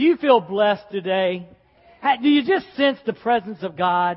Do 0.00 0.06
you 0.06 0.16
feel 0.16 0.40
blessed 0.40 0.90
today? 0.90 1.46
Do 2.22 2.28
you 2.30 2.42
just 2.42 2.74
sense 2.74 2.98
the 3.04 3.12
presence 3.12 3.58
of 3.62 3.76
God? 3.76 4.16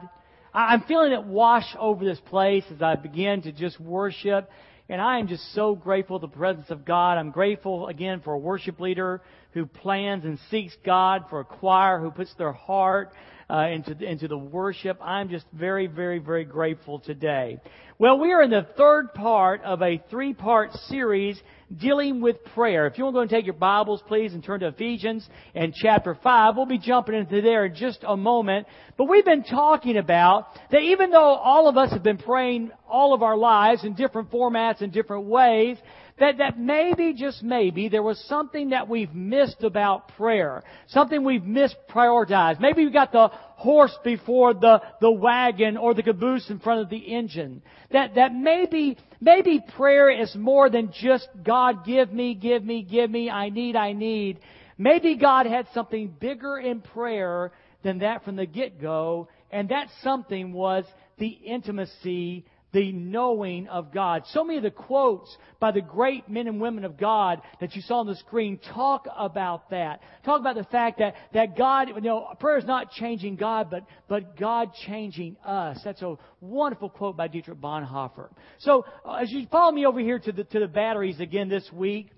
I'm 0.54 0.84
feeling 0.84 1.12
it 1.12 1.26
wash 1.26 1.76
over 1.78 2.06
this 2.06 2.22
place 2.22 2.64
as 2.74 2.82
I 2.82 2.96
begin 2.96 3.42
to 3.42 3.52
just 3.52 3.82
worship. 3.82 4.50
And 4.88 5.02
I 5.02 5.20
am 5.20 5.28
just 5.28 5.54
so 5.54 5.76
grateful 5.76 6.22
for 6.22 6.26
the 6.26 6.34
presence 6.34 6.70
of 6.70 6.86
God. 6.86 7.18
I'm 7.18 7.32
grateful 7.32 7.88
again 7.90 8.22
for 8.24 8.32
a 8.32 8.38
worship 8.38 8.80
leader 8.80 9.22
who 9.52 9.66
plans 9.66 10.24
and 10.24 10.40
seeks 10.50 10.74
God, 10.86 11.26
for 11.30 11.42
a 11.42 11.44
choir 11.44 12.00
who 12.00 12.12
puts 12.12 12.34
their 12.36 12.54
heart 12.54 13.12
uh, 13.54 13.68
into, 13.68 13.92
into 14.04 14.28
the 14.28 14.38
worship. 14.38 14.98
I'm 15.00 15.30
just 15.30 15.46
very, 15.54 15.86
very, 15.86 16.18
very 16.18 16.44
grateful 16.44 17.00
today. 17.00 17.60
Well, 18.00 18.20
we 18.20 18.32
are 18.32 18.42
in 18.42 18.50
the 18.50 18.66
third 18.76 19.14
part 19.14 19.62
of 19.64 19.84
a 19.84 20.04
three 20.10 20.34
part 20.34 20.74
series 20.74 21.40
dealing 21.78 22.20
with 22.20 22.44
prayer. 22.56 22.88
If 22.88 22.98
you 22.98 23.04
want 23.04 23.14
to 23.14 23.18
go 23.18 23.22
and 23.22 23.30
take 23.30 23.46
your 23.46 23.54
Bibles, 23.54 24.02
please, 24.08 24.34
and 24.34 24.44
turn 24.44 24.62
to 24.62 24.70
Ephesians 24.70 25.28
and 25.54 25.72
chapter 25.76 26.18
5, 26.22 26.56
we'll 26.56 26.66
be 26.66 26.80
jumping 26.80 27.14
into 27.14 27.42
there 27.42 27.66
in 27.66 27.76
just 27.76 28.00
a 28.08 28.18
moment. 28.18 28.66
But 28.98 29.06
we've 29.06 29.24
been 29.24 29.44
talking 29.44 29.98
about 29.98 30.48
that 30.72 30.82
even 30.82 31.12
though 31.12 31.36
all 31.36 31.70
of 31.70 31.78
us 31.78 31.92
have 31.92 32.04
been 32.04 32.18
praying 32.18 32.72
all 32.90 33.14
of 33.14 33.22
our 33.22 33.38
lives 33.38 33.84
in 33.84 33.94
different 33.94 34.32
formats 34.32 34.82
and 34.82 34.92
different 34.92 35.26
ways, 35.26 35.78
that, 36.20 36.38
that 36.38 36.60
maybe, 36.60 37.14
just 37.14 37.42
maybe, 37.42 37.90
there 37.90 38.04
was 38.04 38.24
something 38.28 38.70
that 38.70 38.88
we've 38.88 39.14
missed 39.14 39.64
about 39.64 40.10
prayer. 40.10 40.64
Something 40.88 41.24
we've 41.24 41.42
misprioritized. 41.42 42.60
Maybe 42.60 42.86
we 42.86 42.92
got 42.92 43.12
the 43.12 43.30
horse 43.30 43.98
before 44.04 44.54
the, 44.54 44.82
the 45.02 45.12
wagon 45.12 45.76
or 45.76 45.94
the 45.94 46.04
caboose 46.04 46.50
in 46.50 46.60
front 46.60 46.82
of 46.82 46.90
the 46.90 46.98
engine. 46.98 47.64
That, 47.92 48.16
that 48.16 48.34
maybe, 48.34 48.98
maybe 49.20 49.60
prayer 49.76 50.10
is 50.10 50.36
more 50.36 50.70
than 50.70 50.92
just 50.94 51.28
God 51.44 51.84
give 51.86 52.14
me, 52.14 52.36
give 52.36 52.64
me, 52.64 52.84
give 52.84 53.10
me, 53.10 53.30
I 53.30 53.50
need, 53.50 53.76
I 53.76 53.94
need. 53.94 54.40
Maybe 54.78 55.16
God 55.16 55.48
had 55.48 55.68
something 55.74 56.14
bigger 56.20 56.58
in 56.58 56.82
prayer 56.82 57.52
than 57.84 58.00
that 58.00 58.24
from 58.24 58.36
the 58.36 58.46
get-go, 58.46 59.30
and 59.52 59.70
that 59.70 59.88
something 60.02 60.54
was 60.54 60.86
the 61.18 61.28
intimacy 61.28 62.46
the 62.74 62.92
knowing 62.92 63.68
of 63.68 63.94
God. 63.94 64.24
So 64.32 64.44
many 64.44 64.58
of 64.58 64.64
the 64.64 64.72
quotes 64.72 65.36
by 65.60 65.72
the 65.72 65.82
great 65.82 66.28
men 66.28 66.48
and 66.48 66.60
women 66.60 66.84
of 66.84 66.98
God 66.98 67.42
that 67.62 67.76
you 67.76 67.82
saw 67.82 68.00
on 68.00 68.08
the 68.08 68.16
screen 68.16 68.60
talk 68.74 69.08
about 69.16 69.70
that. 69.70 70.02
Talk 70.26 70.42
about 70.42 70.56
the 70.56 70.64
fact 70.66 71.00
that, 71.00 71.16
that 71.34 71.56
God, 71.56 71.90
you 71.90 72.02
know, 72.02 72.34
prayer 72.40 72.58
is 72.58 72.66
not 72.66 72.92
changing 72.92 73.36
God, 73.36 73.70
but, 73.70 73.86
but 74.08 74.38
God 74.38 74.72
changing 74.88 75.38
us. 75.46 75.80
That's 75.86 76.02
a 76.02 76.18
wonderful 76.42 76.90
quote 76.90 77.16
by 77.16 77.28
Dietrich 77.28 77.62
Bonhoeffer. 77.62 78.30
So, 78.60 78.86
uh, 79.06 79.14
as 79.14 79.32
you 79.32 79.48
follow 79.52 79.72
me 79.72 79.86
over 79.86 80.00
here 80.00 80.20
to 80.20 80.32
the, 80.32 80.44
to 80.44 80.60
the 80.60 80.68
batteries 80.68 81.20
again 81.20 81.50
this 81.50 81.70
week, 81.72 82.10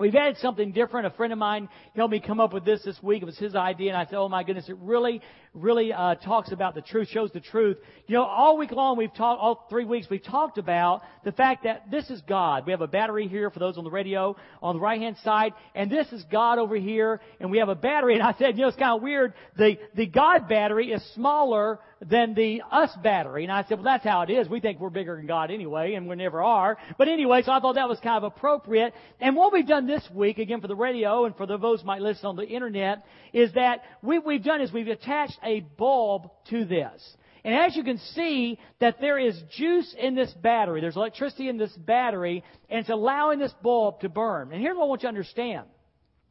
We've 0.00 0.14
added 0.14 0.38
something 0.38 0.72
different. 0.72 1.06
A 1.06 1.10
friend 1.10 1.34
of 1.34 1.38
mine 1.38 1.68
helped 1.94 2.12
me 2.12 2.18
come 2.18 2.40
up 2.40 2.54
with 2.54 2.64
this 2.64 2.82
this 2.82 3.00
week. 3.02 3.22
It 3.22 3.26
was 3.26 3.38
his 3.38 3.54
idea, 3.54 3.90
and 3.90 3.96
I 3.96 4.06
said, 4.06 4.14
"Oh 4.14 4.28
my 4.28 4.42
goodness, 4.42 4.68
it 4.70 4.78
really, 4.80 5.20
really 5.52 5.92
uh, 5.92 6.14
talks 6.14 6.50
about 6.50 6.74
the 6.74 6.80
truth, 6.80 7.08
shows 7.08 7.30
the 7.32 7.40
truth." 7.40 7.76
You 8.06 8.16
know, 8.16 8.24
all 8.24 8.56
week 8.56 8.72
long 8.72 8.96
we've 8.96 9.14
talked, 9.14 9.40
all 9.40 9.66
three 9.68 9.84
weeks 9.84 10.08
we've 10.10 10.24
talked 10.24 10.56
about 10.56 11.02
the 11.24 11.32
fact 11.32 11.64
that 11.64 11.90
this 11.90 12.08
is 12.08 12.22
God. 12.22 12.64
We 12.64 12.72
have 12.72 12.80
a 12.80 12.86
battery 12.86 13.28
here 13.28 13.50
for 13.50 13.58
those 13.58 13.76
on 13.76 13.84
the 13.84 13.90
radio 13.90 14.34
on 14.62 14.76
the 14.76 14.80
right 14.80 15.00
hand 15.00 15.18
side, 15.22 15.52
and 15.74 15.90
this 15.90 16.10
is 16.10 16.24
God 16.32 16.58
over 16.58 16.76
here, 16.76 17.20
and 17.38 17.50
we 17.50 17.58
have 17.58 17.68
a 17.68 17.74
battery. 17.74 18.14
And 18.14 18.22
I 18.22 18.32
said, 18.38 18.56
you 18.56 18.62
know, 18.62 18.68
it's 18.68 18.78
kind 18.78 18.96
of 18.96 19.02
weird. 19.02 19.34
The 19.58 19.76
the 19.94 20.06
God 20.06 20.48
battery 20.48 20.90
is 20.90 21.04
smaller 21.14 21.80
than 22.08 22.34
the 22.34 22.62
us 22.70 22.90
battery. 23.02 23.44
And 23.44 23.52
I 23.52 23.62
said, 23.64 23.78
well, 23.78 23.84
that's 23.84 24.04
how 24.04 24.22
it 24.22 24.30
is. 24.30 24.48
We 24.48 24.60
think 24.60 24.80
we're 24.80 24.90
bigger 24.90 25.16
than 25.16 25.26
God 25.26 25.50
anyway, 25.50 25.94
and 25.94 26.08
we 26.08 26.16
never 26.16 26.42
are. 26.42 26.76
But 26.98 27.08
anyway, 27.08 27.42
so 27.44 27.52
I 27.52 27.60
thought 27.60 27.76
that 27.76 27.88
was 27.88 28.00
kind 28.00 28.16
of 28.16 28.24
appropriate. 28.24 28.92
And 29.20 29.36
what 29.36 29.52
we've 29.52 29.66
done 29.66 29.86
this 29.86 30.06
week, 30.12 30.38
again 30.38 30.60
for 30.60 30.68
the 30.68 30.74
radio 30.74 31.26
and 31.26 31.36
for 31.36 31.46
those 31.46 31.84
might 31.84 32.02
listen 32.02 32.26
on 32.26 32.36
the 32.36 32.46
internet, 32.46 33.04
is 33.32 33.52
that 33.54 33.82
what 34.00 34.26
we've 34.26 34.42
done 34.42 34.60
is 34.60 34.72
we've 34.72 34.88
attached 34.88 35.38
a 35.44 35.60
bulb 35.60 36.30
to 36.50 36.64
this. 36.64 37.16
And 37.44 37.54
as 37.54 37.76
you 37.76 37.82
can 37.82 37.98
see, 37.98 38.58
that 38.80 39.00
there 39.00 39.18
is 39.18 39.40
juice 39.56 39.94
in 39.98 40.14
this 40.14 40.32
battery. 40.32 40.80
There's 40.80 40.96
electricity 40.96 41.48
in 41.48 41.56
this 41.56 41.72
battery, 41.72 42.44
and 42.68 42.80
it's 42.80 42.90
allowing 42.90 43.38
this 43.38 43.54
bulb 43.62 44.00
to 44.00 44.08
burn. 44.08 44.52
And 44.52 44.60
here's 44.60 44.76
what 44.76 44.84
I 44.84 44.88
want 44.88 45.02
you 45.02 45.06
to 45.06 45.08
understand. 45.08 45.66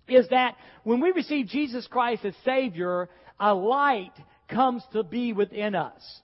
Is 0.08 0.28
that 0.30 0.56
when 0.84 1.00
we 1.00 1.12
receive 1.12 1.48
Jesus 1.48 1.88
Christ 1.88 2.26
as 2.26 2.34
Savior, 2.44 3.10
a 3.40 3.54
light 3.54 4.14
comes 4.52 4.84
to 4.94 5.04
be 5.04 5.34
within 5.34 5.76
us. 5.76 6.22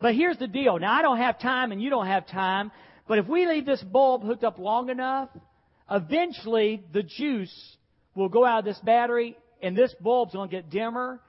But 0.00 0.14
here's 0.14 0.38
the 0.38 0.46
deal. 0.46 0.78
Now, 0.78 0.92
I 0.92 1.02
don't 1.02 1.18
have 1.18 1.40
time 1.40 1.72
and 1.72 1.82
you 1.82 1.90
don't 1.90 2.06
have 2.06 2.26
time, 2.28 2.70
but 3.08 3.18
if 3.18 3.26
we 3.26 3.46
leave 3.46 3.66
this 3.66 3.82
bulb 3.82 4.22
hooked 4.22 4.44
up 4.44 4.58
long 4.58 4.90
enough, 4.90 5.30
eventually 5.90 6.82
the 6.92 7.02
juice 7.02 7.76
will 8.14 8.28
go 8.28 8.44
out 8.44 8.60
of 8.60 8.64
this 8.64 8.78
battery 8.80 9.36
and 9.62 9.76
this 9.76 9.94
bulb's 10.00 10.34
going 10.34 10.50
to 10.50 10.56
get 10.56 10.70
dimmer 10.70 11.20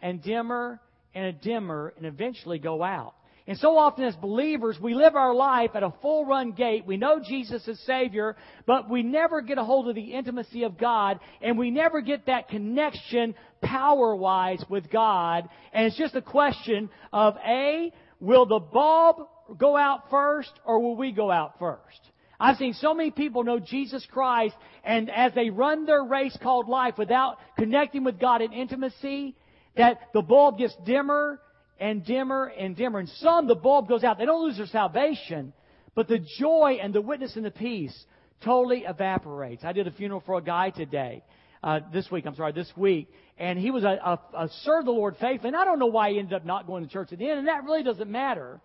and 0.00 0.22
dimmer 0.22 0.80
and 1.14 1.40
dimmer 1.40 1.92
and 1.96 2.06
eventually 2.06 2.58
go 2.58 2.82
out. 2.82 3.14
And 3.48 3.56
so 3.56 3.78
often 3.78 4.04
as 4.04 4.14
believers, 4.14 4.76
we 4.78 4.92
live 4.92 5.16
our 5.16 5.34
life 5.34 5.70
at 5.74 5.82
a 5.82 5.94
full 6.02 6.26
run 6.26 6.52
gate. 6.52 6.84
We 6.86 6.98
know 6.98 7.18
Jesus 7.18 7.66
is 7.66 7.80
Savior, 7.86 8.36
but 8.66 8.90
we 8.90 9.02
never 9.02 9.40
get 9.40 9.56
a 9.56 9.64
hold 9.64 9.88
of 9.88 9.94
the 9.94 10.12
intimacy 10.12 10.64
of 10.64 10.76
God, 10.76 11.18
and 11.40 11.56
we 11.56 11.70
never 11.70 12.02
get 12.02 12.26
that 12.26 12.50
connection 12.50 13.34
power 13.62 14.14
wise 14.14 14.62
with 14.68 14.90
God. 14.90 15.48
And 15.72 15.86
it's 15.86 15.96
just 15.96 16.14
a 16.14 16.20
question 16.20 16.90
of 17.10 17.36
A, 17.38 17.90
will 18.20 18.44
the 18.44 18.58
bulb 18.58 19.26
go 19.56 19.78
out 19.78 20.10
first, 20.10 20.52
or 20.66 20.78
will 20.80 20.96
we 20.96 21.10
go 21.10 21.30
out 21.30 21.58
first? 21.58 22.00
I've 22.38 22.58
seen 22.58 22.74
so 22.74 22.92
many 22.92 23.10
people 23.10 23.44
know 23.44 23.60
Jesus 23.60 24.06
Christ, 24.10 24.56
and 24.84 25.10
as 25.10 25.32
they 25.34 25.48
run 25.48 25.86
their 25.86 26.04
race 26.04 26.36
called 26.42 26.68
life 26.68 26.98
without 26.98 27.38
connecting 27.58 28.04
with 28.04 28.20
God 28.20 28.42
in 28.42 28.52
intimacy, 28.52 29.34
that 29.74 30.00
the 30.12 30.20
bulb 30.20 30.58
gets 30.58 30.76
dimmer 30.84 31.40
and 31.78 32.04
dimmer 32.04 32.46
and 32.46 32.76
dimmer. 32.76 32.98
And 32.98 33.08
some, 33.20 33.46
the 33.46 33.54
bulb 33.54 33.88
goes 33.88 34.04
out. 34.04 34.18
They 34.18 34.24
don't 34.26 34.44
lose 34.44 34.56
their 34.56 34.66
salvation, 34.66 35.52
but 35.94 36.08
the 36.08 36.18
joy 36.38 36.78
and 36.82 36.94
the 36.94 37.00
witness 37.00 37.36
and 37.36 37.44
the 37.44 37.50
peace 37.50 37.96
totally 38.44 38.84
evaporates. 38.86 39.64
I 39.64 39.72
did 39.72 39.86
a 39.86 39.90
funeral 39.90 40.22
for 40.24 40.38
a 40.38 40.42
guy 40.42 40.70
today, 40.70 41.22
uh, 41.62 41.80
this 41.92 42.10
week, 42.10 42.24
I'm 42.26 42.36
sorry, 42.36 42.52
this 42.52 42.72
week, 42.76 43.08
and 43.36 43.58
he 43.58 43.70
was 43.70 43.84
a, 43.84 43.88
a, 43.88 44.20
a 44.44 44.48
served 44.62 44.86
the 44.86 44.92
Lord 44.92 45.16
faithfully. 45.20 45.48
And 45.48 45.56
I 45.56 45.64
don't 45.64 45.78
know 45.78 45.86
why 45.86 46.10
he 46.10 46.18
ended 46.18 46.34
up 46.34 46.44
not 46.44 46.66
going 46.66 46.84
to 46.84 46.90
church 46.90 47.12
at 47.12 47.18
the 47.18 47.28
end, 47.28 47.40
and 47.40 47.48
that 47.48 47.64
really 47.64 47.82
doesn't 47.82 48.10
matter. 48.10 48.60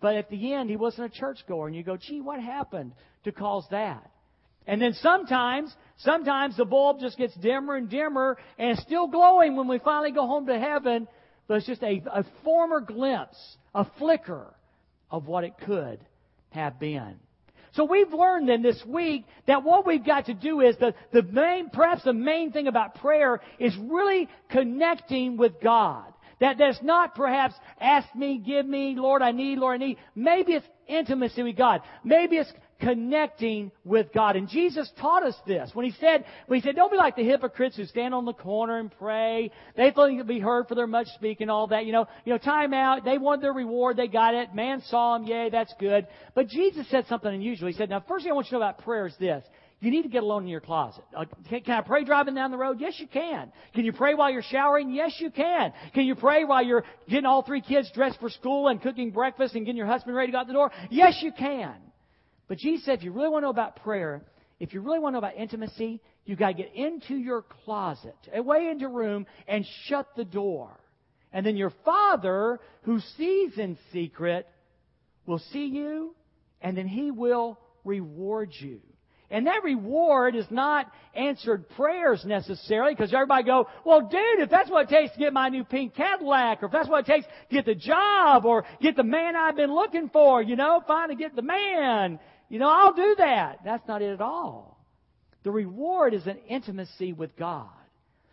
But 0.00 0.16
at 0.16 0.28
the 0.30 0.52
end, 0.52 0.68
he 0.68 0.76
wasn't 0.76 1.14
a 1.14 1.18
churchgoer, 1.18 1.66
and 1.66 1.76
you 1.76 1.82
go, 1.82 1.96
gee, 1.96 2.20
what 2.20 2.40
happened 2.40 2.92
to 3.24 3.32
cause 3.32 3.64
that? 3.70 4.10
And 4.66 4.80
then 4.80 4.94
sometimes, 4.94 5.74
sometimes 5.98 6.56
the 6.56 6.64
bulb 6.64 6.98
just 7.00 7.18
gets 7.18 7.34
dimmer 7.36 7.76
and 7.76 7.88
dimmer, 7.88 8.36
and 8.58 8.78
still 8.78 9.06
glowing 9.06 9.56
when 9.56 9.68
we 9.68 9.78
finally 9.78 10.10
go 10.10 10.26
home 10.26 10.46
to 10.46 10.58
heaven, 10.58 11.06
but 11.46 11.54
it's 11.54 11.66
just 11.66 11.82
a, 11.82 12.02
a 12.12 12.24
former 12.42 12.80
glimpse, 12.80 13.56
a 13.74 13.86
flicker 13.98 14.54
of 15.10 15.26
what 15.26 15.44
it 15.44 15.54
could 15.64 16.00
have 16.50 16.78
been. 16.78 17.16
So 17.74 17.84
we've 17.84 18.12
learned 18.12 18.48
then 18.48 18.62
this 18.62 18.80
week 18.86 19.24
that 19.46 19.64
what 19.64 19.84
we've 19.84 20.04
got 20.04 20.26
to 20.26 20.34
do 20.34 20.60
is 20.60 20.76
the, 20.78 20.94
the 21.12 21.22
main, 21.22 21.70
perhaps 21.70 22.04
the 22.04 22.12
main 22.12 22.52
thing 22.52 22.68
about 22.68 22.94
prayer 22.96 23.40
is 23.58 23.76
really 23.76 24.28
connecting 24.48 25.36
with 25.36 25.60
God. 25.60 26.04
That 26.40 26.58
that's 26.58 26.82
not 26.82 27.14
perhaps 27.14 27.54
ask 27.80 28.12
me, 28.14 28.38
give 28.38 28.66
me, 28.66 28.94
Lord, 28.96 29.22
I 29.22 29.32
need, 29.32 29.58
Lord, 29.58 29.80
I 29.80 29.84
need. 29.84 29.98
Maybe 30.14 30.52
it's 30.52 30.66
intimacy 30.86 31.42
with 31.42 31.56
God. 31.56 31.80
Maybe 32.04 32.36
it's 32.36 32.52
connecting 32.84 33.72
with 33.84 34.12
God. 34.12 34.36
And 34.36 34.48
Jesus 34.48 34.90
taught 35.00 35.24
us 35.24 35.34
this 35.46 35.70
when 35.72 35.86
he 35.86 35.92
said, 35.98 36.24
when 36.46 36.60
he 36.60 36.64
said, 36.64 36.76
don't 36.76 36.90
be 36.90 36.96
like 36.96 37.16
the 37.16 37.24
hypocrites 37.24 37.76
who 37.76 37.86
stand 37.86 38.14
on 38.14 38.24
the 38.24 38.32
corner 38.34 38.78
and 38.78 38.92
pray. 38.98 39.50
They 39.76 39.90
think 39.90 40.18
to 40.18 40.24
be 40.24 40.38
heard 40.38 40.68
for 40.68 40.74
their 40.74 40.86
much 40.86 41.08
speaking, 41.14 41.48
all 41.48 41.68
that. 41.68 41.86
You 41.86 41.92
know, 41.92 42.06
you 42.24 42.32
know, 42.32 42.38
time 42.38 42.74
out. 42.74 43.04
They 43.04 43.18
want 43.18 43.40
their 43.40 43.52
reward. 43.52 43.96
They 43.96 44.08
got 44.08 44.34
it. 44.34 44.54
Man 44.54 44.82
saw 44.88 45.16
them. 45.16 45.26
Yay, 45.26 45.48
that's 45.50 45.72
good. 45.80 46.06
But 46.34 46.48
Jesus 46.48 46.86
said 46.90 47.06
something 47.08 47.32
unusual. 47.32 47.68
He 47.68 47.74
said, 47.74 47.88
now, 47.88 48.04
first 48.06 48.24
thing 48.24 48.32
I 48.32 48.34
want 48.34 48.46
you 48.46 48.50
to 48.50 48.54
know 48.56 48.66
about 48.68 48.84
prayer 48.84 49.06
is 49.06 49.14
this. 49.18 49.42
You 49.80 49.90
need 49.90 50.02
to 50.02 50.08
get 50.08 50.22
alone 50.22 50.44
in 50.44 50.48
your 50.48 50.60
closet. 50.60 51.04
Can 51.50 51.74
I 51.74 51.82
pray 51.82 52.04
driving 52.04 52.34
down 52.34 52.50
the 52.50 52.56
road? 52.56 52.78
Yes, 52.80 52.94
you 52.98 53.06
can. 53.06 53.52
Can 53.74 53.84
you 53.84 53.92
pray 53.92 54.14
while 54.14 54.30
you're 54.30 54.42
showering? 54.42 54.90
Yes, 54.90 55.14
you 55.18 55.30
can. 55.30 55.72
Can 55.92 56.04
you 56.04 56.14
pray 56.14 56.44
while 56.44 56.64
you're 56.64 56.84
getting 57.08 57.26
all 57.26 57.42
three 57.42 57.60
kids 57.60 57.90
dressed 57.94 58.18
for 58.18 58.30
school 58.30 58.68
and 58.68 58.80
cooking 58.80 59.10
breakfast 59.10 59.54
and 59.54 59.66
getting 59.66 59.76
your 59.76 59.86
husband 59.86 60.16
ready 60.16 60.28
to 60.28 60.32
go 60.32 60.38
out 60.38 60.46
the 60.46 60.54
door? 60.54 60.70
Yes, 60.90 61.18
you 61.20 61.32
can. 61.32 61.74
But 62.48 62.58
Jesus 62.58 62.84
said, 62.84 62.98
if 62.98 63.04
you 63.04 63.12
really 63.12 63.28
want 63.28 63.42
to 63.42 63.46
know 63.46 63.50
about 63.50 63.76
prayer, 63.82 64.22
if 64.60 64.74
you 64.74 64.80
really 64.80 64.98
want 64.98 65.14
to 65.14 65.20
know 65.20 65.26
about 65.26 65.36
intimacy, 65.36 66.00
you've 66.24 66.38
got 66.38 66.48
to 66.48 66.54
get 66.54 66.74
into 66.74 67.16
your 67.16 67.42
closet, 67.64 68.16
away 68.32 68.68
into 68.68 68.82
your 68.82 68.90
room, 68.90 69.26
and 69.48 69.66
shut 69.86 70.08
the 70.16 70.24
door. 70.24 70.78
And 71.32 71.44
then 71.44 71.56
your 71.56 71.72
Father, 71.84 72.60
who 72.82 73.00
sees 73.16 73.58
in 73.58 73.76
secret, 73.92 74.46
will 75.26 75.40
see 75.52 75.66
you, 75.66 76.14
and 76.60 76.76
then 76.76 76.86
He 76.86 77.10
will 77.10 77.58
reward 77.84 78.50
you. 78.58 78.80
And 79.30 79.48
that 79.48 79.64
reward 79.64 80.36
is 80.36 80.46
not 80.50 80.86
answered 81.14 81.68
prayers 81.70 82.24
necessarily, 82.24 82.94
because 82.94 83.12
everybody 83.12 83.42
go, 83.42 83.66
well, 83.84 84.02
dude, 84.02 84.40
if 84.40 84.50
that's 84.50 84.70
what 84.70 84.84
it 84.84 84.94
takes 84.94 85.12
to 85.14 85.18
get 85.18 85.32
my 85.32 85.48
new 85.48 85.64
pink 85.64 85.94
Cadillac, 85.96 86.62
or 86.62 86.66
if 86.66 86.72
that's 86.72 86.88
what 86.88 87.08
it 87.08 87.12
takes 87.12 87.26
to 87.26 87.54
get 87.54 87.64
the 87.64 87.74
job, 87.74 88.44
or 88.44 88.64
get 88.80 88.94
the 88.94 89.02
man 89.02 89.34
I've 89.34 89.56
been 89.56 89.74
looking 89.74 90.08
for, 90.10 90.40
you 90.40 90.54
know, 90.54 90.82
finally 90.86 91.16
get 91.16 91.34
the 91.34 91.42
man. 91.42 92.20
You 92.48 92.58
know, 92.58 92.68
I'll 92.68 92.94
do 92.94 93.14
that. 93.18 93.60
That's 93.64 93.86
not 93.88 94.02
it 94.02 94.12
at 94.12 94.20
all. 94.20 94.84
The 95.42 95.50
reward 95.50 96.14
is 96.14 96.26
an 96.26 96.38
intimacy 96.48 97.12
with 97.12 97.36
God. 97.36 97.68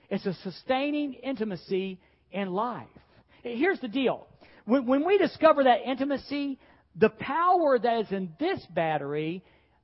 It's 0.10 0.26
a 0.26 0.34
sustaining 0.44 1.14
intimacy 1.14 2.00
in 2.32 2.52
life. 2.52 2.88
Here's 3.44 3.80
the 3.80 3.88
deal. 3.88 4.28
When, 4.66 4.86
when 4.86 5.06
we 5.06 5.18
discover 5.18 5.64
that 5.64 5.82
intimacy, 5.86 6.60
the 6.96 7.10
power 7.10 7.80
that 7.80 8.02
is 8.02 8.12
in 8.12 8.34
this 8.40 8.66
battery 8.74 9.44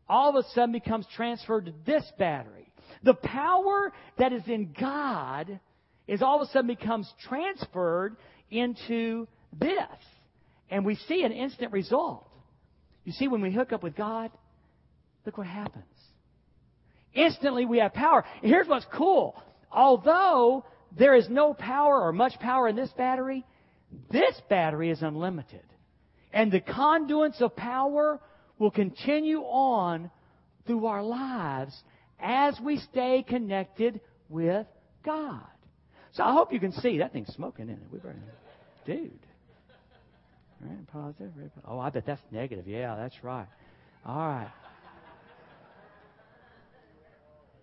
all 0.09 0.29
of 0.29 0.45
a 0.45 0.47
sudden 0.49 0.71
becomes 0.71 1.05
transferred 1.15 1.65
to 1.65 1.73
this 1.85 2.03
battery. 2.17 2.71
The 3.03 3.13
power 3.13 3.91
that 4.17 4.33
is 4.33 4.43
in 4.47 4.73
God 4.79 5.59
is 6.07 6.21
all 6.21 6.41
of 6.41 6.47
a 6.47 6.51
sudden 6.51 6.67
becomes 6.67 7.11
transferred 7.27 8.15
into 8.49 9.27
this. 9.57 9.79
And 10.69 10.85
we 10.85 10.95
see 10.95 11.23
an 11.23 11.31
instant 11.31 11.71
result. 11.71 12.26
You 13.07 13.13
see, 13.13 13.29
when 13.29 13.39
we 13.39 13.53
hook 13.53 13.71
up 13.71 13.83
with 13.83 13.95
God, 13.95 14.31
look 15.25 15.37
what 15.37 15.47
happens. 15.47 15.85
Instantly 17.13 17.65
we 17.65 17.79
have 17.79 17.93
power. 17.93 18.25
And 18.41 18.51
here's 18.51 18.67
what's 18.67 18.85
cool. 18.93 19.41
Although 19.71 20.65
there 20.97 21.15
is 21.15 21.29
no 21.29 21.53
power 21.53 22.01
or 22.01 22.11
much 22.11 22.37
power 22.41 22.67
in 22.67 22.75
this 22.75 22.91
battery, 22.97 23.45
this 24.11 24.35
battery 24.49 24.89
is 24.91 25.01
unlimited. 25.01 25.63
And 26.33 26.51
the 26.51 26.59
conduits 26.59 27.39
of 27.39 27.55
power 27.55 28.19
will 28.59 28.71
continue 28.71 29.39
on 29.39 30.11
through 30.65 30.87
our 30.87 31.01
lives 31.01 31.73
as 32.19 32.59
we 32.59 32.75
stay 32.91 33.23
connected 33.25 34.01
with 34.27 34.67
God. 35.05 35.47
So 36.11 36.23
I 36.23 36.33
hope 36.33 36.51
you 36.51 36.59
can 36.59 36.73
see 36.73 36.97
that 36.97 37.13
thing's 37.13 37.33
smoking 37.33 37.69
in 37.69 37.75
it. 37.75 37.87
We 37.89 37.99
better, 37.99 38.17
dude. 38.85 39.26
Right, 40.61 40.87
positive. 40.87 41.31
Right, 41.37 41.51
Oh, 41.65 41.79
I 41.79 41.89
bet 41.89 42.05
that's 42.05 42.21
negative. 42.31 42.67
Yeah, 42.67 42.95
that's 42.95 43.23
right. 43.23 43.47
All 44.05 44.15
right. 44.17 44.51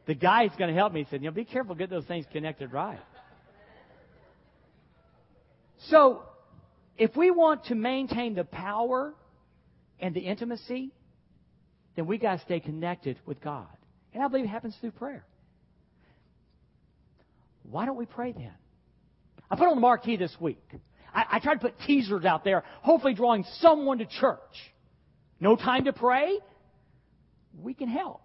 The 0.06 0.14
guy 0.14 0.46
who's 0.46 0.56
going 0.58 0.69
to 0.69 0.76
help 0.76 0.93
me 0.93 1.05
He 1.05 1.06
said, 1.11 1.23
you 1.23 1.31
know, 1.31 1.35
be 1.35 1.44
careful, 1.44 1.75
get 1.75 1.91
those 1.91 2.05
things 2.05 2.26
connected 2.31 2.73
right. 2.73 3.00
So, 5.88 6.23
if 6.96 7.17
we 7.17 7.31
want 7.31 7.64
to 7.67 7.75
maintain 7.75 8.35
the 8.35 8.44
power 8.44 9.14
and 9.99 10.14
the 10.14 10.20
intimacy, 10.20 10.93
then 11.96 12.06
we 12.06 12.19
got 12.19 12.37
to 12.38 12.44
stay 12.44 12.61
connected 12.61 13.19
with 13.26 13.41
God. 13.41 13.67
And 14.12 14.23
I 14.23 14.29
believe 14.29 14.44
it 14.44 14.49
happens 14.49 14.76
through 14.81 14.93
prayer. 14.93 15.25
Why 17.64 17.87
don't 17.87 17.96
we 17.96 18.06
pray 18.06 18.32
then? 18.32 18.52
I 19.50 19.56
put 19.56 19.67
on 19.67 19.75
the 19.75 19.81
marquee 19.81 20.17
this 20.17 20.35
week. 20.41 20.62
I, 21.15 21.25
I 21.33 21.39
tried 21.39 21.55
to 21.55 21.61
put 21.61 21.79
teasers 21.87 22.25
out 22.25 22.45
there, 22.45 22.65
hopefully 22.83 23.15
drawing 23.15 23.45
someone 23.61 23.99
to 23.99 24.07
church. 24.07 24.39
No 25.41 25.57
time 25.57 25.85
to 25.85 25.93
pray? 25.93 26.39
We 27.63 27.75
can 27.75 27.89
help. 27.89 28.23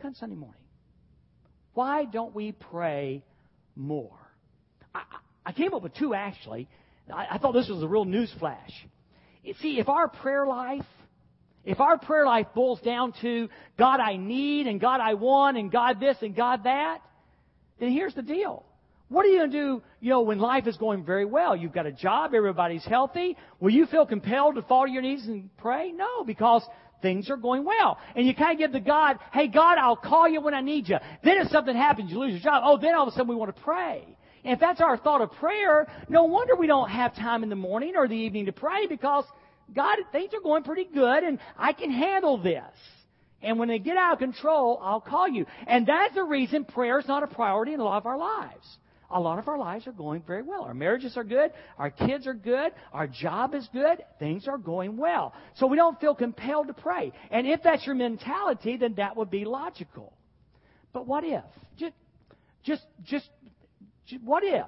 Come 0.00 0.14
Sunday 0.14 0.36
morning. 0.36 0.60
Why 1.74 2.04
don't 2.04 2.34
we 2.34 2.52
pray 2.52 3.22
more? 3.74 4.16
I, 4.94 5.02
I 5.44 5.52
came 5.52 5.74
up 5.74 5.82
with 5.82 5.94
two 5.94 6.14
actually. 6.14 6.68
I, 7.12 7.26
I 7.32 7.38
thought 7.38 7.52
this 7.52 7.68
was 7.68 7.82
a 7.82 7.88
real 7.88 8.04
news 8.04 8.32
flash. 8.38 8.70
See, 9.60 9.78
if 9.78 9.88
our 9.88 10.08
prayer 10.08 10.46
life, 10.46 10.84
if 11.64 11.80
our 11.80 11.98
prayer 11.98 12.24
life 12.24 12.46
boils 12.54 12.80
down 12.80 13.12
to 13.22 13.48
God 13.78 14.00
I 14.00 14.16
need 14.16 14.66
and 14.66 14.80
God 14.80 15.00
I 15.00 15.14
want 15.14 15.56
and 15.56 15.70
God 15.70 16.00
this 16.00 16.16
and 16.22 16.34
God 16.34 16.64
that, 16.64 17.00
then 17.78 17.90
here's 17.90 18.14
the 18.14 18.22
deal. 18.22 18.64
What 19.08 19.24
are 19.24 19.28
you 19.28 19.38
going 19.38 19.50
to 19.52 19.56
do, 19.56 19.82
you 20.00 20.10
know, 20.10 20.22
when 20.22 20.38
life 20.38 20.66
is 20.66 20.76
going 20.76 21.04
very 21.04 21.24
well? 21.24 21.54
You've 21.54 21.72
got 21.72 21.86
a 21.86 21.92
job, 21.92 22.34
everybody's 22.34 22.84
healthy. 22.84 23.36
Will 23.60 23.70
you 23.70 23.86
feel 23.86 24.04
compelled 24.04 24.56
to 24.56 24.62
fall 24.62 24.86
to 24.86 24.90
your 24.90 25.02
knees 25.02 25.26
and 25.26 25.48
pray? 25.58 25.92
No, 25.92 26.24
because 26.24 26.62
things 27.02 27.30
are 27.30 27.36
going 27.36 27.64
well. 27.64 27.98
And 28.16 28.26
you 28.26 28.34
kind 28.34 28.52
of 28.52 28.58
give 28.58 28.72
the 28.72 28.80
God, 28.80 29.18
hey 29.32 29.46
God, 29.46 29.78
I'll 29.78 29.96
call 29.96 30.28
you 30.28 30.40
when 30.40 30.54
I 30.54 30.60
need 30.60 30.88
you. 30.88 30.96
Then 31.22 31.38
if 31.38 31.48
something 31.50 31.76
happens, 31.76 32.10
you 32.10 32.18
lose 32.18 32.32
your 32.32 32.40
job, 32.40 32.62
oh, 32.66 32.78
then 32.78 32.94
all 32.96 33.06
of 33.06 33.08
a 33.08 33.12
sudden 33.12 33.28
we 33.28 33.36
want 33.36 33.54
to 33.54 33.62
pray. 33.62 34.04
And 34.44 34.54
if 34.54 34.60
that's 34.60 34.80
our 34.80 34.96
thought 34.96 35.20
of 35.20 35.30
prayer, 35.32 35.86
no 36.08 36.24
wonder 36.24 36.56
we 36.56 36.66
don't 36.66 36.88
have 36.88 37.14
time 37.14 37.44
in 37.44 37.48
the 37.48 37.56
morning 37.56 37.94
or 37.96 38.08
the 38.08 38.14
evening 38.14 38.46
to 38.46 38.52
pray 38.52 38.86
because 38.88 39.24
God, 39.74 39.98
things 40.10 40.32
are 40.34 40.40
going 40.40 40.64
pretty 40.64 40.88
good 40.92 41.22
and 41.22 41.38
I 41.56 41.72
can 41.72 41.90
handle 41.90 42.38
this. 42.38 42.62
And 43.42 43.58
when 43.58 43.68
they 43.68 43.78
get 43.78 43.96
out 43.96 44.14
of 44.14 44.18
control, 44.18 44.80
I'll 44.82 45.00
call 45.00 45.28
you. 45.28 45.46
And 45.66 45.86
that's 45.86 46.14
the 46.14 46.24
reason 46.24 46.64
prayer 46.64 46.98
is 46.98 47.06
not 47.06 47.22
a 47.22 47.26
priority 47.28 47.74
in 47.74 47.80
a 47.80 47.84
lot 47.84 47.98
of 47.98 48.06
our 48.06 48.18
lives. 48.18 48.78
A 49.10 49.20
lot 49.20 49.38
of 49.38 49.46
our 49.46 49.58
lives 49.58 49.86
are 49.86 49.92
going 49.92 50.22
very 50.26 50.42
well. 50.42 50.64
Our 50.64 50.74
marriages 50.74 51.16
are 51.16 51.24
good. 51.24 51.52
Our 51.78 51.90
kids 51.90 52.26
are 52.26 52.34
good. 52.34 52.72
Our 52.92 53.06
job 53.06 53.54
is 53.54 53.68
good. 53.72 54.02
Things 54.18 54.48
are 54.48 54.58
going 54.58 54.96
well. 54.96 55.32
So 55.56 55.66
we 55.66 55.76
don't 55.76 56.00
feel 56.00 56.14
compelled 56.14 56.68
to 56.68 56.74
pray. 56.74 57.12
And 57.30 57.46
if 57.46 57.62
that's 57.62 57.86
your 57.86 57.94
mentality, 57.94 58.76
then 58.76 58.94
that 58.96 59.16
would 59.16 59.30
be 59.30 59.44
logical. 59.44 60.12
But 60.92 61.06
what 61.06 61.24
if? 61.24 61.44
Just, 61.76 61.94
just, 62.64 62.82
just 63.04 63.28
what 64.24 64.42
if? 64.42 64.66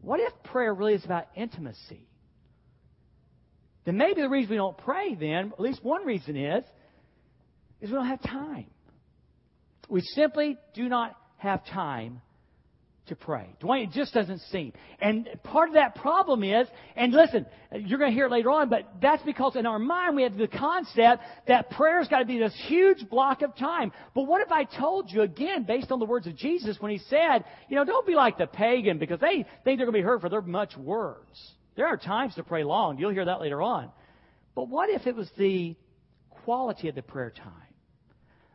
What 0.00 0.18
if 0.18 0.32
prayer 0.44 0.74
really 0.74 0.94
is 0.94 1.04
about 1.04 1.28
intimacy? 1.36 2.08
Then 3.84 3.96
maybe 3.96 4.20
the 4.20 4.28
reason 4.28 4.50
we 4.50 4.56
don't 4.56 4.78
pray 4.78 5.14
then, 5.14 5.52
at 5.52 5.60
least 5.60 5.84
one 5.84 6.04
reason 6.04 6.36
is, 6.36 6.64
is 7.80 7.90
we 7.90 7.96
don't 7.96 8.06
have 8.06 8.22
time. 8.22 8.66
We 9.88 10.00
simply 10.00 10.56
do 10.74 10.88
not 10.88 11.16
have 11.36 11.64
time 11.66 12.20
to 13.06 13.16
pray. 13.16 13.54
Dwayne, 13.60 13.84
it 13.84 13.90
just 13.90 14.14
doesn't 14.14 14.38
seem. 14.52 14.72
And 15.00 15.28
part 15.42 15.68
of 15.68 15.74
that 15.74 15.96
problem 15.96 16.44
is, 16.44 16.68
and 16.94 17.12
listen, 17.12 17.46
you're 17.72 17.98
going 17.98 18.12
to 18.12 18.14
hear 18.14 18.26
it 18.26 18.30
later 18.30 18.50
on, 18.50 18.68
but 18.68 18.88
that's 19.00 19.22
because 19.24 19.56
in 19.56 19.66
our 19.66 19.80
mind 19.80 20.14
we 20.14 20.22
have 20.22 20.36
the 20.36 20.46
concept 20.46 21.22
that 21.48 21.70
prayer's 21.70 22.06
got 22.06 22.20
to 22.20 22.24
be 22.24 22.38
this 22.38 22.54
huge 22.68 23.08
block 23.10 23.42
of 23.42 23.56
time. 23.56 23.90
But 24.14 24.22
what 24.22 24.40
if 24.40 24.52
I 24.52 24.64
told 24.64 25.10
you 25.10 25.22
again, 25.22 25.64
based 25.64 25.90
on 25.90 25.98
the 25.98 26.04
words 26.04 26.28
of 26.28 26.36
Jesus 26.36 26.76
when 26.78 26.92
he 26.92 26.98
said, 26.98 27.44
you 27.68 27.74
know, 27.74 27.84
don't 27.84 28.06
be 28.06 28.14
like 28.14 28.38
the 28.38 28.46
pagan 28.46 28.98
because 28.98 29.18
they 29.18 29.44
think 29.64 29.78
they're 29.78 29.86
going 29.86 29.88
to 29.88 29.92
be 29.92 30.02
heard 30.02 30.20
for 30.20 30.28
their 30.28 30.42
much 30.42 30.76
words. 30.76 31.52
There 31.74 31.86
are 31.86 31.96
times 31.96 32.36
to 32.36 32.44
pray 32.44 32.62
long. 32.62 32.98
You'll 32.98 33.10
hear 33.10 33.24
that 33.24 33.40
later 33.40 33.60
on. 33.62 33.90
But 34.54 34.68
what 34.68 34.90
if 34.90 35.06
it 35.06 35.16
was 35.16 35.30
the 35.36 35.74
quality 36.44 36.88
of 36.88 36.94
the 36.94 37.02
prayer 37.02 37.30
time? 37.30 37.52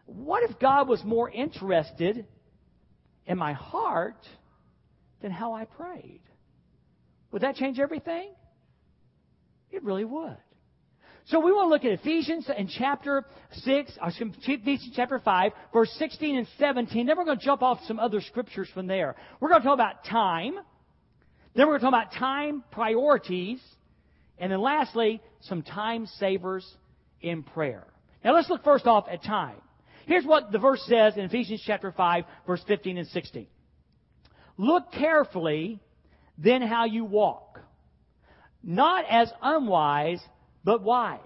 What 0.06 0.50
if 0.50 0.58
God 0.58 0.88
was 0.88 1.04
more 1.04 1.30
interested 1.30 2.26
in 3.28 3.38
my 3.38 3.54
heart 3.54 4.26
than 5.22 5.32
how 5.32 5.54
I 5.54 5.66
prayed. 5.66 6.22
Would 7.32 7.44
that 7.44 7.56
change 7.56 7.80
everything? 7.80 8.32
It 9.70 9.84
really 9.84 10.06
would. 10.06 10.38
So 11.26 11.42
we 11.42 11.52
want 11.52 11.66
to 11.66 11.70
look 11.70 11.84
at 11.84 12.00
Ephesians 12.00 12.50
in 12.58 12.70
chapter 12.70 13.26
6, 13.52 13.92
uh, 14.02 14.06
or 14.06 14.10
Ephesians 14.10 14.94
chapter 14.96 15.20
5, 15.20 15.52
verse 15.74 15.92
16 15.98 16.38
and 16.38 16.48
17. 16.58 17.06
Then 17.06 17.18
we're 17.18 17.26
going 17.26 17.38
to 17.38 17.44
jump 17.44 17.62
off 17.62 17.80
some 17.86 18.00
other 18.00 18.22
scriptures 18.22 18.70
from 18.74 18.88
there. 18.88 19.16
We're 19.42 19.50
going 19.50 19.62
to 19.62 19.68
talk 19.68 19.74
about 19.74 20.06
time. 20.06 20.54
Then 21.54 21.68
we're 21.68 21.80
going 21.80 21.92
to 21.92 21.98
talk 21.98 22.08
about 22.08 22.14
time 22.18 22.64
priorities. 22.72 23.60
And 24.38 24.54
then 24.54 24.62
lastly, 24.62 25.22
some 25.42 25.64
time 25.64 26.06
savers 26.18 26.66
in 27.22 27.44
prayer. 27.44 27.86
Now 28.24 28.34
let's 28.34 28.50
look 28.50 28.64
first 28.64 28.88
off 28.88 29.08
at 29.12 29.22
time. 29.22 29.58
Here's 30.08 30.26
what 30.26 30.52
the 30.54 30.58
verse 30.58 30.82
says 30.88 31.18
in 31.18 31.26
Ephesians 31.26 31.62
chapter 31.66 31.92
5, 31.92 32.24
verse 32.48 32.64
15 32.66 32.98
and 32.98 33.08
16. 33.08 33.46
Look 34.58 34.92
carefully 34.94 35.80
then 36.38 36.62
how 36.62 36.86
you 36.86 37.04
walk, 37.04 37.60
not 38.64 39.06
as 39.10 39.32
unwise, 39.42 40.22
but 40.64 40.82
wise, 40.82 41.20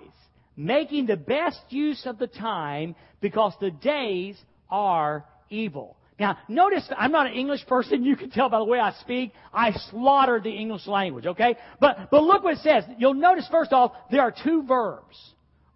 making 0.57 1.05
the 1.05 1.15
best 1.15 1.59
use 1.69 2.05
of 2.05 2.17
the 2.17 2.27
time 2.27 2.95
because 3.19 3.53
the 3.61 3.71
days 3.71 4.35
are 4.69 5.25
evil. 5.49 5.95
Now, 6.19 6.37
notice 6.47 6.87
I'm 6.97 7.11
not 7.11 7.27
an 7.27 7.33
English 7.33 7.65
person. 7.67 8.03
You 8.03 8.15
can 8.15 8.31
tell 8.31 8.49
by 8.49 8.59
the 8.59 8.65
way 8.65 8.79
I 8.79 8.93
speak. 9.01 9.31
I 9.53 9.73
slaughter 9.91 10.39
the 10.39 10.51
English 10.51 10.87
language, 10.87 11.25
okay? 11.25 11.55
But, 11.79 12.09
but 12.09 12.23
look 12.23 12.43
what 12.43 12.53
it 12.53 12.59
says. 12.59 12.83
You'll 12.97 13.13
notice 13.13 13.47
first 13.51 13.73
off, 13.73 13.91
there 14.09 14.21
are 14.21 14.33
two 14.43 14.63
verbs. 14.63 15.17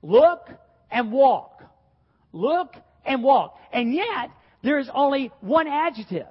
Look 0.02 0.48
and 0.92 1.12
walk. 1.12 1.64
Look 2.32 2.76
and 3.06 3.24
walk. 3.24 3.58
And 3.72 3.94
yet, 3.94 4.32
there 4.64 4.80
is 4.80 4.90
only 4.94 5.32
one 5.42 5.68
adjective. 5.68 6.28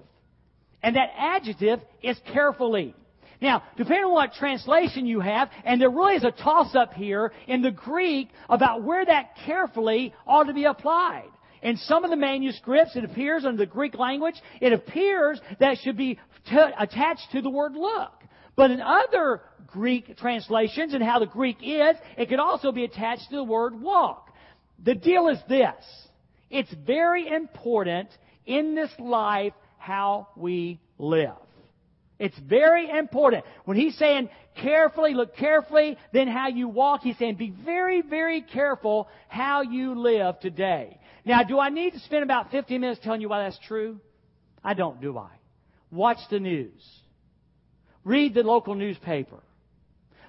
And 0.82 0.96
that 0.96 1.10
adjective 1.16 1.80
is 2.02 2.18
carefully. 2.32 2.94
Now, 3.40 3.62
depending 3.76 4.04
on 4.04 4.12
what 4.12 4.32
translation 4.34 5.06
you 5.06 5.20
have, 5.20 5.50
and 5.64 5.80
there 5.80 5.90
really 5.90 6.14
is 6.14 6.24
a 6.24 6.30
toss 6.30 6.74
up 6.74 6.94
here 6.94 7.32
in 7.46 7.62
the 7.62 7.70
Greek 7.70 8.28
about 8.48 8.82
where 8.82 9.04
that 9.04 9.36
carefully 9.44 10.14
ought 10.26 10.44
to 10.44 10.54
be 10.54 10.64
applied. 10.64 11.28
In 11.62 11.76
some 11.78 12.04
of 12.04 12.10
the 12.10 12.16
manuscripts, 12.16 12.94
it 12.94 13.04
appears 13.04 13.44
in 13.44 13.56
the 13.56 13.66
Greek 13.66 13.98
language, 13.98 14.34
it 14.60 14.72
appears 14.72 15.40
that 15.58 15.72
it 15.72 15.78
should 15.82 15.96
be 15.96 16.18
t- 16.48 16.56
attached 16.78 17.32
to 17.32 17.40
the 17.40 17.50
word 17.50 17.72
look. 17.72 18.12
But 18.56 18.70
in 18.70 18.80
other 18.80 19.40
Greek 19.66 20.16
translations 20.18 20.94
and 20.94 21.02
how 21.02 21.18
the 21.18 21.26
Greek 21.26 21.56
is, 21.62 21.96
it 22.16 22.28
could 22.28 22.38
also 22.38 22.70
be 22.70 22.84
attached 22.84 23.30
to 23.30 23.36
the 23.36 23.44
word 23.44 23.80
walk. 23.80 24.30
The 24.84 24.94
deal 24.94 25.28
is 25.28 25.38
this. 25.48 25.74
It's 26.54 26.72
very 26.86 27.26
important 27.26 28.10
in 28.46 28.76
this 28.76 28.90
life 29.00 29.54
how 29.76 30.28
we 30.36 30.78
live. 30.98 31.34
It's 32.20 32.38
very 32.38 32.88
important. 32.88 33.44
When 33.64 33.76
he's 33.76 33.98
saying 33.98 34.30
carefully, 34.62 35.14
look 35.14 35.34
carefully, 35.34 35.98
then 36.12 36.28
how 36.28 36.46
you 36.46 36.68
walk, 36.68 37.00
he's 37.02 37.18
saying 37.18 37.34
be 37.34 37.52
very, 37.64 38.02
very 38.02 38.40
careful 38.40 39.08
how 39.26 39.62
you 39.62 40.00
live 40.00 40.38
today. 40.38 40.96
Now, 41.24 41.42
do 41.42 41.58
I 41.58 41.70
need 41.70 41.94
to 41.94 41.98
spend 41.98 42.22
about 42.22 42.52
15 42.52 42.80
minutes 42.80 43.00
telling 43.02 43.20
you 43.20 43.28
why 43.28 43.42
that's 43.42 43.58
true? 43.66 43.98
I 44.62 44.74
don't, 44.74 45.00
do 45.00 45.18
I? 45.18 45.30
Watch 45.90 46.18
the 46.30 46.38
news. 46.38 46.88
Read 48.04 48.32
the 48.32 48.44
local 48.44 48.76
newspaper. 48.76 49.42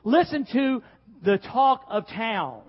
Listen 0.03 0.47
to 0.53 0.81
the 1.23 1.37
talk 1.37 1.85
of 1.87 2.07
town. 2.07 2.63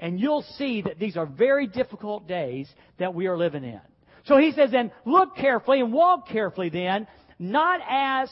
And 0.00 0.20
you'll 0.20 0.44
see 0.56 0.82
that 0.82 0.98
these 0.98 1.16
are 1.16 1.26
very 1.26 1.66
difficult 1.66 2.28
days 2.28 2.68
that 2.98 3.14
we 3.14 3.26
are 3.26 3.36
living 3.36 3.64
in. 3.64 3.80
So 4.26 4.36
he 4.36 4.52
says 4.52 4.70
then, 4.70 4.92
look 5.04 5.36
carefully 5.36 5.80
and 5.80 5.92
walk 5.92 6.28
carefully 6.28 6.68
then, 6.68 7.06
not 7.38 7.80
as 7.88 8.30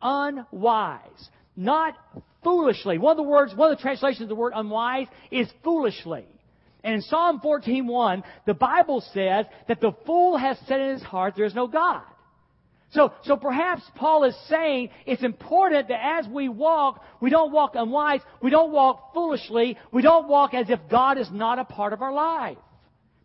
unwise, 0.00 1.28
not 1.56 1.94
foolishly. 2.42 2.98
One 2.98 3.12
of 3.12 3.16
the 3.16 3.22
words, 3.30 3.54
one 3.54 3.70
of 3.70 3.76
the 3.76 3.82
translations 3.82 4.22
of 4.22 4.28
the 4.28 4.34
word 4.34 4.52
unwise 4.56 5.06
is 5.30 5.48
foolishly. 5.62 6.26
And 6.84 6.94
in 6.94 7.02
Psalm 7.02 7.40
14:1, 7.40 8.22
the 8.46 8.54
Bible 8.54 9.00
says 9.12 9.46
that 9.66 9.80
the 9.80 9.92
fool 10.06 10.36
has 10.36 10.58
said 10.66 10.80
in 10.80 10.90
his 10.90 11.02
heart 11.02 11.34
there 11.36 11.44
is 11.44 11.54
no 11.54 11.66
God. 11.66 12.02
So, 12.90 13.12
so 13.24 13.36
perhaps 13.36 13.82
Paul 13.96 14.24
is 14.24 14.34
saying 14.48 14.90
it's 15.04 15.22
important 15.22 15.88
that 15.88 16.00
as 16.02 16.26
we 16.26 16.48
walk, 16.48 17.04
we 17.20 17.28
don't 17.28 17.52
walk 17.52 17.72
unwise, 17.74 18.20
we 18.42 18.50
don't 18.50 18.72
walk 18.72 19.12
foolishly, 19.12 19.76
we 19.92 20.00
don't 20.00 20.28
walk 20.28 20.54
as 20.54 20.70
if 20.70 20.80
God 20.90 21.18
is 21.18 21.28
not 21.30 21.58
a 21.58 21.64
part 21.64 21.92
of 21.92 22.00
our 22.00 22.12
life. 22.12 22.56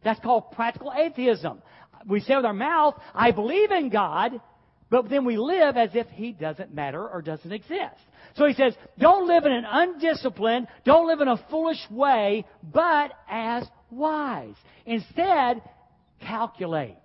That's 0.04 0.20
called 0.20 0.52
practical 0.52 0.92
atheism. 0.94 1.62
We 2.06 2.20
say 2.20 2.36
with 2.36 2.46
our 2.46 2.54
mouth, 2.54 2.96
I 3.14 3.32
believe 3.32 3.72
in 3.72 3.90
God, 3.90 4.42
but 4.90 5.10
then 5.10 5.24
we 5.24 5.38
live 5.38 5.78
as 5.78 5.92
if 5.94 6.08
He 6.10 6.34
doesn't 6.34 6.74
matter 6.74 7.08
or 7.08 7.22
doesn't 7.22 7.52
exist. 7.52 7.96
So 8.36 8.46
he 8.46 8.54
says, 8.54 8.74
don't 8.98 9.28
live 9.28 9.46
in 9.46 9.52
an 9.52 9.66
undisciplined, 9.66 10.68
don't 10.86 11.08
live 11.08 11.22
in 11.22 11.28
a 11.28 11.44
foolish 11.50 11.80
way, 11.90 12.46
but 12.64 13.12
as 13.30 13.64
wise. 13.92 14.56
Instead, 14.86 15.62
calculate. 16.20 16.98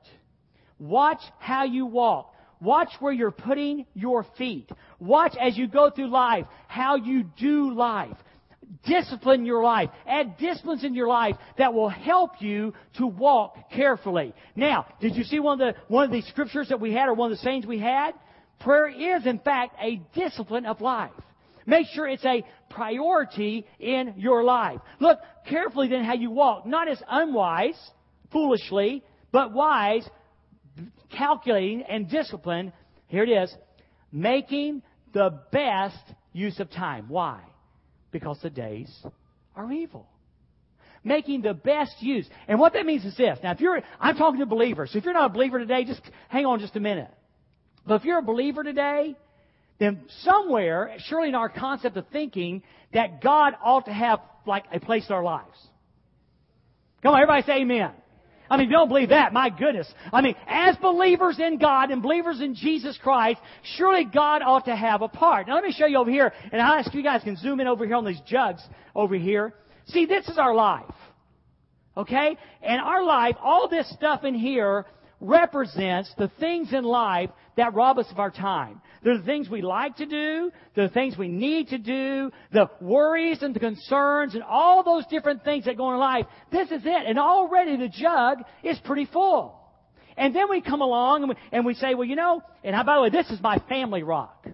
Watch 0.78 1.20
how 1.38 1.64
you 1.64 1.86
walk. 1.86 2.34
Watch 2.60 2.90
where 3.00 3.12
you're 3.12 3.30
putting 3.30 3.86
your 3.94 4.26
feet. 4.36 4.68
Watch 4.98 5.34
as 5.40 5.56
you 5.56 5.68
go 5.68 5.90
through 5.90 6.10
life 6.10 6.46
how 6.66 6.96
you 6.96 7.24
do 7.38 7.72
life. 7.72 8.16
Discipline 8.84 9.46
your 9.46 9.62
life. 9.62 9.88
Add 10.06 10.36
disciplines 10.38 10.84
in 10.84 10.94
your 10.94 11.08
life 11.08 11.36
that 11.56 11.72
will 11.72 11.88
help 11.88 12.40
you 12.40 12.74
to 12.98 13.06
walk 13.06 13.70
carefully. 13.70 14.34
Now, 14.56 14.86
did 15.00 15.16
you 15.16 15.24
see 15.24 15.40
one 15.40 15.60
of 15.60 15.74
the 15.74 15.80
one 15.88 16.04
of 16.04 16.10
the 16.10 16.22
scriptures 16.22 16.68
that 16.68 16.80
we 16.80 16.92
had 16.92 17.08
or 17.08 17.14
one 17.14 17.32
of 17.32 17.38
the 17.38 17.42
sayings 17.42 17.64
we 17.64 17.78
had? 17.78 18.12
Prayer 18.60 19.18
is 19.18 19.26
in 19.26 19.38
fact 19.38 19.76
a 19.80 20.00
discipline 20.14 20.66
of 20.66 20.80
life. 20.80 21.12
Make 21.64 21.86
sure 21.88 22.08
it's 22.08 22.24
a 22.24 22.44
priority 22.70 23.66
in 23.78 24.14
your 24.16 24.42
life. 24.42 24.80
Look 25.00 25.18
carefully 25.48 25.88
then 25.88 26.04
how 26.04 26.14
you 26.14 26.30
walk, 26.30 26.66
not 26.66 26.88
as 26.88 27.00
unwise, 27.08 27.78
foolishly, 28.32 29.02
but 29.32 29.52
wise, 29.52 30.08
calculating 31.10 31.82
and 31.82 32.08
discipline, 32.08 32.72
Here 33.08 33.24
it 33.24 33.30
is. 33.30 33.54
Making 34.10 34.82
the 35.12 35.40
best 35.52 35.98
use 36.32 36.58
of 36.60 36.70
time. 36.70 37.06
Why? 37.08 37.40
Because 38.10 38.38
the 38.42 38.50
days 38.50 38.90
are 39.54 39.70
evil. 39.72 40.06
Making 41.04 41.42
the 41.42 41.54
best 41.54 41.94
use. 42.00 42.28
And 42.46 42.58
what 42.58 42.72
that 42.72 42.84
means 42.84 43.04
is 43.04 43.16
this. 43.16 43.38
Now, 43.42 43.52
if 43.52 43.60
you're, 43.60 43.80
I'm 44.00 44.16
talking 44.16 44.40
to 44.40 44.46
believers. 44.46 44.90
So 44.92 44.98
if 44.98 45.04
you're 45.04 45.14
not 45.14 45.30
a 45.30 45.32
believer 45.32 45.58
today, 45.58 45.84
just 45.84 46.00
hang 46.28 46.46
on 46.46 46.58
just 46.58 46.76
a 46.76 46.80
minute. 46.80 47.10
But 47.86 47.96
if 47.96 48.04
you're 48.04 48.18
a 48.18 48.22
believer 48.22 48.62
today, 48.62 49.16
then 49.78 50.02
somewhere, 50.22 50.94
surely 51.06 51.28
in 51.28 51.34
our 51.34 51.48
concept 51.48 51.96
of 51.96 52.06
thinking, 52.08 52.62
that 52.92 53.22
God 53.22 53.54
ought 53.62 53.86
to 53.86 53.92
have 53.92 54.20
like 54.46 54.64
a 54.72 54.80
place 54.80 55.06
in 55.08 55.14
our 55.14 55.22
lives. 55.22 55.56
Come 57.02 57.14
on, 57.14 57.20
everybody 57.20 57.42
say 57.44 57.62
amen. 57.62 57.92
I 58.50 58.56
mean, 58.56 58.68
you 58.68 58.72
don't 58.72 58.88
believe 58.88 59.10
that. 59.10 59.32
My 59.32 59.50
goodness. 59.50 59.92
I 60.12 60.20
mean, 60.22 60.34
as 60.46 60.76
believers 60.76 61.38
in 61.38 61.58
God 61.58 61.90
and 61.90 62.02
believers 62.02 62.40
in 62.40 62.54
Jesus 62.54 62.98
Christ, 63.02 63.40
surely 63.76 64.04
God 64.04 64.42
ought 64.42 64.64
to 64.66 64.76
have 64.76 65.02
a 65.02 65.08
part. 65.08 65.46
Now 65.46 65.54
let 65.54 65.64
me 65.64 65.72
show 65.72 65.86
you 65.86 65.98
over 65.98 66.10
here, 66.10 66.32
and 66.50 66.60
I'll 66.60 66.78
ask 66.78 66.92
you 66.94 67.02
guys 67.02 67.22
can 67.22 67.36
zoom 67.36 67.60
in 67.60 67.66
over 67.66 67.86
here 67.86 67.96
on 67.96 68.04
these 68.04 68.20
jugs 68.26 68.62
over 68.94 69.14
here. 69.16 69.54
See, 69.86 70.06
this 70.06 70.28
is 70.28 70.38
our 70.38 70.54
life. 70.54 70.84
Okay? 71.96 72.36
And 72.62 72.80
our 72.80 73.04
life, 73.04 73.36
all 73.42 73.68
this 73.68 73.90
stuff 73.90 74.24
in 74.24 74.34
here 74.34 74.86
represents 75.20 76.12
the 76.16 76.30
things 76.40 76.72
in 76.72 76.84
life 76.84 77.30
that 77.56 77.74
rob 77.74 77.98
us 77.98 78.06
of 78.10 78.18
our 78.18 78.30
time. 78.30 78.80
They're 79.02 79.18
the 79.18 79.24
things 79.24 79.48
we 79.48 79.62
like 79.62 79.96
to 79.96 80.06
do, 80.06 80.50
the 80.74 80.88
things 80.88 81.16
we 81.16 81.28
need 81.28 81.68
to 81.68 81.78
do, 81.78 82.30
the 82.52 82.68
worries 82.80 83.42
and 83.42 83.54
the 83.54 83.60
concerns 83.60 84.34
and 84.34 84.42
all 84.42 84.82
those 84.82 85.04
different 85.06 85.44
things 85.44 85.64
that 85.64 85.76
go 85.76 85.86
on 85.86 85.94
in 85.94 86.00
life. 86.00 86.26
This 86.50 86.70
is 86.70 86.82
it. 86.84 87.06
And 87.06 87.18
already 87.18 87.76
the 87.76 87.88
jug 87.88 88.38
is 88.62 88.78
pretty 88.84 89.06
full. 89.06 89.56
And 90.16 90.34
then 90.34 90.50
we 90.50 90.60
come 90.60 90.80
along 90.80 91.22
and 91.22 91.28
we, 91.30 91.36
and 91.52 91.64
we 91.64 91.74
say, 91.74 91.94
well, 91.94 92.06
you 92.06 92.16
know, 92.16 92.42
and 92.64 92.74
by 92.84 92.96
the 92.96 93.02
way, 93.02 93.10
this 93.10 93.30
is 93.30 93.40
my 93.40 93.58
family 93.68 94.02
rock. 94.02 94.46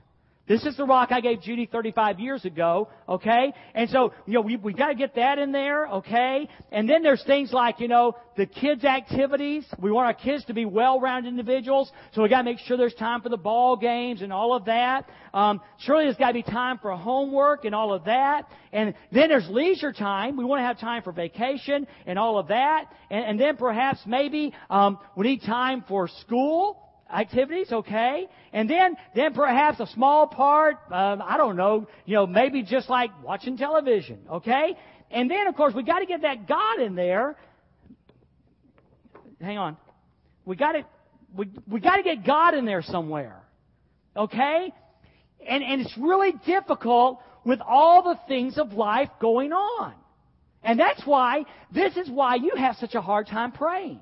This 0.47 0.67
is 0.67 0.77
the 0.77 0.85
rock 0.85 1.11
I 1.11 1.23
gave 1.23 1.41
Judy 1.41 1.65
35 1.65 2.21
years 2.21 2.45
ago, 2.45 2.91
okay? 3.09 3.55
And 3.75 3.89
so, 3.89 4.13
you 4.27 4.35
know, 4.35 4.43
we, 4.43 4.57
we 4.57 4.75
gotta 4.75 4.95
get 4.95 5.15
that 5.15 5.39
in 5.39 5.53
there, 5.53 5.87
okay? 5.87 6.47
And 6.71 6.87
then 6.87 7.03
there's 7.03 7.25
things 7.25 7.51
like, 7.51 7.81
you 7.81 7.89
know, 7.89 8.17
the 8.37 8.45
kids' 8.45 8.85
activities. 8.85 9.65
We 9.79 9.91
want 9.91 10.07
our 10.07 10.13
kids 10.13 10.45
to 10.47 10.53
be 10.53 10.67
well-rounded 10.67 11.31
individuals, 11.31 11.91
so 12.13 12.23
we 12.23 12.29
gotta 12.29 12.45
make 12.45 12.59
sure 12.59 12.77
there's 12.77 12.93
time 12.93 13.23
for 13.23 13.31
the 13.31 13.39
ball 13.39 13.77
games 13.79 14.21
and 14.21 14.35
all 14.35 14.55
of 14.55 14.67
that. 14.67 15.09
Um, 15.33 15.63
surely 15.79 16.05
there's 16.05 16.17
gotta 16.17 16.35
be 16.35 16.43
time 16.43 16.77
for 16.77 16.95
homework 16.95 17.65
and 17.65 17.75
all 17.75 17.95
of 17.95 18.05
that. 18.05 18.47
And 18.71 18.93
then 19.13 19.31
there's 19.31 19.49
leisure 19.49 19.95
time. 19.95 20.37
We 20.37 20.45
want 20.45 20.61
to 20.61 20.65
have 20.65 20.79
time 20.79 21.03
for 21.03 21.13
vacation 21.13 21.87
and 22.07 22.19
all 22.19 22.39
of 22.39 22.49
that. 22.49 22.93
And, 23.11 23.25
and 23.25 23.41
then 23.41 23.57
perhaps 23.57 24.01
maybe, 24.05 24.53
um, 24.69 24.99
we 25.17 25.27
need 25.27 25.43
time 25.43 25.85
for 25.89 26.09
school 26.21 26.85
activities, 27.14 27.71
okay? 27.71 28.28
And 28.52 28.68
then, 28.68 28.97
then 29.14 29.33
perhaps 29.33 29.80
a 29.80 29.87
small 29.87 30.26
part, 30.26 30.76
um, 30.90 31.23
I 31.25 31.37
don't 31.37 31.56
know, 31.56 31.87
you 32.04 32.14
know, 32.14 32.26
maybe 32.26 32.62
just 32.62 32.90
like 32.90 33.11
watching 33.23 33.56
television, 33.56 34.18
okay? 34.30 34.76
And 35.11 35.30
then, 35.30 35.47
of 35.47 35.54
course, 35.54 35.75
we 35.75 35.85
got 35.85 36.00
to 36.00 36.06
get 36.06 36.23
that 36.23 36.49
God 36.49 36.80
in 36.80 36.94
there. 36.94 37.37
Hang 39.40 39.59
on, 39.59 39.76
we 40.44 40.56
got 40.56 40.73
to 40.73 40.85
we 41.37 41.50
we 41.68 41.80
got 41.80 41.97
to 41.97 42.02
get 42.02 42.25
God 42.25 42.54
in 42.54 42.64
there 42.64 42.83
somewhere, 42.83 43.42
okay? 44.16 44.73
And 45.47 45.62
and 45.62 45.80
it's 45.83 45.97
really 45.99 46.33
difficult 46.47 47.21
with 47.44 47.61
all 47.61 48.02
the 48.02 48.18
things 48.26 48.56
of 48.56 48.73
life 48.73 49.11
going 49.21 49.52
on, 49.52 49.92
and 50.62 50.80
that's 50.80 51.04
why 51.04 51.44
this 51.73 51.97
is 51.97 52.09
why 52.09 52.37
you 52.37 52.52
have 52.56 52.76
such 52.76 52.94
a 52.94 53.00
hard 53.00 53.26
time 53.26 53.52
praying. 53.52 54.00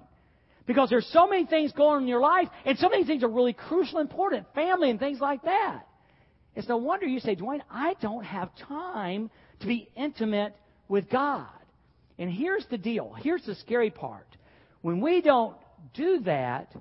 Because 0.66 0.90
there's 0.90 1.06
so 1.12 1.26
many 1.26 1.46
things 1.46 1.72
going 1.72 1.96
on 1.96 2.02
in 2.02 2.08
your 2.08 2.20
life, 2.20 2.48
and 2.64 2.78
so 2.78 2.88
many 2.88 3.04
things 3.04 3.22
are 3.24 3.28
really 3.28 3.52
crucial, 3.52 3.98
important, 3.98 4.46
family 4.54 4.90
and 4.90 4.98
things 4.98 5.20
like 5.20 5.42
that. 5.44 5.86
It's 6.54 6.68
no 6.68 6.76
wonder 6.76 7.06
you 7.06 7.20
say, 7.20 7.34
Dwayne, 7.34 7.62
I 7.70 7.94
don't 8.00 8.24
have 8.24 8.50
time 8.68 9.30
to 9.60 9.66
be 9.66 9.88
intimate 9.96 10.54
with 10.88 11.08
God. 11.10 11.46
And 12.18 12.30
here's 12.30 12.64
the 12.70 12.78
deal. 12.78 13.14
Here's 13.18 13.44
the 13.44 13.54
scary 13.56 13.90
part. 13.90 14.26
When 14.82 15.00
we 15.00 15.22
don't 15.22 15.56
do 15.94 16.20
that, 16.20 16.72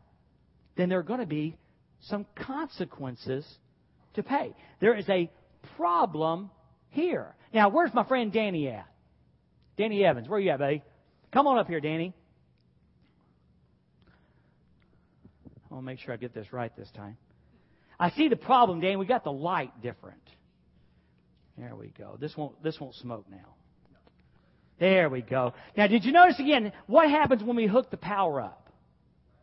then 0.75 0.89
there 0.89 0.99
are 0.99 1.03
going 1.03 1.21
to 1.21 1.25
be 1.25 1.55
some 2.01 2.25
consequences 2.35 3.45
to 4.15 4.23
pay. 4.23 4.53
There 4.79 4.95
is 4.95 5.07
a 5.09 5.31
problem 5.77 6.49
here. 6.89 7.33
Now, 7.53 7.69
where's 7.69 7.93
my 7.93 8.03
friend 8.03 8.31
Danny 8.31 8.67
at? 8.67 8.87
Danny 9.77 10.03
Evans, 10.03 10.27
where 10.27 10.37
are 10.37 10.41
you 10.41 10.51
at, 10.51 10.59
buddy? 10.59 10.83
Come 11.31 11.47
on 11.47 11.57
up 11.57 11.67
here, 11.67 11.79
Danny. 11.79 12.13
I'll 15.71 15.81
make 15.81 15.99
sure 15.99 16.13
I 16.13 16.17
get 16.17 16.33
this 16.33 16.51
right 16.51 16.75
this 16.75 16.89
time. 16.91 17.17
I 17.99 18.09
see 18.11 18.27
the 18.27 18.35
problem, 18.35 18.81
Dan. 18.81 18.99
We 18.99 19.05
got 19.05 19.23
the 19.23 19.31
light 19.31 19.81
different. 19.81 20.21
There 21.57 21.75
we 21.75 21.93
go. 21.97 22.17
This 22.19 22.35
won't 22.35 22.61
this 22.63 22.79
won't 22.79 22.95
smoke 22.95 23.25
now. 23.29 23.55
There 24.79 25.09
we 25.09 25.21
go. 25.21 25.53
Now, 25.77 25.87
did 25.87 26.03
you 26.03 26.11
notice 26.11 26.39
again 26.39 26.71
what 26.87 27.09
happens 27.09 27.43
when 27.43 27.55
we 27.55 27.67
hook 27.67 27.91
the 27.91 27.97
power 27.97 28.41
up? 28.41 28.69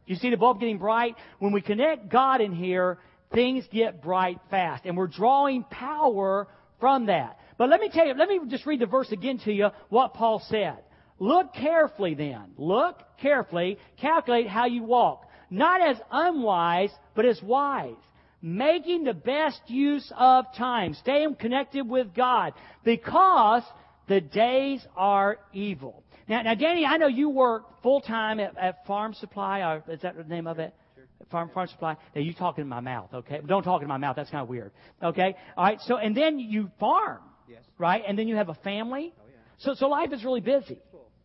You 0.06 0.16
see 0.16 0.30
the 0.30 0.37
bulb 0.37 0.58
getting 0.58 0.78
bright? 0.78 1.14
When 1.38 1.52
we 1.52 1.61
connect 1.61 2.08
God 2.08 2.40
in 2.40 2.52
here, 2.52 2.99
things 3.32 3.64
get 3.70 4.02
bright 4.02 4.40
fast. 4.50 4.85
And 4.85 4.97
we're 4.97 5.06
drawing 5.06 5.62
power 5.64 6.49
from 6.80 7.06
that. 7.06 7.38
But 7.58 7.68
let 7.68 7.80
me 7.80 7.90
tell 7.92 8.06
you, 8.06 8.14
let 8.14 8.28
me 8.28 8.40
just 8.49 8.66
read 8.66 8.80
the 8.80 8.87
verse 8.87 9.12
again 9.12 9.38
to 9.44 9.52
you, 9.52 9.68
what 9.90 10.14
Paul 10.14 10.42
said. 10.49 10.78
Look 11.20 11.52
carefully 11.54 12.14
then. 12.14 12.52
Look 12.56 13.00
carefully. 13.20 13.78
Calculate 14.00 14.49
how 14.49 14.66
you 14.66 14.82
walk 14.82 15.27
not 15.50 15.81
as 15.81 15.97
unwise, 16.11 16.90
but 17.14 17.25
as 17.25 17.40
wise. 17.43 17.95
Making 18.40 19.05
the 19.05 19.14
best 19.14 19.61
use 19.67 20.12
of 20.17 20.45
time. 20.57 20.95
Staying 20.95 21.37
connected 21.37 21.88
with 21.88 22.14
God. 22.14 22.52
Because 22.85 23.62
the 24.07 24.21
days 24.21 24.85
are 24.97 25.38
evil. 25.52 26.05
Now, 26.28 26.43
now 26.43 26.55
Danny, 26.55 26.85
I 26.85 26.99
know 26.99 27.09
you 27.09 27.31
work 27.31 27.83
full 27.83 28.00
time 28.00 28.38
at, 28.38 28.57
at, 28.57 28.87
Farm 28.87 29.14
Supply. 29.14 29.61
Or 29.61 29.83
is 29.93 30.02
that 30.02 30.17
the 30.17 30.25
name 30.25 30.47
of 30.47 30.59
it? 30.59 30.73
Sure. 30.95 31.05
Farm 31.31 31.50
Farm 31.52 31.67
Supply. 31.69 31.97
Now 32.14 32.21
you 32.21 32.33
talking 32.33 32.62
in 32.62 32.69
my 32.69 32.81
mouth, 32.81 33.09
okay? 33.12 33.40
Don't 33.45 33.64
talk 33.64 33.83
in 33.83 33.88
my 33.88 33.97
mouth. 33.97 34.14
That's 34.14 34.31
kind 34.31 34.43
of 34.43 34.49
weird. 34.49 34.71
Okay. 35.02 35.35
All 35.57 35.64
right. 35.64 35.81
So 35.87 35.97
and 35.97 36.17
then 36.17 36.38
you 36.38 36.71
farm. 36.78 37.19
Yes. 37.49 37.62
Right. 37.76 38.02
And 38.07 38.17
then 38.17 38.28
you 38.28 38.37
have 38.37 38.50
a 38.50 38.55
family. 38.55 39.14
Oh 39.19 39.23
yeah. 39.26 39.37
So 39.59 39.75
so 39.75 39.88
life 39.88 40.12
is 40.12 40.23
really 40.23 40.43
busy. 40.43 40.78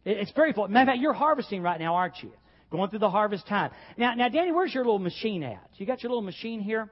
It's 0.06 0.32
very 0.32 0.52
full. 0.52 0.68
Matter 0.68 0.82
of 0.82 0.96
fact, 0.96 1.02
you're 1.02 1.14
harvesting 1.14 1.62
right 1.62 1.80
now, 1.80 1.96
aren't 1.96 2.22
you? 2.22 2.32
Going 2.74 2.90
through 2.90 3.00
the 3.00 3.10
harvest 3.10 3.46
time. 3.46 3.70
Now, 3.98 4.16
now, 4.16 4.30
Danny, 4.30 4.52
where's 4.52 4.74
your 4.74 4.84
little 4.84 4.98
machine 4.98 5.44
at? 5.44 5.70
You 5.76 5.86
got 5.86 6.02
your 6.02 6.10
little 6.10 6.24
machine 6.24 6.60
here? 6.60 6.90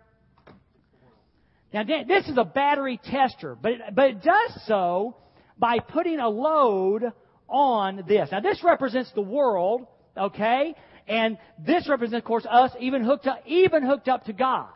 Now, 1.73 1.81
Dan, 1.81 2.07
this 2.07 2.27
is 2.27 2.37
a 2.37 2.43
battery 2.43 3.01
tester, 3.03 3.57
but 3.59 3.71
it, 3.71 3.81
but 3.95 4.09
it 4.11 4.21
does 4.21 4.61
so 4.67 5.15
by 5.57 5.79
putting 5.79 6.19
a 6.19 6.29
load 6.29 7.11
on 7.49 8.03
this. 8.07 8.29
Now, 8.31 8.41
this 8.41 8.63
represents 8.63 9.11
the 9.15 9.23
world, 9.23 9.87
okay? 10.15 10.75
And 11.07 11.39
this 11.57 11.89
represents, 11.89 12.21
of 12.21 12.27
course, 12.27 12.45
us 12.45 12.69
even 12.79 13.03
hooked 13.03 13.25
up, 13.25 13.41
even 13.47 13.83
hooked 13.83 14.07
up 14.07 14.25
to 14.25 14.33
God. 14.33 14.69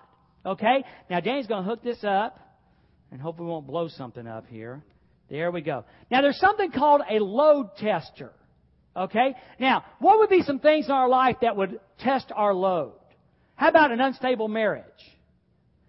Okay? 0.43 0.83
Now, 1.07 1.19
Danny's 1.19 1.45
going 1.45 1.65
to 1.65 1.69
hook 1.69 1.83
this 1.83 2.03
up, 2.03 2.39
and 3.11 3.21
hope 3.21 3.39
we 3.39 3.45
won't 3.45 3.67
blow 3.67 3.89
something 3.89 4.25
up 4.25 4.47
here. 4.47 4.81
There 5.29 5.51
we 5.51 5.61
go. 5.61 5.85
Now, 6.09 6.21
there's 6.21 6.39
something 6.39 6.71
called 6.71 7.01
a 7.07 7.19
load 7.19 7.75
tester. 7.77 8.31
Okay? 8.95 9.35
Now, 9.59 9.83
what 9.99 10.19
would 10.19 10.29
be 10.29 10.41
some 10.41 10.59
things 10.59 10.85
in 10.85 10.91
our 10.91 11.09
life 11.09 11.37
that 11.41 11.55
would 11.55 11.79
test 11.99 12.31
our 12.33 12.53
load? 12.53 12.93
How 13.55 13.69
about 13.69 13.91
an 13.91 13.99
unstable 13.99 14.47
marriage? 14.47 14.83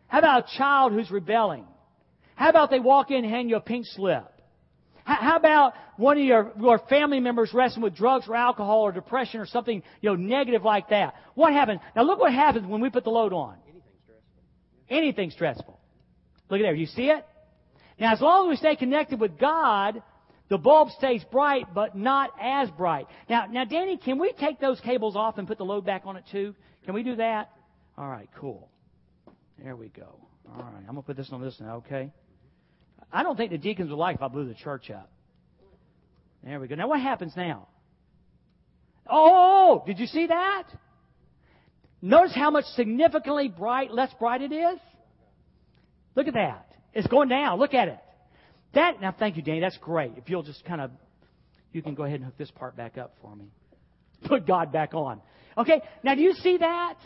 How 0.09 0.19
about 0.19 0.45
a 0.45 0.59
child 0.59 0.93
who's 0.93 1.11
rebelling? 1.11 1.67
How 2.35 2.51
about 2.51 2.71
they 2.71 2.81
walk 2.81 3.11
in 3.11 3.25
and 3.25 3.27
hand 3.27 3.51
you 3.51 3.57
a 3.57 3.61
pink 3.61 3.87
slip? 3.87 4.33
How 5.05 5.37
about 5.37 5.75
one 5.99 6.19
of 6.19 6.25
your, 6.25 6.53
your 6.61 6.81
family 6.81 7.21
members 7.21 7.51
wrestling 7.55 7.85
with 7.85 7.95
drugs 7.95 8.27
or 8.29 8.35
alcohol 8.35 8.81
or 8.81 8.91
depression 8.91 9.39
or 9.41 9.47
something, 9.47 9.83
you 10.01 10.11
know, 10.11 10.17
negative 10.17 10.65
like 10.65 10.89
that? 10.89 11.15
What 11.35 11.53
happens? 11.53 11.81
Now 11.95 12.03
look 12.03 12.19
what 12.19 12.33
happens 12.33 12.67
when 12.67 12.81
we 12.81 12.91
put 12.91 13.05
the 13.05 13.11
load 13.11 13.33
on. 13.33 13.57
Anything 13.69 13.93
stressful. 14.03 14.97
Anything 14.97 15.31
stressful. 15.31 15.81
Look 16.51 16.61
at 16.61 16.63
there. 16.65 16.75
You 16.75 16.87
see 16.87 17.07
it? 17.07 17.25
Now 18.01 18.13
as 18.13 18.21
long 18.21 18.49
as 18.49 18.51
we 18.51 18.57
stay 18.57 18.75
connected 18.75 19.21
with 19.21 19.39
God, 19.39 20.03
the 20.49 20.59
bulb 20.59 20.91
stays 20.91 21.25
bright, 21.31 21.75
but 21.75 21.97
not 21.97 22.31
as 22.41 22.71
bright. 22.71 23.07
Now, 23.29 23.47
now, 23.47 23.65
Danny, 23.65 23.97
can 23.97 24.19
we 24.19 24.33
take 24.33 24.61
those 24.61 24.81
cables 24.81 25.17
off 25.17 25.39
and 25.39 25.49
put 25.49 25.59
the 25.59 25.65
load 25.65 25.85
back 25.85 26.03
on 26.05 26.17
it 26.17 26.25
too? 26.31 26.55
Can 26.85 26.95
we 26.95 27.03
do 27.03 27.17
that? 27.17 27.51
All 27.99 28.09
right, 28.09 28.29
cool. 28.39 28.69
There 29.63 29.75
we 29.75 29.89
go. 29.89 30.17
All 30.49 30.63
right, 30.63 30.81
I'm 30.81 30.95
gonna 30.95 31.03
put 31.03 31.17
this 31.17 31.31
on 31.33 31.43
this 31.43 31.57
now, 31.61 31.77
okay? 31.77 32.13
I 33.13 33.23
don't 33.23 33.37
think 33.37 33.51
the 33.51 33.59
deacons 33.59 33.91
would 33.91 33.97
like 33.97 34.17
if 34.17 34.23
I 34.23 34.29
blew 34.29 34.47
the 34.47 34.55
church 34.55 34.91
up. 34.91 35.11
There 36.45 36.61
we 36.61 36.69
go. 36.69 36.77
Now 36.77 36.89
what 36.89 37.01
happens 37.01 37.33
now? 37.37 37.67
Oh, 39.09 39.83
did 39.87 39.99
you 39.99 40.07
see 40.07 40.27
that? 40.27 40.65
Notice 42.03 42.35
how 42.35 42.51
much 42.51 42.67
significantly 42.77 43.49
bright, 43.49 43.93
less 43.93 44.13
bright 44.19 44.43
it 44.43 44.53
is? 44.53 44.79
Look 46.15 46.29
at 46.29 46.35
that. 46.35 46.71
It's 46.93 47.07
going 47.09 47.29
down. 47.29 47.59
Look 47.59 47.75
at 47.75 47.89
it. 47.89 47.99
That, 48.77 49.01
now 49.01 49.11
thank 49.19 49.37
you, 49.37 49.43
Danny. 49.43 49.61
That's 49.61 49.79
great. 49.79 50.13
If 50.19 50.29
you'll 50.29 50.43
just 50.43 50.63
kind 50.67 50.83
of, 50.83 50.91
you 51.73 51.81
can 51.83 51.95
go 51.95 52.05
ahead 52.05 52.17
and 52.17 52.25
hook 52.27 52.37
this 52.37 52.51
part 52.51 52.77
back 52.77 52.99
up 52.99 53.17
for 53.23 53.35
me. 53.35 53.47
Put 54.27 54.47
God 54.47 54.71
back 54.71 54.93
on. 54.93 55.23
Okay, 55.57 55.81
now 56.05 56.15
do 56.15 56.21
you 56.21 56.35
see 56.35 56.59
that? 56.59 56.97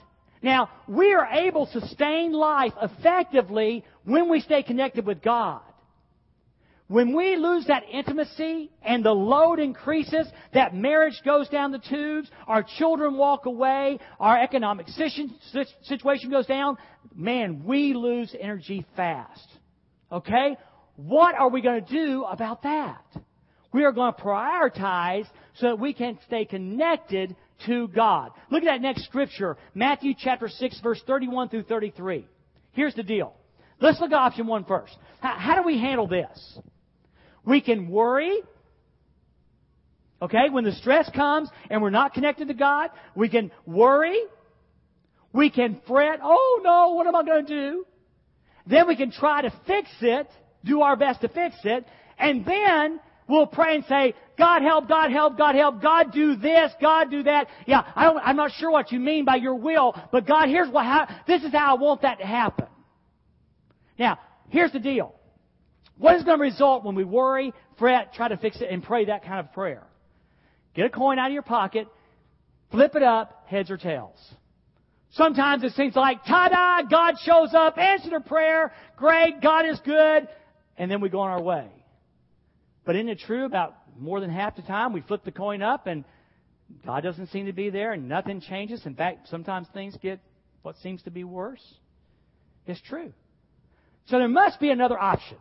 Now, 0.43 0.69
we 0.89 1.13
are 1.13 1.27
able 1.27 1.67
to 1.67 1.81
sustain 1.81 2.33
life 2.33 2.73
effectively 2.83 3.85
when 4.05 4.29
we 4.29 4.41
stay 4.41 4.65
connected 4.65 5.07
with 5.07 5.23
God. 5.23 5.61
When 6.89 7.15
we 7.15 7.37
lose 7.37 7.67
that 7.69 7.85
intimacy 7.89 8.73
and 8.83 9.05
the 9.05 9.13
load 9.13 9.61
increases, 9.61 10.27
that 10.53 10.75
marriage 10.75 11.21
goes 11.25 11.49
down 11.51 11.71
the 11.71 11.79
tubes, 11.79 12.29
our 12.49 12.65
children 12.79 13.17
walk 13.17 13.47
away, 13.47 14.01
our 14.19 14.43
economic 14.43 14.89
situation 14.89 16.31
goes 16.33 16.47
down, 16.47 16.79
man, 17.15 17.63
we 17.65 17.95
lose 17.95 18.35
energy 18.41 18.85
fast. 18.97 19.47
Okay? 20.11 20.57
What 21.07 21.35
are 21.35 21.49
we 21.49 21.63
going 21.63 21.83
to 21.83 21.91
do 21.91 22.25
about 22.25 22.63
that? 22.65 23.03
We 23.73 23.85
are 23.85 23.93
going 23.93 24.13
to 24.13 24.21
prioritize 24.21 25.27
so 25.55 25.69
that 25.69 25.79
we 25.79 25.95
can 25.95 26.19
stay 26.27 26.45
connected 26.45 27.35
to 27.67 27.89
God. 27.89 28.33
Look 28.51 28.65
at 28.65 28.67
that 28.67 28.83
next 28.83 29.05
scripture, 29.05 29.57
Matthew 29.75 30.13
chapter 30.19 30.49
6 30.49 30.81
verse 30.81 31.01
31 31.07 31.49
through 31.49 31.63
33. 31.63 32.27
Here's 32.73 32.95
the 32.95 33.03
deal. 33.03 33.35
Let's 33.81 33.99
look 33.99 34.13
at 34.13 34.17
option 34.17 34.47
one 34.47 34.65
first. 34.65 34.95
How, 35.21 35.37
how 35.39 35.55
do 35.57 35.63
we 35.67 35.79
handle 35.79 36.07
this? 36.07 36.59
We 37.47 37.63
can 37.63 37.89
worry. 37.89 38.39
Okay, 40.21 40.51
when 40.51 40.65
the 40.65 40.73
stress 40.73 41.09
comes 41.15 41.49
and 41.71 41.81
we're 41.81 41.89
not 41.89 42.13
connected 42.13 42.49
to 42.49 42.55
God, 42.55 42.91
we 43.15 43.31
can 43.31 43.51
worry. 43.65 44.19
We 45.33 45.49
can 45.49 45.81
fret. 45.87 46.21
Oh 46.23 46.61
no, 46.63 46.93
what 46.95 47.07
am 47.07 47.17
I 47.17 47.23
going 47.23 47.47
to 47.47 47.55
do? 47.55 47.87
Then 48.67 48.87
we 48.87 48.97
can 48.97 49.11
try 49.11 49.41
to 49.43 49.51
fix 49.67 49.89
it, 50.03 50.29
do 50.65 50.83
our 50.83 50.97
best 50.97 51.23
to 51.23 51.29
fix 51.29 51.57
it, 51.65 51.87
and 52.19 52.45
then 52.45 53.01
we'll 53.29 53.47
pray 53.47 53.77
and 53.77 53.85
say, 53.87 54.15
God 54.37 54.63
help, 54.63 54.89
God 54.89 55.11
help, 55.11 55.39
God 55.39 55.55
help, 55.55 55.81
God 55.81 56.13
do 56.13 56.37
this, 56.37 56.73
God 56.81 57.11
do 57.11 57.23
that. 57.23 57.49
Yeah, 57.67 57.83
I 57.95 58.31
am 58.31 58.37
not 58.37 58.53
sure 58.53 58.71
what 58.71 58.93
you 58.93 58.99
mean 58.99 59.25
by 59.25 59.37
your 59.37 59.55
will, 59.55 59.95
but 60.13 60.27
God, 60.27 60.49
here's 60.49 60.69
what, 60.69 60.85
how, 60.85 61.09
this 61.27 61.43
is 61.43 61.53
how 61.53 61.77
I 61.77 61.81
want 61.81 62.03
that 62.03 62.19
to 62.19 62.27
happen. 62.27 62.67
Now, 63.99 64.19
here's 64.49 64.73
the 64.73 64.81
deal. 64.81 65.15
What 65.99 66.17
is 66.17 66.25
going 66.25 66.39
to 66.39 66.43
result 66.43 66.85
when 66.85 66.95
we 66.95 67.05
worry, 67.05 67.53
fret, 67.79 68.15
try 68.15 68.29
to 68.29 68.37
fix 68.39 68.61
it, 68.61 68.69
and 68.71 68.83
pray 68.83 69.05
that 69.07 69.25
kind 69.25 69.41
of 69.41 69.53
prayer? 69.53 69.87
Get 70.75 70.87
a 70.87 70.91
coin 70.91 71.19
out 71.19 71.27
of 71.27 71.33
your 71.35 71.43
pocket, 71.43 71.89
flip 72.71 72.95
it 72.95 73.03
up, 73.03 73.45
heads 73.47 73.71
or 73.71 73.77
tails. 73.77 74.19
Sometimes 75.11 75.65
it 75.65 75.73
seems 75.73 75.97
like, 75.97 76.25
ta-da, 76.25 76.89
God 76.89 77.17
shows 77.25 77.53
up, 77.53 77.77
answered 77.77 78.13
a 78.13 78.21
prayer, 78.21 78.73
great, 78.97 79.43
God 79.43 79.67
is 79.67 79.79
good, 79.81 80.29
and 80.81 80.91
then 80.91 81.03
we 81.03 81.11
go 81.11 81.21
on 81.21 81.29
our 81.29 81.43
way. 81.43 81.67
But 82.87 82.97
isn't 82.97 83.11
it 83.11 83.21
true 83.21 83.45
about 83.45 83.77
more 83.99 84.19
than 84.19 84.31
half 84.31 84.57
the 84.57 84.63
time 84.63 84.95
we 84.95 85.03
flip 85.03 85.23
the 85.25 85.31
coin 85.31 85.61
up 85.61 85.87
and 85.87 86.07
God 86.87 87.03
doesn't 87.03 87.29
seem 87.29 87.47
to 87.47 87.53
be 87.53 87.69
there 87.69 87.93
and 87.93 88.09
nothing 88.09 88.41
changes? 88.41 88.87
In 88.87 88.95
fact, 88.95 89.29
sometimes 89.29 89.69
things 89.75 89.95
get 90.01 90.21
what 90.63 90.77
seems 90.83 91.03
to 91.03 91.11
be 91.11 91.23
worse. 91.23 91.63
It's 92.67 92.81
true. 92.81 93.13
So 94.07 94.19
there 94.19 94.27
must 94.27 94.59
be 94.59 94.71
another 94.71 94.99
option. 94.99 95.37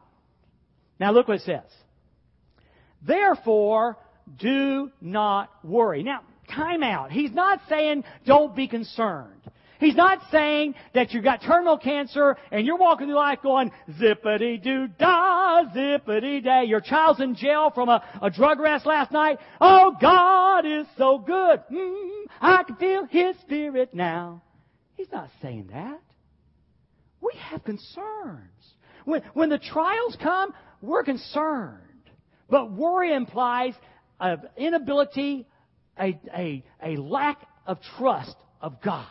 Now 1.00 1.14
look 1.14 1.30
what 1.30 1.38
it 1.38 1.44
says. 1.44 1.72
Therefore, 3.02 3.98
do 4.38 4.92
not 5.00 5.50
worry. 5.64 6.04
Now, 6.04 6.20
time 6.54 6.84
out. 6.84 7.12
He's 7.12 7.32
not 7.32 7.62
saying 7.70 8.04
don't 8.26 8.54
be 8.54 8.68
concerned. 8.68 9.40
He's 9.80 9.96
not 9.96 10.20
saying 10.30 10.76
that 10.94 11.14
you've 11.14 11.24
got 11.24 11.42
terminal 11.42 11.78
cancer 11.78 12.36
and 12.52 12.66
you're 12.68 12.78
walking 12.78 13.08
through 13.08 13.16
life 13.16 13.40
going 13.42 13.72
zippity 13.92 14.62
doo 14.62 14.88
da, 15.00 15.64
zippity 15.74 16.44
day. 16.44 16.66
Your 16.66 16.82
child's 16.82 17.22
in 17.22 17.36
jail 17.36 17.72
from 17.74 17.88
a, 17.88 18.04
a 18.22 18.30
drug 18.30 18.60
arrest 18.60 18.86
last 18.86 19.12
night. 19.12 19.40
Oh, 19.62 19.96
God 20.00 20.66
is 20.66 20.86
so 20.98 21.18
good. 21.18 21.62
Mm, 21.72 22.26
I 22.42 22.64
can 22.64 22.76
feel 22.76 23.06
His 23.06 23.38
Spirit 23.42 23.94
now. 23.94 24.42
He's 24.96 25.12
not 25.14 25.30
saying 25.42 25.70
that. 25.72 26.02
We 27.22 27.32
have 27.50 27.64
concerns. 27.64 28.52
When, 29.06 29.22
when 29.34 29.50
the 29.50 29.60
trials 29.60 30.18
come, 30.22 30.54
we're 30.82 31.04
concerned. 31.04 31.80
But 32.50 32.72
worry 32.72 33.14
implies 33.14 33.76
an 34.20 34.42
inability, 34.58 35.48
a, 35.98 36.20
a, 36.36 36.64
a 36.84 36.98
lack 36.98 37.48
of 37.66 37.80
trust 37.98 38.36
of 38.62 38.82
God. 38.82 39.08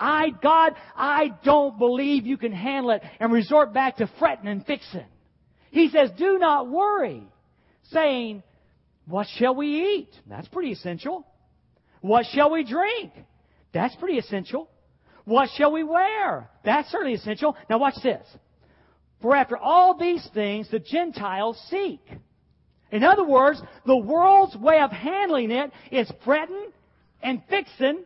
I, 0.00 0.30
God, 0.42 0.74
I 0.96 1.32
don't 1.44 1.78
believe 1.78 2.26
you 2.26 2.36
can 2.36 2.52
handle 2.52 2.92
it 2.92 3.02
and 3.18 3.32
resort 3.32 3.72
back 3.72 3.96
to 3.96 4.10
fretting 4.18 4.46
and 4.46 4.64
fixing. 4.64 5.06
He 5.70 5.90
says, 5.90 6.10
do 6.16 6.38
not 6.38 6.68
worry, 6.68 7.24
saying, 7.90 8.42
what 9.06 9.26
shall 9.36 9.54
we 9.54 9.96
eat? 9.96 10.10
That's 10.26 10.48
pretty 10.48 10.72
essential. 10.72 11.26
What 12.00 12.26
shall 12.32 12.50
we 12.50 12.64
drink? 12.64 13.12
That's 13.72 13.94
pretty 13.96 14.18
essential. 14.18 14.68
What 15.24 15.50
shall 15.56 15.72
we 15.72 15.82
wear? 15.82 16.48
That's 16.64 16.90
certainly 16.90 17.14
essential. 17.14 17.56
Now 17.68 17.78
watch 17.78 17.96
this. 18.02 18.24
For 19.20 19.34
after 19.34 19.58
all 19.58 19.98
these 19.98 20.26
things 20.32 20.70
the 20.70 20.78
Gentiles 20.78 21.60
seek. 21.70 22.00
In 22.90 23.04
other 23.04 23.24
words, 23.24 23.60
the 23.84 23.96
world's 23.96 24.56
way 24.56 24.80
of 24.80 24.90
handling 24.90 25.50
it 25.50 25.70
is 25.90 26.10
fretting 26.24 26.68
and 27.22 27.42
fixing 27.50 28.04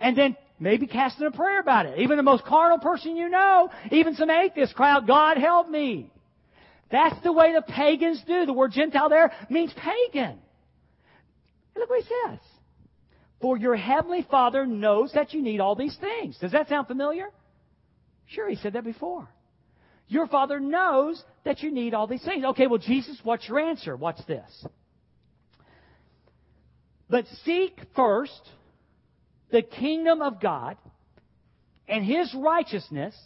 and 0.00 0.16
then 0.16 0.36
maybe 0.58 0.86
casting 0.86 1.26
a 1.26 1.30
prayer 1.30 1.60
about 1.60 1.86
it. 1.86 1.98
Even 1.98 2.16
the 2.16 2.22
most 2.22 2.44
carnal 2.44 2.78
person 2.78 3.16
you 3.16 3.28
know, 3.28 3.70
even 3.90 4.14
some 4.14 4.30
atheists 4.30 4.74
crowd, 4.74 5.06
God 5.06 5.36
help 5.36 5.68
me. 5.68 6.10
That's 6.90 7.20
the 7.22 7.32
way 7.32 7.52
the 7.52 7.62
pagans 7.62 8.22
do. 8.26 8.46
The 8.46 8.52
word 8.52 8.72
Gentile 8.72 9.08
there 9.08 9.32
means 9.50 9.72
pagan. 9.72 10.38
And 11.74 11.76
look 11.76 11.90
what 11.90 12.02
he 12.02 12.08
says. 12.28 12.38
For 13.40 13.58
your 13.58 13.76
heavenly 13.76 14.26
Father 14.30 14.64
knows 14.64 15.12
that 15.12 15.34
you 15.34 15.42
need 15.42 15.60
all 15.60 15.74
these 15.74 15.96
things. 16.00 16.38
Does 16.38 16.52
that 16.52 16.68
sound 16.68 16.86
familiar? 16.86 17.26
Sure, 18.26 18.48
he 18.48 18.56
said 18.56 18.74
that 18.74 18.84
before. 18.84 19.28
Your 20.08 20.26
Father 20.26 20.60
knows 20.60 21.22
that 21.44 21.62
you 21.62 21.70
need 21.70 21.94
all 21.94 22.06
these 22.06 22.24
things. 22.24 22.44
Okay, 22.44 22.66
well, 22.66 22.78
Jesus, 22.78 23.18
what's 23.22 23.48
your 23.48 23.58
answer? 23.58 23.96
Watch 23.96 24.18
this. 24.26 24.66
But 27.08 27.26
seek 27.44 27.78
first 27.94 28.40
the 29.54 29.62
kingdom 29.62 30.20
of 30.20 30.40
God 30.40 30.76
and 31.86 32.04
his 32.04 32.34
righteousness, 32.34 33.16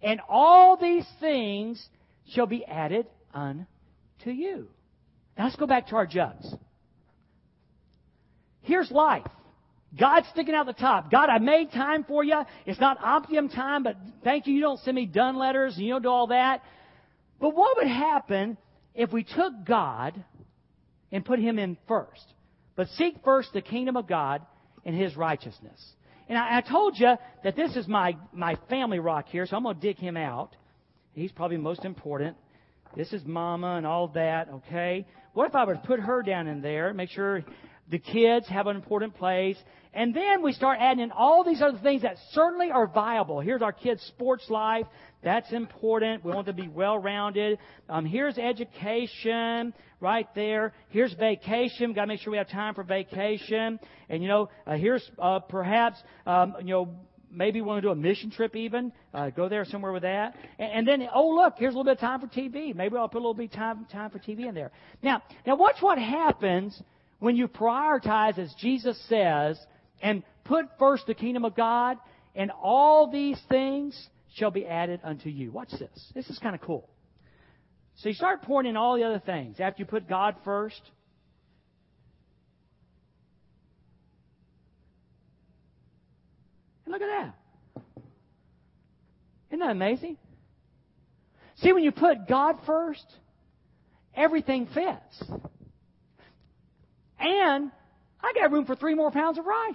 and 0.00 0.20
all 0.28 0.76
these 0.76 1.04
things 1.18 1.84
shall 2.28 2.46
be 2.46 2.64
added 2.64 3.06
unto 3.34 3.66
you. 4.26 4.68
Now 5.36 5.46
let's 5.46 5.56
go 5.56 5.66
back 5.66 5.88
to 5.88 5.96
our 5.96 6.06
jugs. 6.06 6.46
Here's 8.60 8.92
life. 8.92 9.26
God's 9.98 10.28
sticking 10.28 10.54
out 10.54 10.66
the 10.66 10.72
top. 10.72 11.10
God, 11.10 11.28
I 11.28 11.38
made 11.38 11.72
time 11.72 12.04
for 12.04 12.22
you. 12.22 12.40
It's 12.64 12.78
not 12.78 12.98
optimum 13.02 13.48
time, 13.48 13.82
but 13.82 13.96
thank 14.22 14.46
you. 14.46 14.54
You 14.54 14.60
don't 14.60 14.78
send 14.82 14.94
me 14.94 15.06
dun 15.06 15.36
letters 15.36 15.74
and 15.76 15.84
you 15.84 15.94
don't 15.94 16.02
do 16.02 16.10
all 16.10 16.28
that. 16.28 16.62
But 17.40 17.56
what 17.56 17.76
would 17.78 17.88
happen 17.88 18.56
if 18.94 19.10
we 19.10 19.24
took 19.24 19.64
God 19.66 20.22
and 21.10 21.24
put 21.24 21.40
Him 21.40 21.58
in 21.58 21.76
first? 21.88 22.24
But 22.76 22.86
seek 22.90 23.16
first 23.24 23.52
the 23.52 23.62
kingdom 23.62 23.96
of 23.96 24.06
God 24.06 24.42
and 24.84 24.96
His 24.96 25.16
righteousness. 25.16 25.80
And 26.28 26.38
I, 26.38 26.58
I 26.58 26.60
told 26.60 26.98
you 26.98 27.14
that 27.44 27.56
this 27.56 27.76
is 27.76 27.86
my, 27.88 28.16
my 28.32 28.56
family 28.70 28.98
rock 28.98 29.26
here, 29.28 29.46
so 29.46 29.56
I'm 29.56 29.64
going 29.64 29.76
to 29.76 29.80
dig 29.80 29.98
him 29.98 30.16
out. 30.16 30.56
He's 31.14 31.32
probably 31.32 31.58
most 31.58 31.84
important. 31.84 32.36
This 32.96 33.12
is 33.12 33.22
Mama 33.24 33.76
and 33.76 33.86
all 33.86 34.08
that, 34.08 34.48
okay? 34.48 35.06
What 35.34 35.48
if 35.48 35.54
I 35.54 35.64
were 35.64 35.74
to 35.74 35.80
put 35.80 36.00
her 36.00 36.22
down 36.22 36.46
in 36.46 36.60
there, 36.60 36.92
make 36.94 37.10
sure 37.10 37.42
the 37.90 37.98
kids 37.98 38.48
have 38.48 38.66
an 38.66 38.76
important 38.76 39.14
place, 39.16 39.56
and 39.92 40.14
then 40.14 40.42
we 40.42 40.52
start 40.52 40.78
adding 40.80 41.02
in 41.02 41.10
all 41.10 41.44
these 41.44 41.60
other 41.60 41.78
things 41.78 42.02
that 42.02 42.16
certainly 42.30 42.70
are 42.70 42.86
viable. 42.86 43.40
Here's 43.40 43.62
our 43.62 43.72
kids' 43.72 44.02
sports 44.04 44.48
life. 44.48 44.86
That's 45.22 45.52
important. 45.52 46.24
We 46.24 46.32
want 46.32 46.46
to 46.46 46.52
be 46.52 46.68
well 46.68 46.98
rounded. 46.98 47.58
Um, 47.88 48.04
here's 48.04 48.38
education 48.38 49.72
right 50.00 50.26
there. 50.34 50.72
Here's 50.88 51.12
vacation. 51.14 51.88
We've 51.88 51.94
got 51.94 52.02
to 52.02 52.06
make 52.08 52.20
sure 52.20 52.32
we 52.32 52.38
have 52.38 52.50
time 52.50 52.74
for 52.74 52.82
vacation. 52.82 53.78
And, 54.08 54.22
you 54.22 54.28
know, 54.28 54.48
uh, 54.66 54.76
here's 54.76 55.08
uh, 55.20 55.38
perhaps, 55.38 56.02
um, 56.26 56.56
you 56.60 56.70
know, 56.70 56.88
maybe 57.30 57.60
we 57.60 57.68
want 57.68 57.82
to 57.82 57.88
do 57.88 57.92
a 57.92 57.94
mission 57.94 58.30
trip 58.32 58.56
even. 58.56 58.92
Uh, 59.14 59.30
go 59.30 59.48
there 59.48 59.64
somewhere 59.64 59.92
with 59.92 60.02
that. 60.02 60.36
And, 60.58 60.72
and, 60.72 60.88
then, 60.88 61.08
oh 61.14 61.28
look, 61.30 61.54
here's 61.56 61.74
a 61.74 61.76
little 61.76 61.84
bit 61.84 61.98
of 61.98 62.00
time 62.00 62.20
for 62.20 62.26
TV. 62.26 62.74
Maybe 62.74 62.96
I'll 62.96 63.08
put 63.08 63.18
a 63.18 63.20
little 63.20 63.34
bit 63.34 63.46
of 63.46 63.52
time, 63.52 63.86
time 63.92 64.10
for 64.10 64.18
TV 64.18 64.48
in 64.48 64.54
there. 64.54 64.72
Now, 65.02 65.22
now 65.46 65.54
watch 65.54 65.76
what 65.80 65.98
happens 65.98 66.80
when 67.20 67.36
you 67.36 67.46
prioritize 67.46 68.38
as 68.38 68.52
Jesus 68.60 69.00
says 69.08 69.56
and 70.02 70.24
put 70.44 70.66
first 70.80 71.06
the 71.06 71.14
kingdom 71.14 71.44
of 71.44 71.54
God 71.54 71.98
and 72.34 72.50
all 72.50 73.10
these 73.10 73.40
things 73.48 74.08
shall 74.34 74.50
be 74.50 74.66
added 74.66 75.00
unto 75.04 75.28
you. 75.28 75.50
Watch 75.50 75.70
this. 75.70 76.12
This 76.14 76.28
is 76.28 76.38
kind 76.38 76.54
of 76.54 76.60
cool. 76.60 76.88
So 77.96 78.08
you 78.08 78.14
start 78.14 78.42
pouring 78.42 78.66
in 78.66 78.76
all 78.76 78.96
the 78.96 79.04
other 79.04 79.18
things 79.18 79.60
after 79.60 79.82
you 79.82 79.86
put 79.86 80.08
God 80.08 80.36
first. 80.44 80.80
And 86.84 86.92
look 86.92 87.02
at 87.02 87.06
that. 87.06 87.34
Isn't 89.50 89.60
that 89.60 89.70
amazing? 89.70 90.16
See, 91.56 91.72
when 91.72 91.84
you 91.84 91.92
put 91.92 92.26
God 92.26 92.56
first, 92.66 93.04
everything 94.14 94.66
fits. 94.66 95.30
And 97.20 97.70
I 98.20 98.32
got 98.34 98.50
room 98.50 98.64
for 98.64 98.74
three 98.74 98.94
more 98.94 99.10
pounds 99.10 99.38
of 99.38 99.44
rice. 99.44 99.74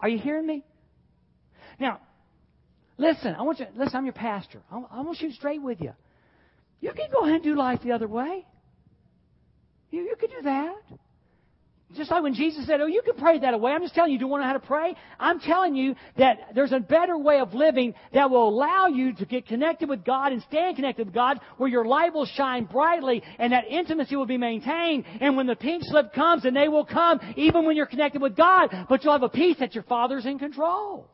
Are 0.00 0.08
you 0.08 0.18
hearing 0.18 0.46
me? 0.46 0.64
Now, 1.78 2.00
listen, 2.96 3.34
I 3.38 3.42
want 3.42 3.60
you, 3.60 3.66
listen, 3.76 3.96
I'm 3.96 4.04
your 4.04 4.12
pastor. 4.12 4.60
I'm 4.70 4.84
gonna 4.90 5.14
shoot 5.14 5.32
straight 5.34 5.62
with 5.62 5.80
you. 5.80 5.92
You 6.80 6.92
can 6.92 7.10
go 7.12 7.22
ahead 7.22 7.36
and 7.36 7.44
do 7.44 7.56
life 7.56 7.80
the 7.82 7.92
other 7.92 8.08
way. 8.08 8.46
You, 9.90 10.02
you 10.02 10.16
can 10.16 10.30
do 10.30 10.42
that. 10.42 10.76
Just 11.96 12.10
like 12.10 12.22
when 12.22 12.34
Jesus 12.34 12.66
said, 12.66 12.82
Oh, 12.82 12.86
you 12.86 13.00
can 13.02 13.16
pray 13.16 13.38
that 13.38 13.54
away. 13.54 13.72
I'm 13.72 13.80
just 13.80 13.94
telling 13.94 14.12
you, 14.12 14.18
do 14.18 14.26
you 14.26 14.28
want 14.28 14.42
to 14.42 14.46
know 14.46 14.52
how 14.52 14.58
to 14.58 14.66
pray? 14.66 14.94
I'm 15.18 15.40
telling 15.40 15.74
you 15.74 15.94
that 16.18 16.50
there's 16.54 16.72
a 16.72 16.80
better 16.80 17.16
way 17.16 17.40
of 17.40 17.54
living 17.54 17.94
that 18.12 18.28
will 18.28 18.46
allow 18.46 18.88
you 18.88 19.14
to 19.14 19.24
get 19.24 19.46
connected 19.46 19.88
with 19.88 20.04
God 20.04 20.32
and 20.32 20.42
stand 20.42 20.76
connected 20.76 21.06
with 21.06 21.14
God 21.14 21.40
where 21.56 21.68
your 21.68 21.86
light 21.86 22.12
will 22.12 22.26
shine 22.26 22.66
brightly 22.66 23.22
and 23.38 23.54
that 23.54 23.64
intimacy 23.70 24.16
will 24.16 24.26
be 24.26 24.36
maintained. 24.36 25.04
And 25.20 25.34
when 25.34 25.46
the 25.46 25.56
pink 25.56 25.82
slip 25.84 26.12
comes, 26.12 26.44
and 26.44 26.54
they 26.54 26.68
will 26.68 26.84
come 26.84 27.20
even 27.36 27.64
when 27.64 27.74
you're 27.74 27.86
connected 27.86 28.20
with 28.20 28.36
God, 28.36 28.68
but 28.88 29.02
you'll 29.02 29.14
have 29.14 29.22
a 29.22 29.30
peace 29.30 29.56
that 29.60 29.74
your 29.74 29.84
Father's 29.84 30.26
in 30.26 30.38
control. 30.38 31.08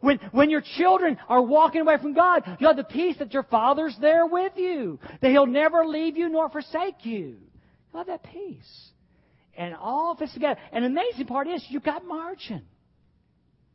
When, 0.00 0.18
when 0.32 0.50
your 0.50 0.62
children 0.76 1.18
are 1.28 1.42
walking 1.42 1.82
away 1.82 1.96
from 2.00 2.14
God, 2.14 2.42
you 2.58 2.66
have 2.66 2.76
the 2.76 2.84
peace 2.84 3.16
that 3.18 3.32
your 3.32 3.42
Father's 3.44 3.96
there 4.00 4.26
with 4.26 4.52
you. 4.56 4.98
That 5.20 5.30
He'll 5.30 5.46
never 5.46 5.84
leave 5.84 6.16
you 6.16 6.28
nor 6.28 6.48
forsake 6.48 7.04
you. 7.04 7.36
you 7.92 7.98
have 7.98 8.06
that 8.06 8.22
peace 8.22 8.90
and 9.56 9.74
all 9.74 10.14
this 10.14 10.32
together. 10.32 10.58
And 10.72 10.84
the 10.84 10.88
amazing 10.88 11.26
part 11.26 11.48
is 11.48 11.64
you 11.68 11.80
got 11.80 12.06
margin. 12.06 12.62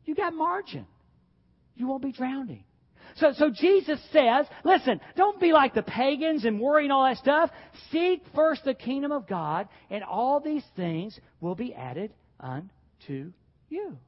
You 0.04 0.14
got 0.14 0.34
margin. 0.34 0.86
You 1.74 1.86
won't 1.86 2.02
be 2.02 2.12
drowning. 2.12 2.64
So, 3.16 3.32
so 3.36 3.50
Jesus 3.50 4.00
says, 4.12 4.46
listen, 4.64 5.00
don't 5.16 5.40
be 5.40 5.52
like 5.52 5.74
the 5.74 5.82
pagans 5.82 6.44
and 6.44 6.58
worry 6.58 6.84
and 6.84 6.92
all 6.92 7.04
that 7.04 7.18
stuff. 7.18 7.50
Seek 7.90 8.22
first 8.34 8.64
the 8.64 8.74
kingdom 8.74 9.12
of 9.12 9.28
God, 9.28 9.68
and 9.90 10.02
all 10.02 10.40
these 10.40 10.64
things 10.76 11.18
will 11.40 11.54
be 11.54 11.74
added 11.74 12.12
unto 12.40 13.32
you. 13.68 13.98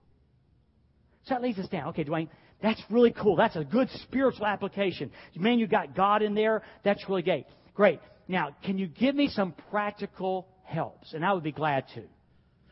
So 1.25 1.35
that 1.35 1.43
leads 1.43 1.59
us 1.59 1.69
down. 1.69 1.89
Okay, 1.89 2.05
Dwayne, 2.05 2.29
that's 2.63 2.83
really 2.91 3.13
cool. 3.13 3.37
That's 3.37 3.57
a 3.57 3.65
good 3.65 3.89
spiritual 4.03 4.47
application. 4.47 5.11
Man, 5.37 5.59
you 5.59 5.67
got 5.67 5.95
God 5.95 6.23
in 6.23 6.35
there. 6.35 6.63
That's 6.85 7.07
really 7.09 7.23
great. 7.23 7.47
Great. 7.75 8.01
Now, 8.29 8.57
can 8.65 8.79
you 8.79 8.87
give 8.87 9.15
me 9.15 9.29
some 9.29 9.55
practical 9.71 10.49
helps. 10.65 11.13
And 11.13 11.25
I 11.25 11.33
would 11.33 11.45
be 11.45 11.53
glad 11.53 11.85
to. 11.95 12.03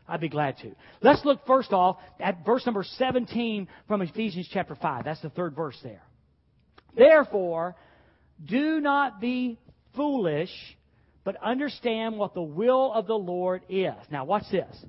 I'd 0.07 0.19
be 0.19 0.29
glad 0.29 0.57
to. 0.57 0.71
Let's 1.01 1.23
look 1.23 1.45
first 1.47 1.71
off 1.71 1.97
at 2.19 2.45
verse 2.45 2.65
number 2.65 2.83
17 2.83 3.67
from 3.87 4.01
Ephesians 4.01 4.49
chapter 4.51 4.75
5. 4.75 5.05
That's 5.05 5.21
the 5.21 5.29
third 5.29 5.55
verse 5.55 5.77
there. 5.81 6.03
Therefore, 6.95 7.75
do 8.43 8.81
not 8.81 9.21
be 9.21 9.57
foolish, 9.95 10.51
but 11.23 11.41
understand 11.41 12.17
what 12.17 12.33
the 12.33 12.41
will 12.41 12.91
of 12.91 13.07
the 13.07 13.15
Lord 13.15 13.63
is. 13.69 13.93
Now, 14.11 14.25
watch 14.25 14.43
this. 14.51 14.85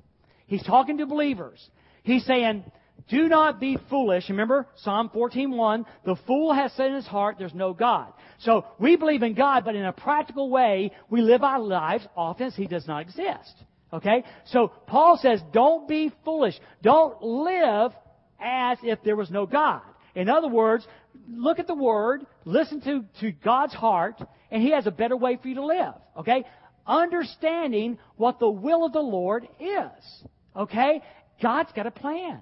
He's 0.47 0.63
talking 0.63 0.97
to 0.97 1.05
believers. 1.05 1.65
He's 2.03 2.25
saying, 2.25 2.65
do 3.07 3.27
not 3.27 3.59
be 3.59 3.77
foolish. 3.89 4.29
Remember 4.29 4.67
Psalm 4.77 5.09
14:1, 5.09 5.85
the 6.05 6.15
fool 6.27 6.53
has 6.53 6.71
said 6.73 6.87
in 6.87 6.95
his 6.95 7.07
heart 7.07 7.37
there's 7.37 7.53
no 7.53 7.73
God. 7.73 8.11
So 8.39 8.65
we 8.79 8.95
believe 8.95 9.21
in 9.23 9.33
God, 9.33 9.63
but 9.63 9.75
in 9.75 9.85
a 9.85 9.93
practical 9.93 10.49
way, 10.49 10.91
we 11.09 11.21
live 11.21 11.43
our 11.43 11.59
lives 11.59 12.07
often 12.15 12.47
as 12.47 12.55
he 12.55 12.67
does 12.67 12.87
not 12.87 13.01
exist. 13.01 13.63
Okay? 13.93 14.23
So 14.45 14.69
Paul 14.87 15.17
says, 15.21 15.41
don't 15.53 15.87
be 15.87 16.11
foolish. 16.25 16.59
Don't 16.81 17.21
live 17.21 17.91
as 18.39 18.77
if 18.83 19.01
there 19.03 19.15
was 19.15 19.31
no 19.31 19.45
God. 19.45 19.81
In 20.15 20.29
other 20.29 20.47
words, 20.47 20.85
look 21.29 21.59
at 21.59 21.67
the 21.67 21.75
Word, 21.75 22.25
listen 22.43 22.81
to, 22.81 23.05
to 23.21 23.31
God's 23.31 23.73
heart, 23.73 24.21
and 24.51 24.61
He 24.61 24.71
has 24.71 24.87
a 24.87 24.91
better 24.91 25.15
way 25.15 25.37
for 25.41 25.47
you 25.47 25.55
to 25.55 25.65
live. 25.65 25.93
Okay? 26.17 26.45
Understanding 26.87 27.97
what 28.15 28.39
the 28.39 28.49
will 28.49 28.85
of 28.85 28.93
the 28.93 28.99
Lord 28.99 29.47
is. 29.59 30.23
Okay? 30.55 31.01
God's 31.41 31.71
got 31.73 31.87
a 31.87 31.91
plan. 31.91 32.41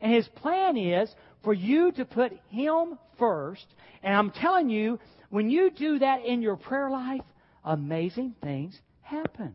And 0.00 0.12
his 0.12 0.26
plan 0.28 0.76
is 0.76 1.12
for 1.42 1.52
you 1.52 1.92
to 1.92 2.04
put 2.04 2.32
him 2.48 2.98
first. 3.18 3.66
And 4.02 4.14
I'm 4.14 4.30
telling 4.30 4.70
you, 4.70 4.98
when 5.28 5.50
you 5.50 5.70
do 5.70 5.98
that 5.98 6.24
in 6.24 6.42
your 6.42 6.56
prayer 6.56 6.90
life, 6.90 7.22
amazing 7.64 8.34
things 8.42 8.78
happen. 9.02 9.54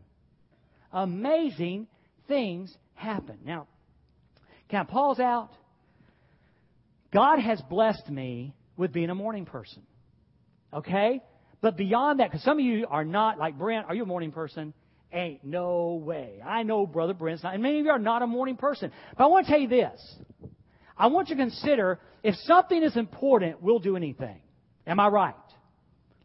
Amazing 0.92 1.88
things 2.28 2.76
happen. 2.94 3.38
Now, 3.46 3.68
can 4.70 4.82
I 4.82 4.84
pause 4.84 5.20
out? 5.20 5.50
God 7.14 7.40
has 7.40 7.62
blessed 7.70 8.10
me 8.10 8.54
with 8.78 8.92
being 8.92 9.10
a 9.10 9.16
morning 9.16 9.46
person. 9.46 9.84
Okay? 10.74 11.22
But 11.62 11.78
beyond 11.78 12.20
that, 12.20 12.30
because 12.30 12.44
some 12.44 12.60
of 12.60 12.66
you 12.66 12.86
are 12.90 13.06
not, 13.06 13.38
like 13.38 13.58
Brent, 13.58 13.88
are 13.88 13.96
you 13.96 14.04
a 14.04 14.06
morning 14.06 14.32
person? 14.32 14.74
Ain't 15.14 15.44
no 15.44 16.02
way. 16.04 16.42
I 16.46 16.64
know 16.64 16.86
Brother 16.86 17.14
Brent's 17.14 17.44
not, 17.44 17.54
and 17.54 17.64
many 17.64 17.80
of 17.80 17.86
you 17.86 17.92
are 17.92 18.00
not 18.00 18.22
a 18.22 18.28
morning 18.28 18.58
person. 18.58 18.92
But 19.18 19.24
I 19.24 19.28
want 19.28 19.46
to 19.46 19.52
tell 19.52 19.62
you 19.62 19.70
this. 19.70 20.16
I 20.98 21.08
want 21.08 21.30
you 21.30 21.36
to 21.36 21.42
consider 21.42 22.00
if 22.24 22.36
something 22.44 22.82
is 22.82 22.96
important, 22.96 23.62
we'll 23.62 23.80
do 23.80 23.96
anything. 23.98 24.40
Am 24.88 25.00
I 25.00 25.08
right? 25.08 25.34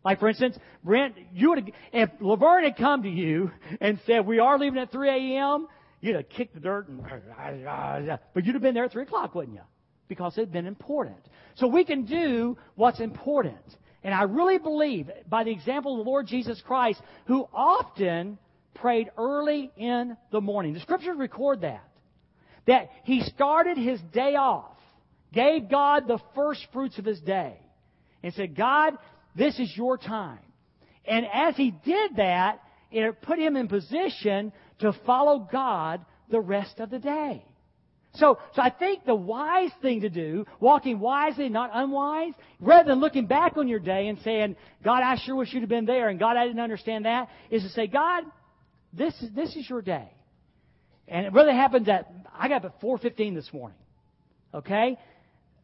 Like 0.04 0.20
for 0.20 0.28
instance, 0.28 0.56
Brent, 0.82 1.14
you 1.32 1.50
would 1.50 1.72
if 1.92 2.10
Laverne 2.20 2.64
had 2.64 2.76
come 2.76 3.02
to 3.02 3.08
you 3.08 3.50
and 3.80 4.00
said 4.06 4.26
we 4.26 4.38
are 4.38 4.58
leaving 4.58 4.78
at 4.78 4.90
3 4.90 5.36
a.m., 5.36 5.66
you'd 6.00 6.16
have 6.16 6.28
kicked 6.28 6.54
the 6.54 6.60
dirt 6.60 6.88
and, 6.88 7.02
but 8.34 8.44
you'd 8.44 8.54
have 8.54 8.62
been 8.62 8.74
there 8.74 8.84
at 8.84 8.92
3 8.92 9.02
o'clock, 9.02 9.34
wouldn't 9.34 9.56
you? 9.56 9.62
Because 10.08 10.36
it 10.38 10.40
had 10.40 10.52
been 10.52 10.66
important. 10.66 11.18
So 11.56 11.66
we 11.66 11.84
can 11.84 12.04
do 12.04 12.56
what's 12.74 13.00
important. 13.00 13.58
And 14.02 14.14
I 14.14 14.22
really 14.22 14.58
believe, 14.58 15.10
by 15.28 15.44
the 15.44 15.50
example 15.50 15.98
of 15.98 16.04
the 16.04 16.10
Lord 16.10 16.26
Jesus 16.26 16.62
Christ, 16.66 17.02
who 17.26 17.46
often 17.52 18.38
prayed 18.74 19.10
early 19.18 19.70
in 19.76 20.16
the 20.32 20.40
morning. 20.40 20.72
The 20.72 20.80
scriptures 20.80 21.16
record 21.18 21.60
that. 21.60 21.86
That 22.66 22.90
he 23.04 23.22
started 23.22 23.78
his 23.78 24.00
day 24.12 24.34
off, 24.34 24.76
gave 25.32 25.70
God 25.70 26.06
the 26.06 26.18
first 26.34 26.66
fruits 26.72 26.98
of 26.98 27.04
his 27.04 27.20
day, 27.20 27.56
and 28.22 28.32
said, 28.34 28.56
God, 28.56 28.94
this 29.34 29.58
is 29.58 29.72
your 29.76 29.96
time. 29.96 30.38
And 31.04 31.26
as 31.32 31.56
he 31.56 31.70
did 31.70 32.16
that, 32.16 32.60
it 32.90 33.22
put 33.22 33.38
him 33.38 33.56
in 33.56 33.68
position 33.68 34.52
to 34.80 34.92
follow 35.06 35.48
God 35.50 36.04
the 36.30 36.40
rest 36.40 36.80
of 36.80 36.90
the 36.90 36.98
day. 36.98 37.44
So, 38.14 38.38
so 38.54 38.62
I 38.62 38.70
think 38.70 39.04
the 39.04 39.14
wise 39.14 39.70
thing 39.82 40.00
to 40.00 40.08
do, 40.08 40.44
walking 40.58 40.98
wisely, 40.98 41.48
not 41.48 41.70
unwise, 41.72 42.32
rather 42.58 42.88
than 42.88 43.00
looking 43.00 43.26
back 43.26 43.56
on 43.56 43.68
your 43.68 43.78
day 43.78 44.08
and 44.08 44.18
saying, 44.24 44.56
God, 44.84 45.02
I 45.02 45.16
sure 45.24 45.36
wish 45.36 45.52
you'd 45.52 45.60
have 45.60 45.68
been 45.68 45.86
there, 45.86 46.08
and 46.08 46.18
God, 46.18 46.36
I 46.36 46.46
didn't 46.46 46.60
understand 46.60 47.04
that, 47.04 47.28
is 47.50 47.62
to 47.62 47.68
say, 47.68 47.86
God, 47.86 48.24
this 48.92 49.14
is, 49.22 49.30
this 49.32 49.54
is 49.54 49.68
your 49.70 49.80
day. 49.80 50.08
And 51.10 51.26
it 51.26 51.54
happens 51.54 51.88
at, 51.88 52.10
I 52.38 52.48
got 52.48 52.64
up 52.64 52.76
at 52.76 52.80
4.15 52.80 53.34
this 53.34 53.52
morning. 53.52 53.76
Okay? 54.54 54.96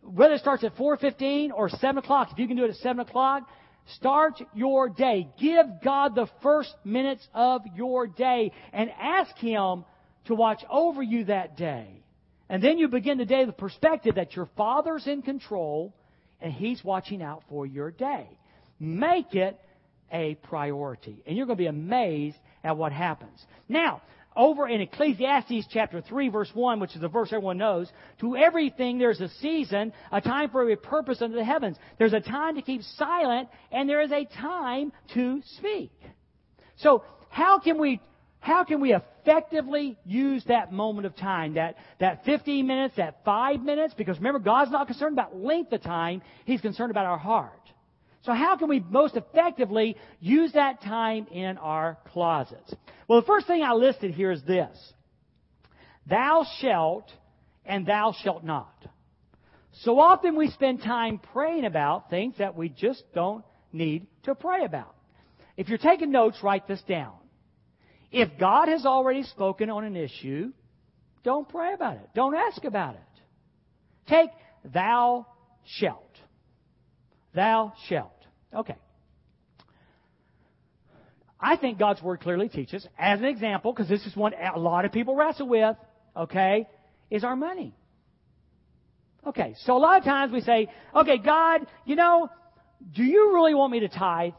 Whether 0.02 0.34
it 0.34 0.40
starts 0.40 0.64
at 0.64 0.76
4.15 0.76 1.52
or 1.54 1.68
7 1.68 1.98
o'clock, 1.98 2.30
if 2.32 2.38
you 2.38 2.48
can 2.48 2.56
do 2.56 2.64
it 2.64 2.70
at 2.70 2.76
7 2.76 2.98
o'clock, 3.00 3.48
start 3.94 4.42
your 4.54 4.88
day. 4.88 5.28
Give 5.40 5.66
God 5.82 6.16
the 6.16 6.28
first 6.42 6.74
minutes 6.84 7.26
of 7.32 7.62
your 7.76 8.08
day 8.08 8.52
and 8.72 8.90
ask 9.00 9.36
Him 9.36 9.84
to 10.26 10.34
watch 10.34 10.62
over 10.68 11.00
you 11.00 11.24
that 11.26 11.56
day. 11.56 12.02
And 12.48 12.62
then 12.62 12.78
you 12.78 12.88
begin 12.88 13.18
the 13.18 13.24
day 13.24 13.44
with 13.44 13.54
the 13.54 13.60
perspective 13.60 14.16
that 14.16 14.34
your 14.34 14.48
Father's 14.56 15.06
in 15.06 15.22
control 15.22 15.94
and 16.40 16.52
He's 16.52 16.82
watching 16.82 17.22
out 17.22 17.44
for 17.48 17.66
your 17.66 17.92
day. 17.92 18.28
Make 18.80 19.34
it 19.34 19.58
a 20.12 20.34
priority. 20.34 21.22
And 21.24 21.36
you're 21.36 21.46
going 21.46 21.56
to 21.56 21.62
be 21.62 21.68
amazed 21.68 22.36
at 22.64 22.76
what 22.76 22.92
happens. 22.92 23.44
Now, 23.68 24.02
over 24.36 24.68
in 24.68 24.80
Ecclesiastes 24.80 25.66
chapter 25.70 26.00
3 26.00 26.28
verse 26.28 26.50
1, 26.52 26.80
which 26.80 26.94
is 26.94 27.02
a 27.02 27.08
verse 27.08 27.28
everyone 27.32 27.58
knows, 27.58 27.90
to 28.20 28.36
everything 28.36 28.98
there's 28.98 29.20
a 29.20 29.28
season, 29.40 29.92
a 30.12 30.20
time 30.20 30.50
for 30.50 30.70
a 30.70 30.76
purpose 30.76 31.22
under 31.22 31.36
the 31.36 31.44
heavens. 31.44 31.76
There's 31.98 32.12
a 32.12 32.20
time 32.20 32.56
to 32.56 32.62
keep 32.62 32.82
silent, 32.82 33.48
and 33.72 33.88
there 33.88 34.02
is 34.02 34.12
a 34.12 34.24
time 34.24 34.92
to 35.14 35.42
speak. 35.58 35.92
So, 36.76 37.04
how 37.28 37.58
can 37.58 37.80
we 37.80 38.00
how 38.40 38.62
can 38.62 38.80
we 38.80 38.94
effectively 38.94 39.98
use 40.04 40.44
that 40.44 40.72
moment 40.72 41.04
of 41.04 41.16
time, 41.16 41.54
that, 41.54 41.74
that 41.98 42.24
15 42.24 42.64
minutes, 42.64 42.94
that 42.96 43.24
5 43.24 43.60
minutes? 43.60 43.92
Because 43.94 44.18
remember, 44.18 44.38
God's 44.38 44.70
not 44.70 44.86
concerned 44.86 45.14
about 45.14 45.36
length 45.36 45.72
of 45.72 45.82
time, 45.82 46.22
He's 46.44 46.60
concerned 46.60 46.92
about 46.92 47.06
our 47.06 47.18
heart. 47.18 47.52
So 48.26 48.32
how 48.32 48.56
can 48.56 48.68
we 48.68 48.80
most 48.80 49.16
effectively 49.16 49.96
use 50.18 50.52
that 50.54 50.82
time 50.82 51.28
in 51.30 51.58
our 51.58 51.96
closets? 52.12 52.74
Well, 53.06 53.20
the 53.20 53.26
first 53.26 53.46
thing 53.46 53.62
I 53.62 53.72
listed 53.72 54.12
here 54.14 54.32
is 54.32 54.42
this. 54.42 54.76
Thou 56.08 56.44
shalt 56.60 57.08
and 57.64 57.86
thou 57.86 58.14
shalt 58.24 58.42
not. 58.42 58.74
So 59.82 60.00
often 60.00 60.36
we 60.36 60.50
spend 60.50 60.82
time 60.82 61.20
praying 61.32 61.66
about 61.66 62.10
things 62.10 62.34
that 62.38 62.56
we 62.56 62.68
just 62.68 63.04
don't 63.14 63.44
need 63.72 64.08
to 64.24 64.34
pray 64.34 64.64
about. 64.64 64.96
If 65.56 65.68
you're 65.68 65.78
taking 65.78 66.10
notes, 66.10 66.38
write 66.42 66.66
this 66.66 66.82
down. 66.88 67.14
If 68.10 68.30
God 68.40 68.68
has 68.68 68.84
already 68.86 69.22
spoken 69.22 69.70
on 69.70 69.84
an 69.84 69.94
issue, 69.94 70.52
don't 71.22 71.48
pray 71.48 71.74
about 71.74 71.94
it. 71.94 72.08
Don't 72.14 72.34
ask 72.34 72.64
about 72.64 72.94
it. 72.94 73.00
Take 74.08 74.30
thou 74.64 75.28
shalt. 75.78 76.02
Thou 77.34 77.72
shalt. 77.88 78.15
Okay. 78.56 78.76
I 81.38 81.56
think 81.56 81.78
God's 81.78 82.02
Word 82.02 82.20
clearly 82.20 82.48
teaches, 82.48 82.86
as 82.98 83.20
an 83.20 83.26
example, 83.26 83.72
because 83.72 83.88
this 83.88 84.04
is 84.06 84.16
one 84.16 84.32
a 84.34 84.58
lot 84.58 84.84
of 84.84 84.92
people 84.92 85.14
wrestle 85.14 85.46
with, 85.46 85.76
okay, 86.16 86.66
is 87.10 87.24
our 87.24 87.36
money. 87.36 87.74
Okay, 89.26 89.54
so 89.64 89.76
a 89.76 89.78
lot 89.78 89.98
of 89.98 90.04
times 90.04 90.32
we 90.32 90.40
say, 90.40 90.68
okay, 90.94 91.18
God, 91.18 91.66
you 91.84 91.96
know, 91.96 92.30
do 92.94 93.02
you 93.02 93.32
really 93.34 93.54
want 93.54 93.72
me 93.72 93.80
to 93.80 93.88
tithe? 93.88 94.32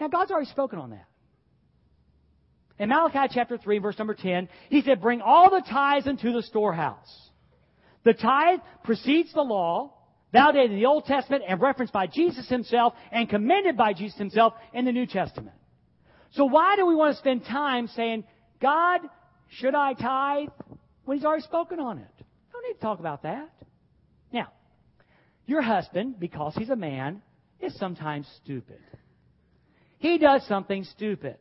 Now, 0.00 0.08
God's 0.08 0.30
already 0.30 0.50
spoken 0.50 0.78
on 0.78 0.90
that. 0.90 1.06
In 2.78 2.88
Malachi 2.88 3.32
chapter 3.34 3.58
3, 3.58 3.78
verse 3.78 3.98
number 3.98 4.14
10, 4.14 4.48
he 4.70 4.80
said, 4.80 5.02
Bring 5.02 5.20
all 5.20 5.50
the 5.50 5.62
tithes 5.70 6.06
into 6.06 6.32
the 6.32 6.42
storehouse. 6.42 7.30
The 8.04 8.14
tithe 8.14 8.60
precedes 8.84 9.32
the 9.34 9.42
law, 9.42 9.92
validated 10.32 10.72
in 10.72 10.78
the 10.78 10.86
Old 10.86 11.06
Testament 11.06 11.44
and 11.46 11.60
referenced 11.60 11.92
by 11.92 12.06
Jesus 12.06 12.48
himself 12.48 12.94
and 13.10 13.28
commended 13.28 13.76
by 13.76 13.92
Jesus 13.92 14.18
himself 14.18 14.54
in 14.72 14.84
the 14.84 14.92
New 14.92 15.06
Testament. 15.06 15.56
So 16.32 16.44
why 16.44 16.76
do 16.76 16.86
we 16.86 16.94
want 16.94 17.14
to 17.14 17.18
spend 17.18 17.44
time 17.44 17.88
saying, 17.88 18.24
God, 18.60 19.00
should 19.48 19.74
I 19.74 19.94
tithe? 19.94 20.48
When 21.04 21.18
he's 21.18 21.24
already 21.24 21.42
spoken 21.42 21.80
on 21.80 21.98
it. 21.98 22.24
Don't 22.52 22.62
need 22.62 22.74
to 22.74 22.80
talk 22.80 23.00
about 23.00 23.24
that. 23.24 23.50
Now, 24.32 24.48
your 25.46 25.62
husband, 25.62 26.20
because 26.20 26.54
he's 26.54 26.70
a 26.70 26.76
man, 26.76 27.22
is 27.58 27.76
sometimes 27.76 28.28
stupid. 28.42 28.78
He 29.98 30.18
does 30.18 30.46
something 30.46 30.84
stupid. 30.84 31.36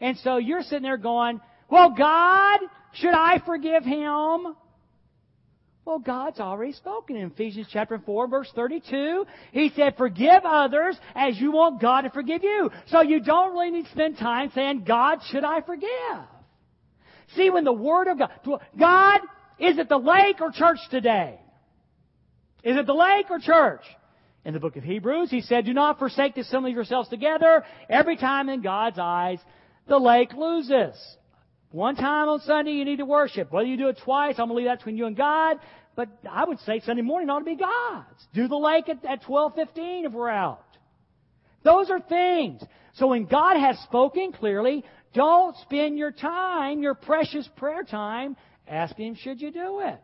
And 0.00 0.16
so 0.18 0.36
you're 0.36 0.62
sitting 0.62 0.82
there 0.82 0.98
going, 0.98 1.40
well, 1.70 1.94
God, 1.96 2.60
should 2.92 3.14
I 3.14 3.42
forgive 3.44 3.84
him? 3.84 4.54
Well, 5.88 5.98
God's 6.00 6.38
already 6.38 6.74
spoken 6.74 7.16
in 7.16 7.28
Ephesians 7.28 7.66
chapter 7.72 7.98
4 7.98 8.28
verse 8.28 8.50
32. 8.54 9.24
He 9.52 9.72
said, 9.74 9.94
forgive 9.96 10.42
others 10.44 10.98
as 11.14 11.40
you 11.40 11.50
want 11.50 11.80
God 11.80 12.02
to 12.02 12.10
forgive 12.10 12.42
you. 12.42 12.70
So 12.88 13.00
you 13.00 13.20
don't 13.20 13.54
really 13.54 13.70
need 13.70 13.86
to 13.86 13.90
spend 13.92 14.18
time 14.18 14.52
saying, 14.54 14.84
God, 14.86 15.20
should 15.30 15.44
I 15.44 15.62
forgive? 15.62 15.88
See, 17.36 17.48
when 17.48 17.64
the 17.64 17.72
Word 17.72 18.06
of 18.06 18.18
God, 18.18 18.60
God, 18.78 19.20
is 19.58 19.78
it 19.78 19.88
the 19.88 19.96
lake 19.96 20.42
or 20.42 20.50
church 20.52 20.76
today? 20.90 21.40
Is 22.62 22.76
it 22.76 22.84
the 22.84 22.92
lake 22.92 23.30
or 23.30 23.38
church? 23.38 23.80
In 24.44 24.52
the 24.52 24.60
book 24.60 24.76
of 24.76 24.84
Hebrews, 24.84 25.30
he 25.30 25.40
said, 25.40 25.64
do 25.64 25.72
not 25.72 25.98
forsake 25.98 26.34
the 26.34 26.42
assembly 26.42 26.72
of 26.72 26.76
yourselves 26.76 27.08
together. 27.08 27.64
Every 27.88 28.18
time 28.18 28.50
in 28.50 28.60
God's 28.60 28.98
eyes, 29.00 29.38
the 29.86 29.98
lake 29.98 30.34
loses. 30.34 30.94
One 31.70 31.96
time 31.96 32.28
on 32.28 32.40
Sunday 32.40 32.72
you 32.72 32.84
need 32.84 32.96
to 32.96 33.04
worship. 33.04 33.52
Whether 33.52 33.68
you 33.68 33.76
do 33.76 33.88
it 33.88 33.98
twice, 34.02 34.36
I'm 34.38 34.48
going 34.48 34.50
to 34.50 34.54
leave 34.54 34.66
that 34.66 34.78
between 34.78 34.96
you 34.96 35.06
and 35.06 35.16
God. 35.16 35.58
But 35.96 36.08
I 36.30 36.44
would 36.44 36.60
say 36.60 36.80
Sunday 36.80 37.02
morning 37.02 37.28
ought 37.28 37.40
to 37.40 37.44
be 37.44 37.56
God's. 37.56 38.26
Do 38.32 38.48
the 38.48 38.56
lake 38.56 38.88
at, 38.88 39.04
at 39.04 39.22
12:15 39.24 40.06
if 40.06 40.12
we're 40.12 40.30
out. 40.30 40.62
Those 41.64 41.90
are 41.90 42.00
things. 42.00 42.62
So 42.94 43.08
when 43.08 43.26
God 43.26 43.58
has 43.58 43.78
spoken 43.80 44.32
clearly, 44.32 44.84
don't 45.12 45.56
spend 45.58 45.98
your 45.98 46.12
time, 46.12 46.82
your 46.82 46.94
precious 46.94 47.48
prayer 47.56 47.82
time, 47.82 48.36
asking 48.66 49.08
Him, 49.08 49.14
should 49.16 49.40
you 49.40 49.50
do 49.50 49.80
it? 49.80 50.00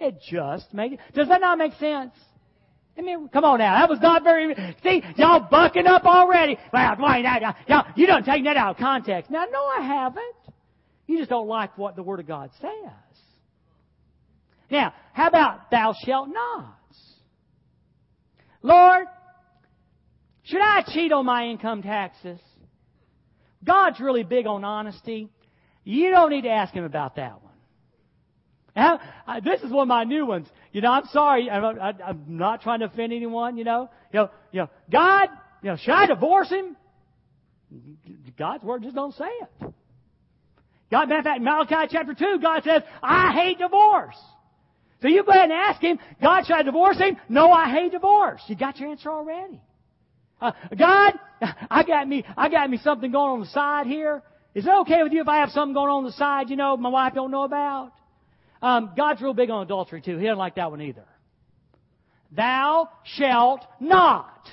It 0.00 0.16
just 0.28 0.72
makes, 0.74 1.02
does 1.14 1.28
that 1.28 1.40
not 1.40 1.58
make 1.58 1.74
sense? 1.74 2.12
I 2.98 3.00
mean, 3.00 3.28
come 3.28 3.44
on 3.44 3.58
now. 3.58 3.80
That 3.80 3.88
was 3.88 4.00
not 4.00 4.22
very, 4.22 4.54
see, 4.82 5.02
y'all 5.16 5.46
bucking 5.50 5.86
up 5.86 6.04
already. 6.04 6.58
Well, 6.72 6.96
wait, 6.98 7.22
now, 7.22 7.54
y'all, 7.66 7.84
you 7.94 8.06
don't 8.06 8.24
take 8.24 8.44
that 8.44 8.56
out 8.56 8.72
of 8.72 8.76
context. 8.76 9.30
Now, 9.30 9.46
no, 9.50 9.64
I 9.64 9.80
haven't. 9.80 10.41
You 11.06 11.18
just 11.18 11.30
don't 11.30 11.48
like 11.48 11.76
what 11.76 11.96
the 11.96 12.02
Word 12.02 12.20
of 12.20 12.26
God 12.26 12.50
says. 12.60 12.70
Now, 14.70 14.94
how 15.12 15.28
about 15.28 15.70
thou 15.70 15.94
shalt 16.04 16.28
not? 16.28 16.78
Lord, 18.62 19.06
should 20.44 20.60
I 20.60 20.82
cheat 20.86 21.12
on 21.12 21.26
my 21.26 21.46
income 21.46 21.82
taxes? 21.82 22.40
God's 23.64 24.00
really 24.00 24.22
big 24.22 24.46
on 24.46 24.64
honesty. 24.64 25.28
You 25.84 26.10
don't 26.10 26.30
need 26.30 26.42
to 26.42 26.50
ask 26.50 26.72
him 26.72 26.84
about 26.84 27.16
that 27.16 27.42
one. 27.42 27.52
Now, 28.74 29.00
this 29.44 29.60
is 29.62 29.70
one 29.70 29.82
of 29.82 29.88
my 29.88 30.04
new 30.04 30.24
ones. 30.24 30.48
You 30.72 30.80
know, 30.80 30.90
I'm 30.90 31.06
sorry. 31.12 31.50
I'm, 31.50 31.78
I'm 31.78 32.24
not 32.28 32.62
trying 32.62 32.80
to 32.80 32.86
offend 32.86 33.12
anyone. 33.12 33.58
You 33.58 33.64
know, 33.64 33.90
you 34.12 34.20
know, 34.20 34.30
you 34.50 34.60
know, 34.60 34.70
God, 34.90 35.28
you 35.62 35.70
know, 35.70 35.76
should 35.76 35.92
I 35.92 36.06
divorce 36.06 36.48
him? 36.48 36.76
God's 38.38 38.64
word 38.64 38.82
just 38.82 38.94
don't 38.94 39.14
say 39.14 39.24
it. 39.24 39.71
God, 40.92 41.08
matter 41.08 41.20
of 41.20 41.24
fact, 41.24 41.40
Malachi 41.40 41.88
chapter 41.90 42.12
2, 42.12 42.38
God 42.42 42.62
says, 42.64 42.82
I 43.02 43.32
hate 43.32 43.58
divorce. 43.58 44.14
So 45.00 45.08
you 45.08 45.24
go 45.24 45.32
ahead 45.32 45.44
and 45.44 45.52
ask 45.52 45.80
him, 45.80 45.98
God, 46.20 46.44
should 46.44 46.54
I 46.54 46.62
divorce 46.62 46.98
him? 46.98 47.16
No, 47.30 47.50
I 47.50 47.70
hate 47.70 47.92
divorce. 47.92 48.42
You 48.46 48.56
got 48.56 48.78
your 48.78 48.90
answer 48.90 49.10
already. 49.10 49.62
Uh, 50.38 50.52
God, 50.78 51.14
I 51.70 51.82
got 51.82 52.06
me, 52.06 52.24
I 52.36 52.50
got 52.50 52.68
me 52.68 52.76
something 52.76 53.10
going 53.10 53.32
on 53.32 53.40
the 53.40 53.46
side 53.46 53.86
here. 53.86 54.22
Is 54.54 54.66
it 54.66 54.74
okay 54.82 55.02
with 55.02 55.12
you 55.12 55.22
if 55.22 55.28
I 55.28 55.38
have 55.38 55.48
something 55.48 55.72
going 55.72 55.88
on 55.88 56.04
the 56.04 56.12
side, 56.12 56.50
you 56.50 56.56
know, 56.56 56.76
my 56.76 56.90
wife 56.90 57.14
don't 57.14 57.30
know 57.30 57.44
about? 57.44 57.92
Um, 58.60 58.92
God's 58.94 59.22
real 59.22 59.32
big 59.32 59.48
on 59.48 59.62
adultery 59.62 60.02
too. 60.02 60.18
He 60.18 60.24
doesn't 60.24 60.38
like 60.38 60.56
that 60.56 60.70
one 60.70 60.82
either. 60.82 61.06
Thou 62.32 62.90
shalt 63.16 63.64
not. 63.80 64.46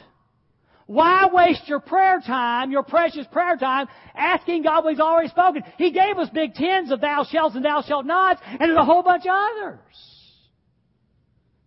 Why 0.89 1.27
waste 1.31 1.67
your 1.67 1.81
prayer 1.81 2.19
time, 2.19 2.71
your 2.71 2.81
precious 2.81 3.27
prayer 3.31 3.55
time, 3.57 3.85
asking 4.15 4.63
God 4.63 4.83
what 4.83 4.89
He's 4.89 4.99
already 4.99 5.29
spoken? 5.29 5.61
He 5.77 5.91
gave 5.91 6.17
us 6.17 6.31
big 6.31 6.55
tens 6.55 6.91
of 6.91 6.99
thou 6.99 7.27
shalt 7.29 7.53
and 7.53 7.63
thou 7.63 7.83
shalt 7.83 8.07
nots, 8.07 8.41
and 8.59 8.75
a 8.75 8.83
whole 8.83 9.03
bunch 9.03 9.21
of 9.27 9.31
others. 9.31 9.85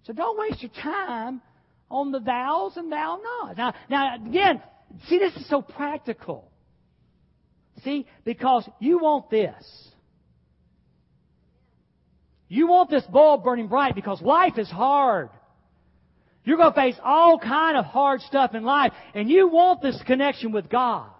So 0.02 0.12
don't 0.12 0.36
waste 0.40 0.60
your 0.60 0.72
time 0.72 1.40
on 1.88 2.10
the 2.10 2.18
thous 2.18 2.76
and 2.76 2.90
thou 2.90 3.20
nots. 3.44 3.56
Now, 3.56 3.74
now 3.88 4.16
again, 4.16 4.60
see, 5.06 5.20
this 5.20 5.36
is 5.36 5.48
so 5.48 5.62
practical. 5.62 6.50
See, 7.84 8.08
because 8.24 8.68
you 8.80 8.98
want 8.98 9.30
this. 9.30 9.54
You 12.48 12.66
want 12.66 12.90
this 12.90 13.04
bulb 13.04 13.44
burning 13.44 13.68
bright 13.68 13.94
because 13.94 14.20
life 14.20 14.58
is 14.58 14.68
hard. 14.68 15.30
You're 16.44 16.56
going 16.56 16.72
to 16.72 16.80
face 16.80 16.96
all 17.02 17.38
kind 17.38 17.76
of 17.76 17.84
hard 17.84 18.20
stuff 18.22 18.54
in 18.54 18.64
life, 18.64 18.92
and 19.14 19.30
you 19.30 19.48
want 19.48 19.80
this 19.80 20.00
connection 20.06 20.52
with 20.52 20.68
God. 20.68 21.10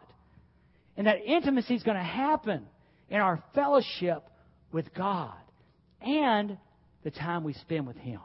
And 0.97 1.07
that 1.07 1.25
intimacy 1.25 1.75
is 1.75 1.83
going 1.83 1.97
to 1.97 2.03
happen 2.03 2.67
in 3.09 3.21
our 3.21 3.43
fellowship 3.55 4.25
with 4.73 4.93
God 4.95 5.35
and 6.01 6.59
the 7.05 7.11
time 7.11 7.45
we 7.45 7.53
spend 7.55 7.87
with 7.87 7.97
Him. 7.97 8.21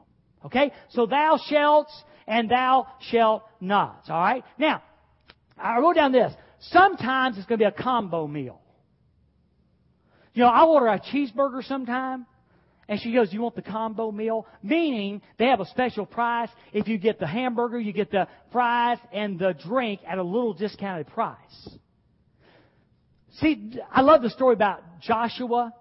Okay? 0.45 0.71
So 0.89 1.05
thou 1.05 1.39
shalt 1.49 1.89
and 2.27 2.49
thou 2.49 2.88
shalt 3.12 3.43
not. 3.62 4.03
Alright? 4.10 4.43
Now, 4.57 4.81
I 5.57 5.79
wrote 5.79 5.95
down 5.95 6.12
this. 6.12 6.33
Sometimes 6.60 7.38
it's 7.38 7.45
going 7.45 7.60
to 7.60 7.63
be 7.63 7.67
a 7.67 7.83
combo 7.83 8.27
meal. 8.27 8.60
You 10.33 10.43
know, 10.43 10.49
I 10.49 10.65
order 10.65 10.88
a 10.88 10.99
cheeseburger 10.99 11.63
sometime, 11.65 12.25
and 12.89 13.02
she 13.02 13.12
goes, 13.12 13.34
you 13.34 13.41
want 13.41 13.56
the 13.56 13.62
combo 13.62 14.12
meal? 14.12 14.47
Meaning, 14.63 15.21
they 15.38 15.47
have 15.47 15.60
a 15.60 15.65
special 15.65 16.06
price. 16.06 16.50
If 16.71 16.88
you 16.88 16.97
get 16.97 17.19
the 17.19 17.28
hamburger, 17.28 17.80
you 17.80 17.91
get 17.91 18.12
the 18.12 18.28
fries 18.52 18.97
and 19.12 19.38
the 19.38 19.54
drink 19.67 20.00
at 20.08 20.17
a 20.17 20.23
little 20.23 20.54
discounted 20.54 21.08
price. 21.08 21.69
See, 23.39 23.78
I 23.91 24.02
love 24.02 24.21
the 24.21 24.30
story 24.30 24.54
about 24.54 24.82
Joshua. 25.02 25.73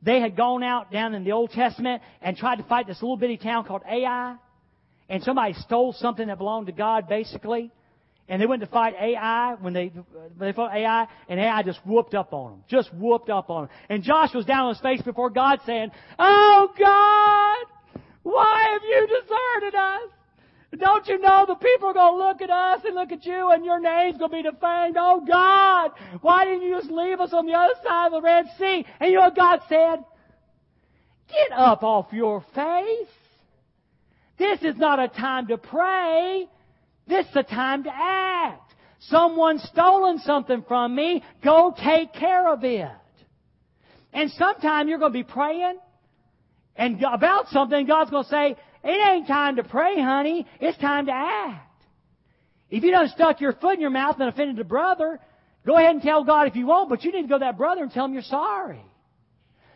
They 0.00 0.20
had 0.20 0.36
gone 0.36 0.62
out 0.62 0.92
down 0.92 1.14
in 1.14 1.24
the 1.24 1.32
Old 1.32 1.50
Testament 1.50 2.02
and 2.22 2.36
tried 2.36 2.56
to 2.56 2.62
fight 2.64 2.86
this 2.86 3.02
little 3.02 3.16
bitty 3.16 3.36
town 3.36 3.64
called 3.64 3.82
Ai. 3.88 4.36
And 5.08 5.22
somebody 5.22 5.54
stole 5.54 5.92
something 5.92 6.28
that 6.28 6.38
belonged 6.38 6.66
to 6.66 6.72
God, 6.72 7.08
basically. 7.08 7.72
And 8.28 8.42
they 8.42 8.46
went 8.46 8.60
to 8.60 8.68
fight 8.68 8.94
Ai 9.00 9.56
when 9.60 9.72
they, 9.72 9.86
when 9.86 10.48
they 10.48 10.52
fought 10.52 10.74
Ai, 10.74 11.06
and 11.28 11.40
Ai 11.40 11.62
just 11.62 11.80
whooped 11.86 12.14
up 12.14 12.34
on 12.34 12.52
them. 12.52 12.64
Just 12.68 12.92
whooped 12.94 13.30
up 13.30 13.48
on 13.48 13.64
them. 13.64 13.70
And 13.88 14.02
Josh 14.02 14.34
was 14.34 14.44
down 14.44 14.66
on 14.66 14.74
his 14.74 14.82
face 14.82 15.00
before 15.00 15.30
God 15.30 15.60
saying, 15.64 15.90
Oh 16.18 16.68
God! 16.78 18.02
Why 18.22 18.68
have 18.72 18.82
you 18.82 19.06
deserted 19.06 19.74
us? 19.74 20.10
Don't 20.76 21.06
you 21.08 21.18
know 21.18 21.46
the 21.46 21.54
people 21.54 21.88
are 21.88 21.94
going 21.94 22.18
to 22.18 22.26
look 22.26 22.42
at 22.42 22.50
us 22.50 22.82
and 22.84 22.94
look 22.94 23.10
at 23.10 23.24
you 23.24 23.50
and 23.52 23.64
your 23.64 23.80
name's 23.80 24.18
going 24.18 24.30
to 24.30 24.36
be 24.36 24.42
defamed? 24.42 24.96
Oh 24.98 25.24
God, 25.26 25.92
why 26.20 26.44
didn't 26.44 26.62
you 26.62 26.76
just 26.76 26.90
leave 26.90 27.20
us 27.20 27.32
on 27.32 27.46
the 27.46 27.54
other 27.54 27.74
side 27.82 28.06
of 28.08 28.12
the 28.12 28.20
Red 28.20 28.44
Sea? 28.58 28.84
And 29.00 29.10
you 29.10 29.16
know 29.16 29.22
what 29.22 29.36
God 29.36 29.60
said? 29.68 30.04
Get 31.28 31.52
up 31.56 31.82
off 31.82 32.08
your 32.12 32.44
face. 32.54 33.08
This 34.38 34.60
is 34.62 34.76
not 34.76 35.00
a 35.00 35.08
time 35.08 35.46
to 35.48 35.56
pray. 35.56 36.46
This 37.08 37.26
is 37.26 37.34
the 37.34 37.42
time 37.42 37.84
to 37.84 37.90
act. 37.92 38.74
Someone's 39.00 39.62
stolen 39.64 40.18
something 40.18 40.64
from 40.66 40.94
me. 40.94 41.22
Go 41.42 41.74
take 41.82 42.12
care 42.12 42.52
of 42.52 42.64
it. 42.64 42.88
And 44.12 44.30
sometime 44.32 44.88
you're 44.88 44.98
going 44.98 45.12
to 45.12 45.18
be 45.18 45.24
praying 45.24 45.78
and 46.76 47.02
about 47.02 47.48
something, 47.48 47.86
God's 47.86 48.10
going 48.10 48.24
to 48.24 48.30
say, 48.30 48.56
it 48.84 49.10
ain't 49.10 49.26
time 49.26 49.56
to 49.56 49.64
pray, 49.64 50.00
honey. 50.00 50.46
It's 50.60 50.78
time 50.78 51.06
to 51.06 51.12
act. 51.12 51.64
If 52.70 52.84
you 52.84 52.90
done 52.90 53.08
stuck 53.08 53.40
your 53.40 53.54
foot 53.54 53.74
in 53.74 53.80
your 53.80 53.90
mouth 53.90 54.16
and 54.20 54.28
offended 54.28 54.58
a 54.58 54.64
brother, 54.64 55.18
go 55.66 55.76
ahead 55.76 55.90
and 55.90 56.02
tell 56.02 56.24
God 56.24 56.48
if 56.48 56.56
you 56.56 56.66
won't, 56.66 56.88
but 56.88 57.02
you 57.02 57.12
need 57.12 57.22
to 57.22 57.28
go 57.28 57.36
to 57.36 57.44
that 57.44 57.56
brother 57.56 57.82
and 57.82 57.90
tell 57.90 58.04
him 58.04 58.12
you're 58.12 58.22
sorry. 58.22 58.82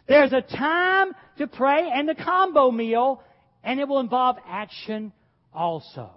There's 0.07 0.33
a 0.33 0.43
time 0.43 1.13
to 1.39 1.47
pray 1.47 1.91
and 1.93 2.09
the 2.09 2.15
combo 2.15 2.71
meal, 2.71 3.23
and 3.65 3.81
it 3.81 3.89
will 3.89 4.01
involve 4.01 4.37
action 4.47 5.13
also. 5.55 6.11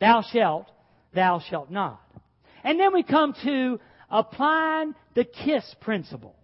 Thou 0.00 0.22
shalt, 0.32 0.66
thou 1.14 1.40
shalt 1.50 1.70
not. 1.70 2.00
And 2.64 2.80
then 2.80 2.92
we 2.92 3.02
come 3.02 3.34
to 3.44 3.78
applying 4.10 4.94
the 5.14 5.24
KISS 5.24 5.76
principle. 5.80 6.34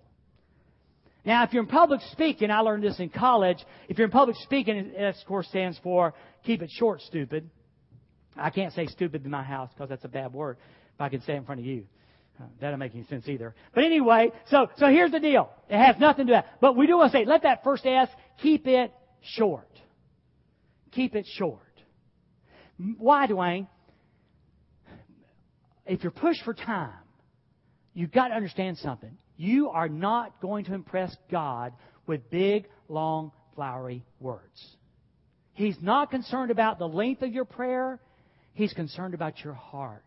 Now, 1.25 1.43
if 1.43 1.53
you're 1.53 1.65
in 1.65 1.69
public 1.69 2.01
speaking, 2.13 2.53
I 2.53 2.61
learned 2.61 2.85
this 2.85 3.01
in 3.01 3.09
college. 3.09 3.59
If 3.89 3.99
you're 3.99 4.05
in 4.05 4.13
public 4.13 4.37
speaking, 4.43 4.93
of 4.97 5.15
course 5.27 5.49
stands 5.49 5.79
for 5.83 6.15
keep 6.45 6.63
it 6.63 6.71
short, 6.71 7.01
stupid. 7.01 7.51
I 8.37 8.51
can't 8.51 8.73
say 8.73 8.87
stupid 8.87 9.25
in 9.25 9.31
my 9.31 9.43
house 9.43 9.71
because 9.75 9.89
that's 9.89 10.05
a 10.05 10.09
bad 10.09 10.33
word. 10.33 10.59
If 10.95 11.01
I 11.01 11.09
can 11.09 11.23
say 11.23 11.33
it 11.33 11.39
in 11.39 11.45
front 11.45 11.61
of 11.61 11.67
you, 11.67 11.85
uh, 12.41 12.45
that 12.61 12.71
don't 12.71 12.79
make 12.79 12.95
any 12.95 13.05
sense 13.07 13.27
either. 13.29 13.55
But 13.75 13.85
anyway, 13.85 14.31
so 14.51 14.69
so 14.77 14.87
here's 14.87 15.11
the 15.11 15.19
deal. 15.19 15.51
It 15.69 15.79
has 15.79 15.97
nothing 15.99 16.27
to 16.27 16.33
do 16.33 16.37
with 16.37 16.45
that. 16.45 16.61
But 16.61 16.77
we 16.77 16.87
do 16.87 16.99
want 16.99 17.11
to 17.13 17.19
say, 17.19 17.25
let 17.25 17.43
that 17.43 17.65
first 17.65 17.85
S 17.87 18.09
keep 18.41 18.67
it 18.69 18.93
short. 19.23 19.69
Keep 20.93 21.17
it 21.17 21.27
short. 21.27 21.66
Why, 22.79 23.27
Dwayne? 23.27 23.69
If 25.87 26.03
you're 26.03 26.11
pushed 26.11 26.43
for 26.45 26.53
time, 26.53 26.93
you've 27.95 28.13
got 28.13 28.29
to 28.29 28.35
understand 28.35 28.79
something. 28.79 29.17
You 29.37 29.71
are 29.71 29.89
not 29.89 30.41
going 30.41 30.65
to 30.67 30.75
impress 30.75 31.15
God 31.31 31.73
with 32.07 32.29
big, 32.31 32.67
long, 32.89 33.33
flowery 33.55 34.05
words. 34.21 34.77
He's 35.53 35.77
not 35.81 36.11
concerned 36.11 36.51
about 36.51 36.79
the 36.79 36.89
length 36.89 37.23
of 37.23 37.33
your 37.33 37.45
prayer. 37.45 38.01
He's 38.53 38.73
concerned 38.73 39.15
about 39.15 39.43
your 39.43 39.55
heart. 39.55 40.03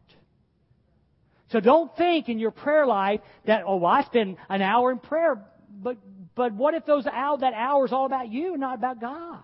So 1.52 1.60
don't 1.60 1.96
think 1.98 2.30
in 2.30 2.38
your 2.38 2.52
prayer 2.52 2.86
life 2.86 3.22
that, 3.46 3.64
oh, 3.66 3.78
well, 3.78 3.92
I 3.92 4.04
spend 4.04 4.38
an 4.50 4.62
hour 4.62 4.92
in 4.92 5.00
prayer, 5.00 5.44
but, 5.82 5.98
but 6.36 6.54
what 6.54 6.76
if 6.76 6.86
those 6.86 7.08
hour, 7.08 7.40
that 7.40 7.54
hour 7.54 7.86
is 7.86 7.92
all 7.92 8.06
about 8.06 8.32
you, 8.32 8.52
and 8.52 8.62
not 8.62 8.76
about 8.76 9.02
God? 9.02 9.40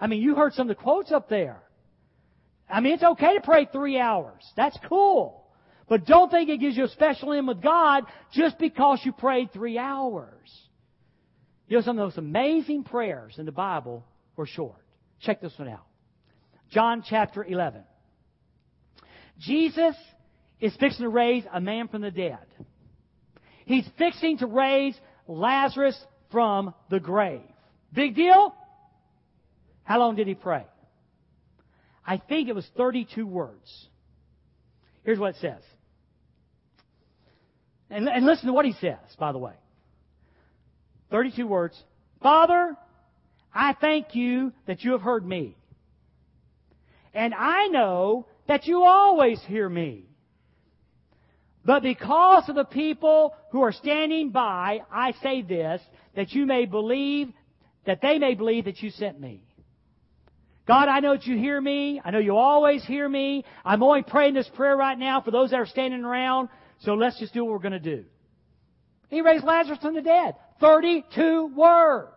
I 0.00 0.06
mean, 0.06 0.22
you 0.22 0.36
heard 0.36 0.52
some 0.52 0.70
of 0.70 0.76
the 0.76 0.80
quotes 0.80 1.10
up 1.10 1.28
there. 1.28 1.63
I 2.68 2.80
mean, 2.80 2.94
it's 2.94 3.02
okay 3.02 3.34
to 3.34 3.40
pray 3.40 3.68
three 3.70 3.98
hours. 3.98 4.42
That's 4.56 4.78
cool. 4.88 5.44
But 5.88 6.06
don't 6.06 6.30
think 6.30 6.48
it 6.48 6.58
gives 6.58 6.76
you 6.76 6.84
a 6.84 6.88
special 6.88 7.32
in 7.32 7.46
with 7.46 7.62
God 7.62 8.04
just 8.32 8.58
because 8.58 9.00
you 9.04 9.12
prayed 9.12 9.52
three 9.52 9.78
hours. 9.78 10.50
You 11.68 11.76
know, 11.76 11.82
some 11.82 11.98
of 11.98 12.02
the 12.02 12.04
most 12.04 12.18
amazing 12.18 12.84
prayers 12.84 13.34
in 13.38 13.46
the 13.46 13.52
Bible 13.52 14.04
were 14.36 14.46
short. 14.46 14.76
Check 15.20 15.40
this 15.40 15.52
one 15.56 15.68
out. 15.68 15.84
John 16.70 17.04
chapter 17.08 17.44
11. 17.44 17.82
Jesus 19.40 19.94
is 20.60 20.74
fixing 20.76 21.04
to 21.04 21.08
raise 21.08 21.44
a 21.52 21.60
man 21.60 21.88
from 21.88 22.02
the 22.02 22.10
dead. 22.10 22.38
He's 23.66 23.86
fixing 23.98 24.38
to 24.38 24.46
raise 24.46 24.98
Lazarus 25.26 25.98
from 26.30 26.74
the 26.90 27.00
grave. 27.00 27.40
Big 27.92 28.14
deal? 28.14 28.54
How 29.84 29.98
long 29.98 30.16
did 30.16 30.26
he 30.26 30.34
pray? 30.34 30.64
I 32.06 32.18
think 32.18 32.48
it 32.48 32.54
was 32.54 32.68
32 32.76 33.26
words. 33.26 33.88
Here's 35.04 35.18
what 35.18 35.36
it 35.36 35.40
says. 35.40 35.62
And, 37.90 38.08
and 38.08 38.24
listen 38.24 38.46
to 38.46 38.52
what 38.52 38.64
he 38.64 38.72
says, 38.72 38.98
by 39.18 39.32
the 39.32 39.38
way. 39.38 39.54
32 41.10 41.46
words. 41.46 41.80
Father, 42.22 42.76
I 43.54 43.74
thank 43.80 44.14
you 44.14 44.52
that 44.66 44.82
you 44.82 44.92
have 44.92 45.02
heard 45.02 45.24
me. 45.24 45.56
And 47.12 47.32
I 47.34 47.68
know 47.68 48.26
that 48.48 48.66
you 48.66 48.82
always 48.82 49.40
hear 49.46 49.68
me. 49.68 50.06
But 51.64 51.82
because 51.82 52.48
of 52.48 52.56
the 52.56 52.64
people 52.64 53.34
who 53.52 53.62
are 53.62 53.72
standing 53.72 54.30
by, 54.30 54.80
I 54.90 55.12
say 55.22 55.42
this, 55.42 55.80
that 56.14 56.32
you 56.32 56.44
may 56.44 56.66
believe, 56.66 57.28
that 57.86 58.02
they 58.02 58.18
may 58.18 58.34
believe 58.34 58.66
that 58.66 58.82
you 58.82 58.90
sent 58.90 59.18
me. 59.18 59.42
God, 60.66 60.88
I 60.88 61.00
know 61.00 61.12
that 61.12 61.26
you 61.26 61.36
hear 61.36 61.60
me. 61.60 62.00
I 62.04 62.10
know 62.10 62.18
you 62.18 62.36
always 62.36 62.84
hear 62.84 63.06
me. 63.08 63.44
I'm 63.64 63.82
only 63.82 64.02
praying 64.02 64.34
this 64.34 64.48
prayer 64.54 64.76
right 64.76 64.98
now 64.98 65.20
for 65.20 65.30
those 65.30 65.50
that 65.50 65.60
are 65.60 65.66
standing 65.66 66.04
around. 66.04 66.48
So 66.80 66.94
let's 66.94 67.18
just 67.18 67.34
do 67.34 67.44
what 67.44 67.52
we're 67.52 67.58
going 67.58 67.72
to 67.72 67.78
do. 67.78 68.04
He 69.08 69.20
raised 69.20 69.44
Lazarus 69.44 69.78
from 69.80 69.94
the 69.94 70.02
dead. 70.02 70.36
32 70.60 71.52
words. 71.54 72.10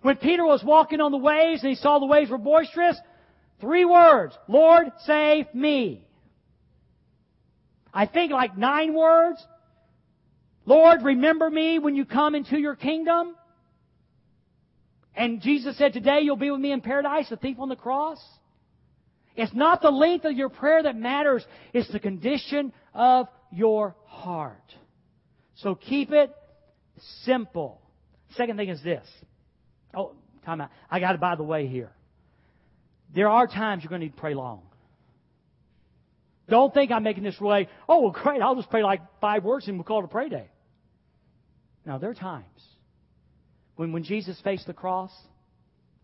When 0.00 0.16
Peter 0.16 0.44
was 0.44 0.64
walking 0.64 1.00
on 1.00 1.12
the 1.12 1.18
waves 1.18 1.62
and 1.62 1.70
he 1.70 1.76
saw 1.76 1.98
the 1.98 2.06
waves 2.06 2.30
were 2.30 2.38
boisterous, 2.38 2.98
three 3.60 3.84
words. 3.84 4.36
Lord, 4.48 4.86
save 5.04 5.52
me. 5.54 6.06
I 7.92 8.06
think 8.06 8.32
like 8.32 8.56
nine 8.56 8.94
words. 8.94 9.44
Lord, 10.64 11.02
remember 11.02 11.50
me 11.50 11.78
when 11.78 11.94
you 11.94 12.04
come 12.04 12.34
into 12.34 12.58
your 12.58 12.76
kingdom. 12.76 13.34
And 15.18 15.42
Jesus 15.42 15.76
said, 15.76 15.92
Today 15.92 16.20
you'll 16.22 16.36
be 16.36 16.52
with 16.52 16.60
me 16.60 16.70
in 16.70 16.80
paradise, 16.80 17.28
the 17.28 17.36
thief 17.36 17.58
on 17.58 17.68
the 17.68 17.76
cross. 17.76 18.20
It's 19.34 19.52
not 19.52 19.82
the 19.82 19.90
length 19.90 20.24
of 20.24 20.32
your 20.32 20.48
prayer 20.48 20.84
that 20.84 20.96
matters, 20.96 21.44
it's 21.74 21.90
the 21.92 21.98
condition 21.98 22.72
of 22.94 23.26
your 23.50 23.96
heart. 24.06 24.62
So 25.56 25.74
keep 25.74 26.12
it 26.12 26.32
simple. 27.24 27.82
Second 28.36 28.56
thing 28.58 28.68
is 28.68 28.80
this. 28.82 29.04
Oh, 29.92 30.12
time 30.44 30.60
out. 30.60 30.70
I 30.88 31.00
got 31.00 31.16
it 31.16 31.20
by 31.20 31.34
the 31.34 31.42
way 31.42 31.66
here. 31.66 31.90
There 33.12 33.28
are 33.28 33.48
times 33.48 33.82
you're 33.82 33.90
going 33.90 34.02
to 34.02 34.06
need 34.06 34.14
to 34.14 34.20
pray 34.20 34.34
long. 34.34 34.62
Don't 36.48 36.72
think 36.72 36.92
I'm 36.92 37.02
making 37.02 37.24
this 37.24 37.40
way, 37.40 37.68
oh, 37.88 38.02
well, 38.02 38.10
great, 38.12 38.40
I'll 38.40 38.54
just 38.54 38.70
pray 38.70 38.84
like 38.84 39.00
five 39.20 39.42
words 39.42 39.66
and 39.66 39.76
we'll 39.78 39.84
call 39.84 40.00
it 40.00 40.04
a 40.04 40.08
pray 40.08 40.28
day. 40.28 40.48
Now, 41.84 41.98
there 41.98 42.10
are 42.10 42.14
times 42.14 42.44
when, 43.78 43.92
when 43.92 44.02
Jesus 44.02 44.36
faced 44.42 44.66
the 44.66 44.72
cross, 44.72 45.12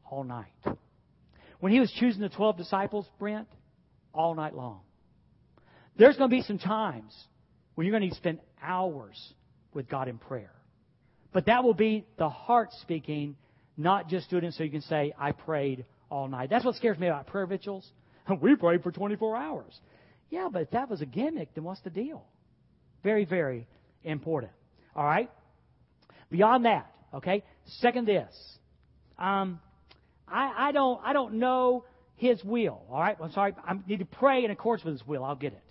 all 0.09 0.23
night. 0.23 0.47
When 1.59 1.73
he 1.73 1.81
was 1.81 1.91
choosing 1.99 2.21
the 2.21 2.29
12 2.29 2.57
disciples, 2.57 3.05
Brent, 3.19 3.49
all 4.13 4.37
night 4.37 4.55
long. 4.55 4.79
There's 5.99 6.17
going 6.17 6.31
to 6.31 6.37
be 6.37 6.43
some 6.43 6.59
times 6.59 7.13
when 7.75 7.85
you're 7.85 7.91
going 7.91 8.03
to 8.03 8.07
need 8.07 8.13
to 8.13 8.17
spend 8.17 8.39
hours 8.63 9.21
with 9.73 9.89
God 9.89 10.07
in 10.07 10.19
prayer. 10.19 10.53
But 11.33 11.47
that 11.47 11.65
will 11.65 11.75
be 11.75 12.07
the 12.17 12.29
heart 12.29 12.69
speaking, 12.81 13.35
not 13.77 14.09
just 14.09 14.31
doing 14.31 14.45
it 14.45 14.55
so 14.55 14.63
you 14.63 14.71
can 14.71 14.83
say, 14.83 15.13
I 15.19 15.33
prayed 15.33 15.85
all 16.11 16.29
night. 16.29 16.51
That's 16.51 16.65
what 16.65 16.77
scares 16.77 16.97
me 16.97 17.09
about 17.09 17.27
prayer 17.27 17.47
vigils. 17.47 17.91
We 18.41 18.55
prayed 18.55 18.85
for 18.85 18.93
24 18.93 19.37
hours. 19.37 19.81
Yeah, 20.31 20.49
but 20.51 20.63
if 20.63 20.71
that 20.71 20.89
was 20.89 21.01
a 21.01 21.07
gimmick, 21.07 21.53
then 21.57 21.65
what's 21.65 21.81
the 21.81 21.91
deal? 21.91 22.25
Very, 23.03 23.25
very 23.25 23.67
important. 24.05 24.53
All 24.95 25.05
right? 25.05 25.29
Beyond 26.31 26.67
that, 26.67 26.95
okay? 27.13 27.43
Second 27.81 28.07
this. 28.07 28.35
Um, 29.19 29.61
I, 30.29 30.69
I 30.69 30.73
don't 30.73 31.01
I 31.05 31.13
don't 31.13 31.35
know 31.35 31.85
his 32.17 32.43
will. 32.45 32.83
All 32.91 33.01
right? 33.01 33.17
I'm 33.21 33.33
sorry. 33.33 33.55
I 33.67 33.75
need 33.87 33.99
to 33.99 34.05
pray 34.05 34.45
in 34.45 34.51
accordance 34.51 34.85
with 34.85 34.95
his 34.99 35.07
will. 35.07 35.25
I'll 35.25 35.35
get 35.35 35.53
it. 35.53 35.63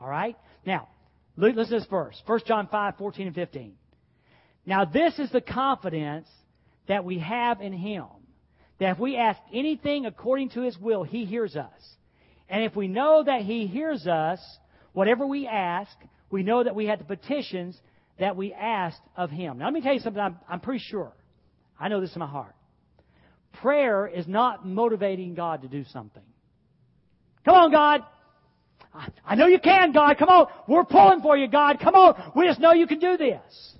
All 0.00 0.08
right? 0.08 0.36
Now, 0.64 0.88
listen 1.36 1.56
to 1.56 1.70
this 1.70 1.86
verse. 1.86 2.20
1 2.26 2.40
John 2.46 2.68
5, 2.70 2.96
14 2.98 3.26
and 3.28 3.34
15. 3.34 3.74
Now, 4.66 4.84
this 4.84 5.18
is 5.18 5.30
the 5.30 5.40
confidence 5.40 6.28
that 6.88 7.04
we 7.04 7.18
have 7.20 7.60
in 7.60 7.72
Him. 7.72 8.06
That 8.78 8.92
if 8.92 8.98
we 8.98 9.16
ask 9.16 9.40
anything 9.54 10.06
according 10.06 10.50
to 10.50 10.62
His 10.62 10.76
will, 10.78 11.02
He 11.02 11.24
hears 11.24 11.56
us. 11.56 11.96
And 12.48 12.62
if 12.64 12.76
we 12.76 12.88
know 12.88 13.22
that 13.24 13.42
He 13.42 13.66
hears 13.66 14.06
us, 14.06 14.40
whatever 14.92 15.26
we 15.26 15.46
ask, 15.46 15.90
we 16.30 16.42
know 16.42 16.62
that 16.62 16.74
we 16.74 16.86
had 16.86 17.00
the 17.00 17.04
petitions 17.04 17.80
that 18.18 18.36
we 18.36 18.52
asked 18.52 19.00
of 19.16 19.30
Him. 19.30 19.58
Now, 19.58 19.66
let 19.66 19.74
me 19.74 19.80
tell 19.80 19.94
you 19.94 20.00
something 20.00 20.20
I'm, 20.20 20.38
I'm 20.48 20.60
pretty 20.60 20.84
sure. 20.84 21.12
I 21.78 21.88
know 21.88 22.00
this 22.00 22.14
in 22.14 22.20
my 22.20 22.26
heart. 22.26 22.54
Prayer 23.60 24.06
is 24.06 24.26
not 24.26 24.66
motivating 24.66 25.34
God 25.34 25.62
to 25.62 25.68
do 25.68 25.84
something. 25.92 26.22
Come 27.44 27.54
on, 27.54 27.70
God. 27.70 28.04
I 29.24 29.34
know 29.34 29.46
you 29.46 29.58
can, 29.58 29.92
God. 29.92 30.16
Come 30.18 30.28
on. 30.28 30.46
We're 30.66 30.84
pulling 30.84 31.20
for 31.20 31.36
you, 31.36 31.48
God. 31.48 31.78
Come 31.80 31.94
on. 31.94 32.32
We 32.34 32.46
just 32.46 32.60
know 32.60 32.72
you 32.72 32.86
can 32.86 32.98
do 32.98 33.16
this. 33.16 33.74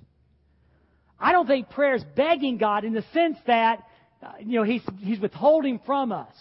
I 1.19 1.33
don't 1.33 1.47
think 1.47 1.71
prayer 1.71 1.95
is 1.95 2.05
begging 2.15 2.59
God 2.59 2.85
in 2.85 2.93
the 2.93 3.05
sense 3.13 3.39
that, 3.47 3.83
uh, 4.23 4.33
you 4.41 4.59
know, 4.59 4.63
he's, 4.65 4.83
he's 4.99 5.19
withholding 5.19 5.81
from 5.87 6.13
us 6.13 6.35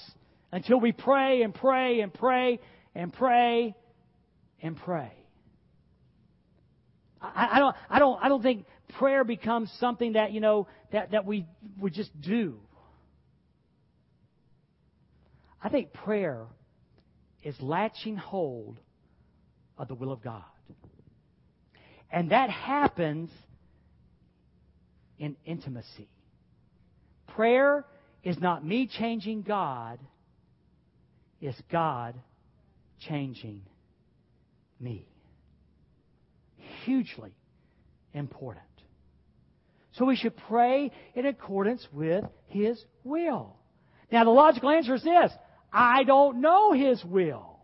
until 0.51 0.79
we 0.79 0.91
pray 0.91 1.41
and 1.43 1.53
pray 1.53 2.01
and 2.01 2.13
pray 2.13 2.59
and 2.93 3.13
pray 3.13 3.75
and 4.61 4.75
pray. 4.75 5.11
I, 7.21 7.49
I 7.53 7.59
don't, 7.59 7.75
I 7.89 7.99
don't, 7.99 8.23
I 8.23 8.29
don't 8.29 8.43
think 8.43 8.65
prayer 8.97 9.23
becomes 9.23 9.71
something 9.79 10.13
that, 10.13 10.31
you 10.31 10.39
know, 10.39 10.67
that, 10.91 11.11
that 11.11 11.25
we, 11.25 11.45
we 11.79 11.91
just 11.91 12.09
do. 12.21 12.59
I 15.61 15.69
think 15.69 15.93
prayer 15.93 16.45
is 17.43 17.55
latching 17.59 18.17
hold 18.17 18.79
of 19.77 19.87
the 19.87 19.95
will 19.95 20.11
of 20.11 20.21
God. 20.21 20.43
And 22.11 22.31
that 22.31 22.49
happens 22.49 23.29
in 25.17 25.35
intimacy. 25.45 26.07
Prayer 27.27 27.85
is 28.23 28.37
not 28.39 28.65
me 28.65 28.87
changing 28.87 29.41
God, 29.41 29.99
it's 31.41 31.59
God 31.71 32.15
changing 33.07 33.61
me. 34.79 35.07
Hugely 36.83 37.31
important. 38.13 38.65
So 39.95 40.05
we 40.05 40.15
should 40.15 40.35
pray 40.35 40.91
in 41.13 41.25
accordance 41.25 41.87
with 41.91 42.25
His 42.47 42.83
will. 43.03 43.55
Now, 44.11 44.23
the 44.23 44.29
logical 44.29 44.69
answer 44.69 44.95
is 44.95 45.03
this 45.03 45.31
I 45.71 46.03
don't 46.03 46.41
know 46.41 46.73
His 46.73 47.03
will. 47.03 47.59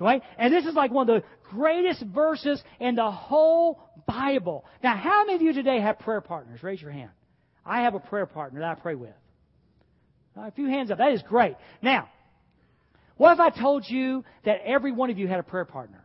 Right? 0.00 0.22
And 0.36 0.52
this 0.52 0.64
is 0.64 0.74
like 0.74 0.90
one 0.90 1.08
of 1.08 1.22
the 1.22 1.28
greatest 1.50 2.02
verses 2.06 2.62
in 2.80 2.96
the 2.96 3.10
whole 3.10 3.78
Bible. 4.06 4.64
Now, 4.82 4.96
how 4.96 5.24
many 5.24 5.36
of 5.36 5.42
you 5.42 5.52
today 5.52 5.80
have 5.80 5.98
prayer 6.00 6.20
partners? 6.20 6.62
Raise 6.62 6.80
your 6.80 6.90
hand. 6.90 7.10
I 7.64 7.82
have 7.82 7.94
a 7.94 8.00
prayer 8.00 8.26
partner 8.26 8.60
that 8.60 8.78
I 8.78 8.80
pray 8.80 8.94
with. 8.96 9.14
a 10.34 10.50
few 10.50 10.66
hands 10.66 10.90
up. 10.90 10.98
That 10.98 11.12
is 11.12 11.22
great. 11.22 11.54
Now, 11.82 12.08
what 13.16 13.34
if 13.34 13.40
I 13.40 13.50
told 13.50 13.84
you 13.86 14.24
that 14.44 14.62
every 14.64 14.90
one 14.90 15.10
of 15.10 15.18
you 15.18 15.28
had 15.28 15.38
a 15.38 15.44
prayer 15.44 15.66
partner? 15.66 16.04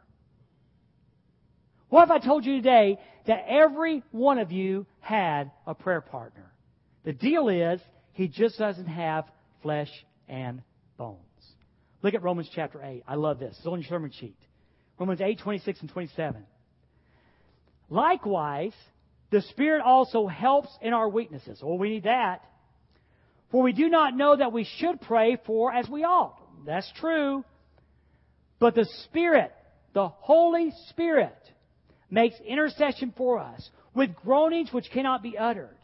What 1.90 2.04
if 2.04 2.12
I 2.12 2.20
told 2.20 2.46
you 2.46 2.58
today 2.58 3.00
that 3.28 3.46
every 3.48 4.04
one 4.12 4.40
of 4.40 4.52
you 4.52 4.86
had 5.00 5.52
a 5.66 5.74
prayer 5.74 6.02
partner? 6.02 6.52
The 7.04 7.14
deal 7.14 7.50
is, 7.50 7.80
he 8.14 8.28
just 8.28 8.58
doesn't 8.58 8.88
have 8.88 9.26
flesh 9.62 9.90
and 10.28 10.62
bones. 10.98 11.20
Look 12.02 12.14
at 12.14 12.24
Romans 12.24 12.50
chapter 12.54 12.82
8. 12.84 13.04
I 13.08 13.16
love 13.16 13.40
this. 13.40 13.56
It's 13.58 13.68
on 13.68 13.80
your 13.80 13.88
sermon 13.88 14.12
sheet. 14.12 14.38
Romans 15.00 15.22
8, 15.22 15.40
26 15.40 15.82
and 15.82 15.90
27. 15.90 16.44
Likewise, 17.90 18.74
the 19.30 19.42
Spirit 19.42 19.82
also 19.82 20.28
helps 20.28 20.70
in 20.82 20.94
our 20.94 21.08
weaknesses. 21.10 21.60
Well, 21.62 21.78
we 21.78 21.90
need 21.90 22.04
that. 22.04 22.44
For 23.52 23.64
we 23.64 23.72
do 23.72 23.88
not 23.88 24.16
know 24.16 24.36
that 24.36 24.52
we 24.52 24.68
should 24.78 25.00
pray 25.02 25.38
for 25.46 25.74
as 25.74 25.88
we 25.88 26.04
ought. 26.04 26.38
That's 26.66 26.92
true. 27.00 27.46
But 28.60 28.76
the 28.76 28.86
Spirit, 29.06 29.54
the 29.94 30.08
Holy 30.08 30.74
Spirit, 30.90 31.38
makes 32.10 32.36
intercession 32.46 33.14
for 33.16 33.40
us 33.40 33.70
with 33.94 34.16
groanings 34.16 34.72
which 34.72 34.90
cannot 34.92 35.24
be 35.24 35.38
uttered. 35.38 35.78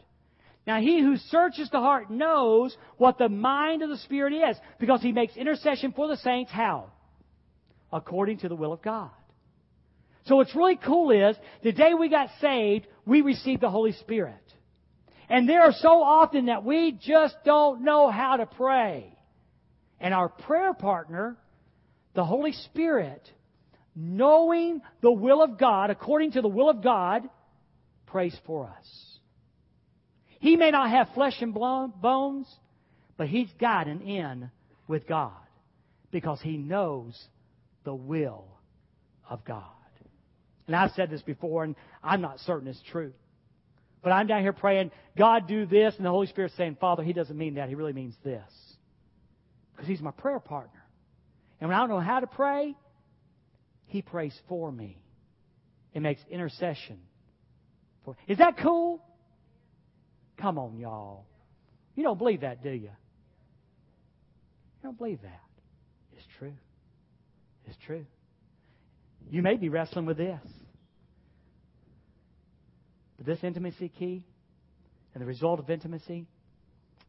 Now, 0.66 0.80
he 0.80 1.00
who 1.00 1.16
searches 1.16 1.68
the 1.70 1.80
heart 1.80 2.10
knows 2.10 2.74
what 2.96 3.18
the 3.18 3.28
mind 3.28 3.82
of 3.82 3.90
the 3.90 3.98
Spirit 3.98 4.32
is 4.32 4.56
because 4.80 5.02
he 5.02 5.12
makes 5.12 5.36
intercession 5.36 5.92
for 5.92 6.08
the 6.08 6.16
saints 6.16 6.50
how? 6.50 6.90
According 7.92 8.38
to 8.38 8.48
the 8.48 8.56
will 8.56 8.72
of 8.72 8.80
God. 8.80 9.10
So 10.26 10.36
what's 10.36 10.54
really 10.54 10.76
cool 10.76 11.10
is 11.10 11.36
the 11.62 11.72
day 11.72 11.92
we 11.92 12.08
got 12.08 12.30
saved, 12.40 12.86
we 13.04 13.20
received 13.20 13.60
the 13.60 13.70
Holy 13.70 13.92
Spirit. 13.92 14.40
And 15.28 15.46
there 15.48 15.62
are 15.62 15.72
so 15.72 16.02
often 16.02 16.46
that 16.46 16.64
we 16.64 16.92
just 16.92 17.36
don't 17.44 17.82
know 17.82 18.10
how 18.10 18.36
to 18.36 18.46
pray. 18.46 19.14
And 20.00 20.14
our 20.14 20.28
prayer 20.28 20.72
partner, 20.72 21.36
the 22.14 22.24
Holy 22.24 22.52
Spirit, 22.52 23.30
knowing 23.94 24.80
the 25.00 25.12
will 25.12 25.42
of 25.42 25.58
God, 25.58 25.90
according 25.90 26.32
to 26.32 26.42
the 26.42 26.48
will 26.48 26.68
of 26.68 26.82
God, 26.82 27.28
prays 28.06 28.36
for 28.46 28.66
us. 28.66 29.18
He 30.40 30.56
may 30.56 30.70
not 30.70 30.90
have 30.90 31.08
flesh 31.14 31.40
and 31.40 31.54
bones, 31.54 32.46
but 33.16 33.28
he's 33.28 33.50
got 33.58 33.86
an 33.86 34.02
in 34.02 34.50
with 34.86 35.06
God 35.06 35.32
because 36.10 36.40
he 36.42 36.56
knows 36.56 37.20
the 37.84 37.94
will 37.94 38.46
of 39.28 39.44
God. 39.44 39.62
And 40.66 40.74
I've 40.74 40.92
said 40.92 41.10
this 41.10 41.22
before, 41.22 41.64
and 41.64 41.76
I'm 42.02 42.20
not 42.20 42.40
certain 42.40 42.68
it's 42.68 42.80
true. 42.90 43.12
But 44.02 44.12
I'm 44.12 44.26
down 44.26 44.42
here 44.42 44.52
praying, 44.52 44.90
God 45.16 45.48
do 45.48 45.66
this, 45.66 45.94
and 45.96 46.04
the 46.04 46.10
Holy 46.10 46.26
Spirit 46.26 46.52
saying, 46.56 46.76
Father, 46.80 47.02
He 47.02 47.12
doesn't 47.12 47.36
mean 47.36 47.54
that. 47.54 47.68
He 47.68 47.74
really 47.74 47.92
means 47.92 48.14
this. 48.22 48.42
Because 49.72 49.88
He's 49.88 50.00
my 50.00 50.10
prayer 50.10 50.40
partner. 50.40 50.84
And 51.60 51.68
when 51.68 51.76
I 51.76 51.80
don't 51.80 51.88
know 51.88 52.00
how 52.00 52.20
to 52.20 52.26
pray, 52.26 52.74
He 53.94 54.02
prays 54.02 54.36
for 54.48 54.72
me. 54.72 54.98
It 55.92 56.02
makes 56.02 56.20
intercession. 56.28 56.98
For, 58.04 58.16
is 58.26 58.38
that 58.38 58.58
cool? 58.58 59.00
Come 60.36 60.58
on, 60.58 60.80
y'all. 60.80 61.26
You 61.94 62.02
don't 62.02 62.18
believe 62.18 62.40
that, 62.40 62.60
do 62.60 62.70
you? 62.70 62.90
You 62.90 64.82
don't 64.82 64.98
believe 64.98 65.22
that. 65.22 65.40
It's 66.12 66.26
true. 66.40 66.54
It's 67.66 67.76
true. 67.86 68.04
You 69.30 69.42
may 69.42 69.54
be 69.54 69.68
wrestling 69.68 70.06
with 70.06 70.16
this. 70.16 70.40
But 73.16 73.26
this 73.26 73.44
intimacy 73.44 73.92
key 73.96 74.24
and 75.14 75.22
the 75.22 75.26
result 75.26 75.60
of 75.60 75.70
intimacy 75.70 76.26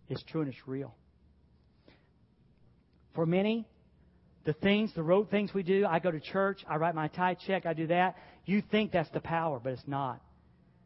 is 0.08 0.24
true 0.30 0.42
and 0.42 0.54
it's 0.54 0.68
real. 0.68 0.94
For 3.16 3.26
many, 3.26 3.68
the 4.46 4.54
things, 4.54 4.91
the 4.96 5.04
rote 5.04 5.32
things 5.32 5.54
we 5.54 5.64
do, 5.64 5.86
I 5.86 6.00
go 6.00 6.12
to 6.12 6.20
church, 6.20 6.64
I 6.70 6.78
write 6.78 6.96
my 6.96 7.08
tithe 7.08 7.38
check, 7.46 7.66
I 7.66 7.74
do 7.74 7.88
that. 7.88 8.16
You 8.46 8.62
think 8.72 8.91
that's 8.91 9.10
the 9.10 9.20
power, 9.20 9.60
but 9.62 9.74
it's 9.74 9.88
not. 9.88 10.22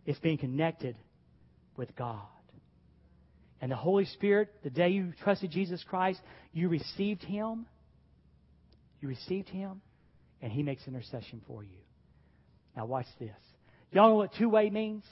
It's 0.06 0.20
being 0.20 0.38
connected 0.38 0.96
with 1.76 1.96
God. 1.96 2.22
And 3.62 3.70
the 3.70 3.76
Holy 3.76 4.06
Spirit, 4.06 4.50
the 4.64 4.70
day 4.70 4.90
you 4.90 5.14
trusted 5.24 5.52
Jesus 5.52 5.84
Christ, 5.84 6.22
you 6.54 6.70
received 6.70 7.22
Him. 7.22 7.66
You 9.02 9.10
received 9.10 9.50
Him, 9.50 9.82
and 10.42 10.52
He 10.52 10.64
makes 10.64 10.88
intercession 10.88 11.42
for 11.46 11.62
you. 11.62 11.78
Now, 12.78 12.86
watch 12.86 13.08
this. 13.20 13.32
Y'all 13.92 14.10
know 14.10 14.16
what 14.16 14.34
two 14.36 14.48
way 14.48 14.70
means? 14.70 15.04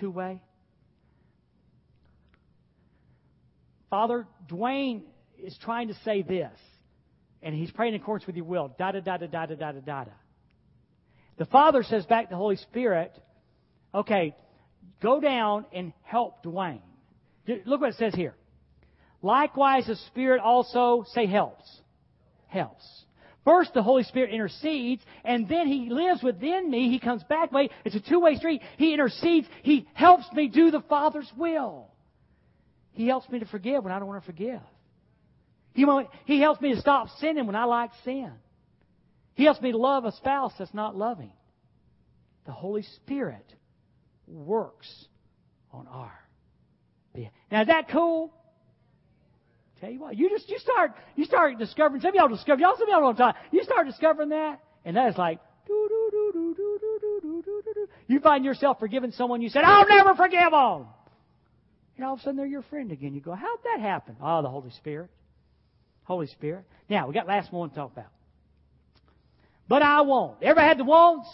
Two 0.00 0.10
way? 0.10 0.42
Father, 3.88 4.26
Dwayne 4.48 5.02
is 5.44 5.56
trying 5.62 5.88
to 5.88 5.94
say 6.04 6.22
this, 6.22 6.52
and 7.42 7.54
he's 7.54 7.70
praying 7.70 7.94
in 7.94 8.00
accordance 8.00 8.26
with 8.26 8.36
your 8.36 8.44
will. 8.46 8.74
Da 8.78 8.92
da 8.92 9.00
da 9.00 9.16
da 9.16 9.26
da 9.26 9.46
da 9.46 9.54
da 9.54 9.72
da 9.72 10.04
da. 10.04 10.10
The 11.36 11.46
Father 11.46 11.82
says 11.82 12.06
back 12.06 12.26
to 12.26 12.30
the 12.30 12.36
Holy 12.36 12.56
Spirit, 12.56 13.12
okay, 13.94 14.34
Go 15.02 15.20
down 15.20 15.66
and 15.72 15.92
help 16.02 16.42
Dwayne. 16.42 16.80
Look 17.66 17.80
what 17.80 17.90
it 17.90 17.96
says 17.96 18.14
here. 18.14 18.34
Likewise, 19.22 19.86
the 19.86 19.96
Spirit 19.96 20.40
also, 20.40 21.04
say, 21.12 21.26
helps. 21.26 21.64
Helps. 22.46 22.84
First, 23.44 23.74
the 23.74 23.82
Holy 23.82 24.02
Spirit 24.04 24.32
intercedes, 24.32 25.02
and 25.24 25.48
then 25.48 25.66
He 25.66 25.90
lives 25.90 26.22
within 26.22 26.70
me. 26.70 26.88
He 26.88 26.98
comes 26.98 27.22
back. 27.24 27.52
Wait, 27.52 27.70
it's 27.84 27.94
a 27.94 28.00
two-way 28.00 28.36
street. 28.36 28.62
He 28.78 28.94
intercedes. 28.94 29.46
He 29.62 29.86
helps 29.92 30.24
me 30.32 30.48
do 30.48 30.70
the 30.70 30.80
Father's 30.88 31.30
will. 31.36 31.90
He 32.92 33.06
helps 33.06 33.28
me 33.28 33.40
to 33.40 33.46
forgive 33.46 33.84
when 33.84 33.92
I 33.92 33.98
don't 33.98 34.08
want 34.08 34.22
to 34.22 34.26
forgive. 34.26 34.60
He, 35.74 35.86
he 36.24 36.40
helps 36.40 36.60
me 36.60 36.74
to 36.74 36.80
stop 36.80 37.08
sinning 37.20 37.46
when 37.46 37.56
I 37.56 37.64
like 37.64 37.90
sin. 38.04 38.32
He 39.34 39.44
helps 39.44 39.60
me 39.60 39.72
to 39.72 39.78
love 39.78 40.04
a 40.04 40.12
spouse 40.12 40.52
that's 40.58 40.72
not 40.72 40.96
loving. 40.96 41.32
The 42.46 42.52
Holy 42.52 42.82
Spirit 42.82 43.44
works 44.26 44.88
on 45.72 45.86
our 45.88 46.12
behalf. 47.12 47.32
Now 47.50 47.62
is 47.62 47.68
that 47.68 47.88
cool? 47.88 48.32
Tell 49.80 49.90
you 49.90 49.98
what, 49.98 50.16
you 50.16 50.30
just 50.30 50.48
you 50.48 50.58
start 50.58 50.92
you 51.16 51.24
start 51.24 51.58
discovering 51.58 52.00
some 52.00 52.10
of 52.10 52.14
y'all 52.14 52.28
discover 52.28 52.60
y'all 52.60 52.74
some 52.78 52.88
of 52.88 52.88
y'all 52.88 53.00
don't 53.00 53.16
time. 53.16 53.34
You 53.50 53.64
start 53.64 53.86
discovering 53.86 54.28
that, 54.28 54.60
and 54.84 54.96
that 54.96 55.08
is 55.08 55.18
like 55.18 55.40
do 55.66 55.88
do 55.88 56.10
do 56.12 56.32
do, 56.32 56.54
do, 56.54 56.78
do, 56.80 56.98
do, 57.00 57.42
do, 57.42 57.62
do, 57.64 57.74
do. 57.74 57.88
You 58.06 58.20
find 58.20 58.44
yourself 58.44 58.78
forgiving 58.78 59.10
someone 59.12 59.42
you 59.42 59.48
said, 59.48 59.64
I'll 59.64 59.88
never 59.88 60.14
forgive 60.14 60.52
them. 60.52 60.86
And 61.96 62.04
all 62.04 62.14
of 62.14 62.20
a 62.20 62.22
sudden 62.22 62.36
they're 62.36 62.46
your 62.46 62.62
friend 62.62 62.92
again. 62.92 63.14
You 63.14 63.20
go, 63.20 63.34
how'd 63.34 63.58
that 63.64 63.80
happen? 63.80 64.16
Oh, 64.22 64.42
the 64.42 64.48
Holy 64.48 64.70
Spirit. 64.70 65.10
Holy 66.04 66.26
Spirit. 66.28 66.64
Now, 66.88 67.08
we 67.08 67.14
got 67.14 67.26
last 67.26 67.52
one 67.52 67.70
to 67.70 67.74
talk 67.74 67.92
about. 67.92 68.06
But 69.68 69.82
I 69.82 70.02
won't. 70.02 70.42
Ever 70.42 70.60
had 70.60 70.78
the 70.78 70.84
wants? 70.84 71.28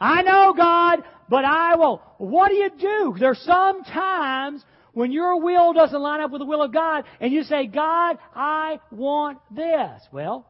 I 0.00 0.22
know 0.22 0.52
God, 0.56 1.02
but 1.28 1.44
I 1.44 1.76
won't. 1.76 2.02
What 2.18 2.48
do 2.48 2.54
you 2.54 2.70
do? 2.78 3.16
There's 3.18 3.40
some 3.40 3.84
times 3.84 4.64
when 4.92 5.12
your 5.12 5.40
will 5.40 5.72
doesn't 5.72 5.98
line 6.00 6.20
up 6.20 6.30
with 6.30 6.40
the 6.40 6.46
will 6.46 6.62
of 6.62 6.72
God 6.72 7.04
and 7.20 7.32
you 7.32 7.44
say, 7.44 7.66
God, 7.66 8.18
I 8.34 8.80
want 8.90 9.38
this. 9.50 10.02
Well, 10.12 10.46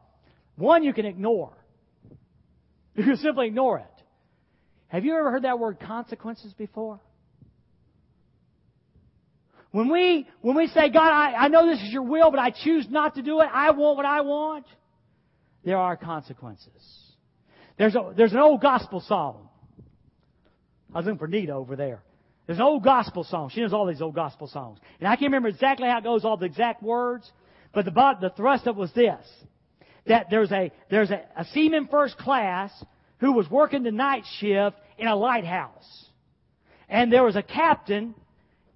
one 0.57 0.83
you 0.83 0.93
can 0.93 1.07
ignore. 1.07 1.53
You 2.95 3.05
can 3.05 3.17
simply 3.17 3.47
ignore 3.47 3.79
it. 3.79 3.87
Have 4.89 5.05
you 5.05 5.17
ever 5.17 5.31
heard 5.31 5.45
that 5.45 5.59
word 5.59 5.79
consequences 5.81 6.53
before? 6.55 7.01
When 9.73 9.91
we, 9.91 10.29
when 10.43 10.55
we 10.55 10.69
say, 10.69 10.91
God, 10.91 11.11
I, 11.11 11.33
I 11.33 11.49
know 11.49 11.67
this 11.67 11.81
is 11.81 11.91
your 11.91 12.03
will, 12.03 12.31
but 12.31 12.39
I 12.39 12.51
choose 12.51 12.87
not 12.89 13.17
to 13.17 13.23
do 13.23 13.41
it, 13.41 13.49
I 13.53 13.71
want 13.71 13.97
what 13.97 14.07
I 14.07 14.21
want, 14.21 14.67
there 15.65 15.79
are 15.79 15.97
consequences. 15.97 16.71
There's, 17.79 17.95
a, 17.95 18.13
there's 18.17 18.33
an 18.33 18.39
old 18.39 18.61
gospel 18.61 19.01
song. 19.01 19.49
I 20.95 20.99
was 20.99 21.07
looking 21.07 21.19
for 21.19 21.27
Nita 21.27 21.53
over 21.55 21.75
there. 21.75 22.03
There's 22.47 22.59
an 22.59 22.65
old 22.65 22.85
gospel 22.85 23.25
song. 23.25 23.51
She 23.51 23.61
knows 23.61 23.73
all 23.73 23.87
these 23.87 24.03
old 24.03 24.15
gospel 24.15 24.47
songs. 24.47 24.79
And 24.99 25.09
I 25.09 25.17
can't 25.17 25.31
remember 25.31 25.49
exactly 25.49 25.89
how 25.89 25.99
it 25.99 26.05
goes, 26.05 26.25
all 26.25 26.37
the 26.37 26.47
exact 26.47 26.83
words, 26.83 27.31
but 27.73 27.87
the, 27.87 27.93
the 28.21 28.31
thrust 28.37 28.67
of 28.67 28.77
it 28.77 28.81
was 28.81 28.93
this. 28.93 29.25
That 30.07 30.27
there's 30.31 30.53
a, 30.53 30.71
there's 30.91 31.11
a, 31.11 31.23
a 31.37 31.47
seaman 31.47 31.89
first 31.89 32.19
class 32.19 32.71
who 33.19 33.33
was 33.33 33.49
working 33.49 33.85
the 33.85 33.93
night 33.93 34.25
shift 34.39 34.77
in 34.99 35.07
a 35.07 35.17
lighthouse. 35.17 36.07
And 36.89 37.11
there 37.11 37.25
was 37.25 37.37
a 37.37 37.43
captain 37.43 38.15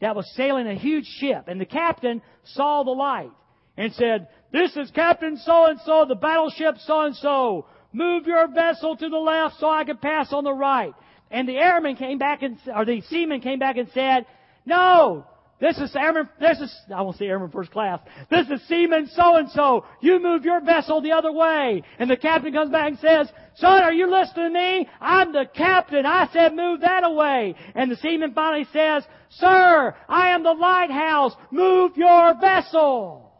that 0.01 0.16
was 0.16 0.30
sailing 0.34 0.66
a 0.66 0.74
huge 0.74 1.07
ship. 1.07 1.44
And 1.49 1.61
the 1.61 1.66
captain 1.66 2.22
saw 2.44 2.82
the 2.82 2.90
light 2.90 3.30
and 3.76 3.92
said, 3.94 4.28
This 4.53 4.76
is 4.76 4.90
Captain 4.90 5.36
so 5.38 5.66
and 5.66 5.80
so, 5.84 6.05
the 6.07 6.14
battleship 6.14 6.76
so 6.78 7.03
and 7.03 7.16
so. 7.16 7.66
Move 7.92 8.26
your 8.26 8.49
vessel 8.49 8.97
to 8.97 9.09
the 9.09 9.16
left 9.16 9.57
so 9.59 9.70
I 9.70 9.84
can 9.84 9.97
pass 9.97 10.32
on 10.32 10.44
the 10.44 10.53
right. 10.53 10.94
And 11.30 11.49
the 11.49 11.57
airman 11.57 11.97
came 11.97 12.18
back 12.18 12.42
and, 12.42 12.59
or 12.74 12.84
the 12.84 13.01
seaman 13.03 13.40
came 13.40 13.59
back 13.59 13.76
and 13.76 13.88
said, 13.94 14.26
No, 14.64 15.26
this 15.59 15.78
is 15.78 15.96
airman, 15.96 16.28
this 16.38 16.59
is, 16.61 16.74
I 16.94 17.00
won't 17.00 17.16
say 17.16 17.26
airman 17.26 17.50
first 17.50 17.70
class. 17.70 18.00
This 18.30 18.46
is 18.48 18.61
seaman 18.68 19.09
so 19.14 19.36
and 19.36 19.50
so. 19.50 19.86
You 20.02 20.20
move 20.20 20.44
your 20.44 20.61
vessel 20.61 21.00
the 21.00 21.12
other 21.12 21.32
way. 21.32 21.82
And 21.98 22.11
the 22.11 22.16
captain 22.16 22.52
comes 22.52 22.70
back 22.70 22.88
and 22.88 22.98
says, 22.98 23.28
Son, 23.57 23.82
are 23.82 23.92
you 23.92 24.11
listening 24.11 24.52
to 24.52 24.59
me? 24.59 24.88
I'm 25.00 25.32
the 25.32 25.46
captain. 25.54 26.04
I 26.04 26.28
said 26.30 26.54
move 26.54 26.82
that 26.82 27.04
away. 27.04 27.54
And 27.74 27.90
the 27.90 27.96
seaman 27.96 28.34
finally 28.34 28.66
says, 28.70 29.04
Sir, 29.30 29.94
I 30.09 30.34
am 30.34 30.42
the 30.42 30.52
lighthouse. 30.52 31.32
Move 31.50 31.96
your 31.96 32.38
vessel. 32.38 33.32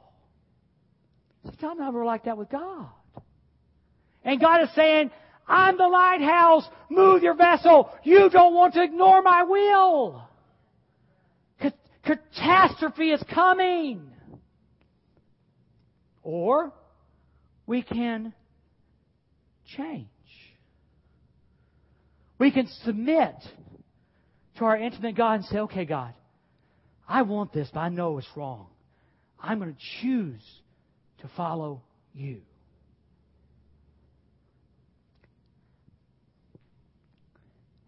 Sometimes 1.61 1.95
we're 1.95 2.07
like 2.07 2.25
that 2.25 2.39
with 2.39 2.49
God. 2.49 2.87
And 4.25 4.41
God 4.41 4.63
is 4.63 4.75
saying, 4.75 5.11
I'm 5.47 5.77
the 5.77 5.87
lighthouse. 5.87 6.67
Move 6.89 7.23
your 7.23 7.35
vessel. 7.35 7.91
You 8.03 8.31
don't 8.31 8.55
want 8.55 8.73
to 8.75 8.83
ignore 8.83 9.21
my 9.21 9.43
will. 9.43 10.27
Catastrophe 12.07 13.11
is 13.11 13.23
coming. 13.35 14.11
Or 16.23 16.73
we 17.67 17.83
can 17.83 18.33
change. 19.77 20.07
We 22.39 22.51
can 22.51 22.69
submit 22.85 23.35
to 24.59 24.65
our 24.65 24.77
intimate 24.77 25.17
God 25.17 25.35
and 25.35 25.45
say, 25.47 25.59
okay, 25.59 25.85
God, 25.85 26.15
I 27.09 27.23
want 27.23 27.53
this, 27.53 27.69
but 27.73 27.81
I 27.81 27.89
know 27.89 28.19
it's 28.19 28.27
wrong. 28.37 28.69
I'm 29.41 29.59
going 29.59 29.75
to 29.75 29.81
choose 30.03 30.43
to 31.21 31.31
follow 31.37 31.83
you. 32.15 32.41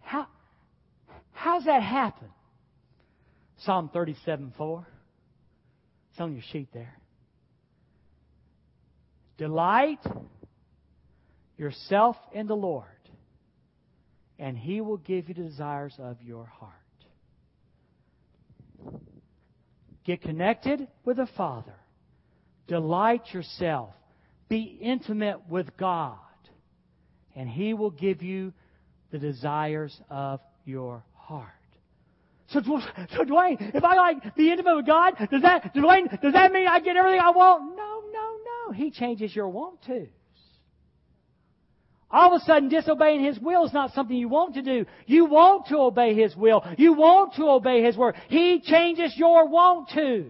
How, 0.01 0.27
how's 1.33 1.64
that 1.64 1.83
happen? 1.83 2.29
Psalm 3.65 3.91
37 3.93 4.53
4. 4.57 4.87
It's 6.11 6.21
on 6.21 6.33
your 6.33 6.43
sheet 6.53 6.69
there. 6.73 6.97
Delight 9.37 10.05
yourself 11.57 12.17
in 12.33 12.47
the 12.47 12.57
Lord, 12.57 12.87
and 14.39 14.57
He 14.57 14.81
will 14.81 14.97
give 14.97 15.29
you 15.29 15.35
the 15.35 15.45
desires 15.45 15.95
of 15.99 16.23
your 16.23 16.47
heart. 16.47 16.75
Get 20.05 20.23
connected 20.23 20.89
with 21.05 21.19
the 21.19 21.29
Father. 21.37 21.75
Delight 22.67 23.23
yourself. 23.33 23.91
Be 24.49 24.79
intimate 24.81 25.49
with 25.49 25.77
God, 25.77 26.17
and 27.37 27.49
He 27.49 27.75
will 27.75 27.91
give 27.91 28.23
you 28.23 28.53
the 29.11 29.19
desires 29.19 29.99
of 30.11 30.41
your 30.65 31.05
heart. 31.15 31.58
So, 32.49 32.61
so 32.63 33.25
Dwayne, 33.25 33.75
if 33.75 33.85
I 33.85 33.95
like 33.95 34.35
be 34.35 34.51
intimate 34.51 34.77
with 34.77 34.87
God, 34.87 35.15
does 35.31 35.43
that, 35.43 35.75
Dwayne, 35.75 36.09
does 36.23 36.33
that 36.33 36.51
mean 36.51 36.67
I 36.67 36.81
get 36.81 36.97
everything 36.97 37.21
I 37.21 37.31
want? 37.31 37.77
No, 37.77 38.03
no, 38.11 38.37
no. 38.69 38.73
He 38.73 38.91
changes 38.91 39.37
your 39.37 39.49
want 39.49 39.83
to. 39.85 40.07
All 42.11 42.35
of 42.35 42.41
a 42.41 42.45
sudden, 42.47 42.71
disobeying 42.71 43.23
His 43.23 43.39
will 43.39 43.67
is 43.67 43.75
not 43.75 43.93
something 43.93 44.17
you 44.17 44.31
want 44.31 44.55
to 44.55 44.63
do. 44.63 44.87
You 45.05 45.27
want 45.27 45.67
to 45.67 45.77
obey 45.77 46.15
His 46.15 46.35
will. 46.35 46.65
You 46.79 46.95
want 46.95 47.35
to 47.35 47.45
obey 47.45 47.83
His 47.83 47.99
word. 47.99 48.15
He 48.29 48.63
changes 48.65 49.13
your 49.17 49.47
want 49.47 49.91
tos. 49.91 50.25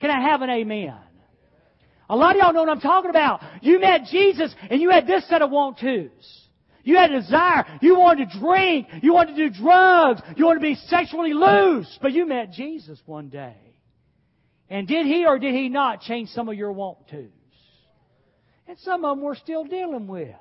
Can 0.00 0.10
I 0.10 0.20
have 0.20 0.42
an 0.42 0.50
amen? 0.50 0.94
A 2.10 2.16
lot 2.16 2.36
of 2.36 2.42
y'all 2.42 2.52
know 2.52 2.60
what 2.60 2.68
I'm 2.68 2.80
talking 2.80 3.08
about. 3.08 3.40
You 3.62 3.80
met 3.80 4.04
Jesus 4.10 4.54
and 4.68 4.82
you 4.82 4.90
had 4.90 5.06
this 5.06 5.26
set 5.28 5.40
of 5.40 5.50
want 5.50 5.78
tos. 5.78 6.48
You 6.82 6.96
had 6.96 7.10
a 7.12 7.20
desire. 7.20 7.64
You 7.80 7.98
wanted 7.98 8.30
to 8.30 8.38
drink. 8.38 8.88
You 9.02 9.12
wanted 9.12 9.36
to 9.36 9.48
do 9.48 9.60
drugs. 9.60 10.20
You 10.36 10.46
wanted 10.46 10.60
to 10.60 10.66
be 10.66 10.74
sexually 10.86 11.32
loose. 11.32 11.98
But 12.00 12.12
you 12.12 12.26
met 12.26 12.52
Jesus 12.52 13.00
one 13.06 13.28
day. 13.28 13.56
And 14.68 14.86
did 14.86 15.06
he 15.06 15.26
or 15.26 15.38
did 15.38 15.54
he 15.54 15.68
not 15.68 16.00
change 16.00 16.28
some 16.30 16.48
of 16.48 16.54
your 16.54 16.72
want 16.72 17.08
tos? 17.08 17.26
And 18.68 18.78
some 18.78 19.04
of 19.04 19.16
them 19.16 19.24
we're 19.24 19.34
still 19.34 19.64
dealing 19.64 20.06
with. 20.06 20.36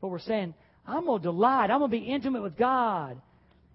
But 0.00 0.08
we're 0.08 0.18
saying, 0.18 0.54
I'm 0.84 1.06
going 1.06 1.22
to 1.22 1.28
delight. 1.28 1.70
I'm 1.70 1.78
going 1.78 1.90
to 1.90 1.96
be 1.96 2.04
intimate 2.04 2.42
with 2.42 2.56
God. 2.56 3.20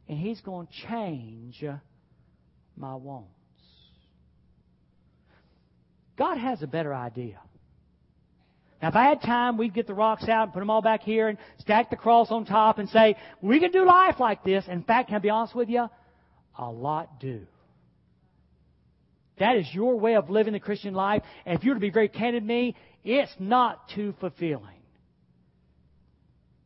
And 0.10 0.18
He's 0.18 0.42
going 0.42 0.68
to 0.68 0.88
change 0.88 1.64
my 2.76 2.96
wants. 2.96 3.32
God 6.18 6.38
has 6.38 6.62
a 6.62 6.68
better 6.68 6.94
idea. 6.94 7.40
Now, 8.82 8.90
if 8.90 8.96
I 8.96 9.06
had 9.06 9.22
time, 9.22 9.58
we'd 9.58 9.74
get 9.74 9.88
the 9.88 9.94
rocks 9.94 10.28
out 10.30 10.44
and 10.44 10.54
put 10.54 10.60
them 10.60 10.70
all 10.70 10.82
back 10.82 11.02
here 11.02 11.30
and 11.30 11.38
stack 11.60 11.90
the 11.90 11.96
cross 11.96 12.30
on 12.30 12.46
top 12.46 12.78
and 12.78 12.88
say, 12.90 13.16
we 13.42 13.60
can 13.60 13.72
do 13.72 13.86
life 13.86 14.20
like 14.20 14.44
this. 14.44 14.66
In 14.68 14.84
fact, 14.84 15.08
can 15.08 15.16
I 15.16 15.20
be 15.20 15.30
honest 15.30 15.56
with 15.56 15.70
you? 15.70 15.88
A 16.60 16.70
lot 16.70 17.20
do. 17.20 17.42
That 19.40 19.58
is 19.58 19.68
your 19.74 20.00
way 20.00 20.16
of 20.16 20.30
living 20.30 20.54
the 20.54 20.60
Christian 20.60 20.94
life. 20.94 21.24
And 21.46 21.58
if 21.58 21.64
you 21.64 21.72
were 21.72 21.76
to 21.76 21.82
be 21.82 21.90
very 21.90 22.08
candid 22.08 22.44
with 22.44 22.48
me, 22.48 22.76
it's 23.04 23.32
not 23.40 23.90
too 23.96 24.14
fulfilling. 24.20 24.78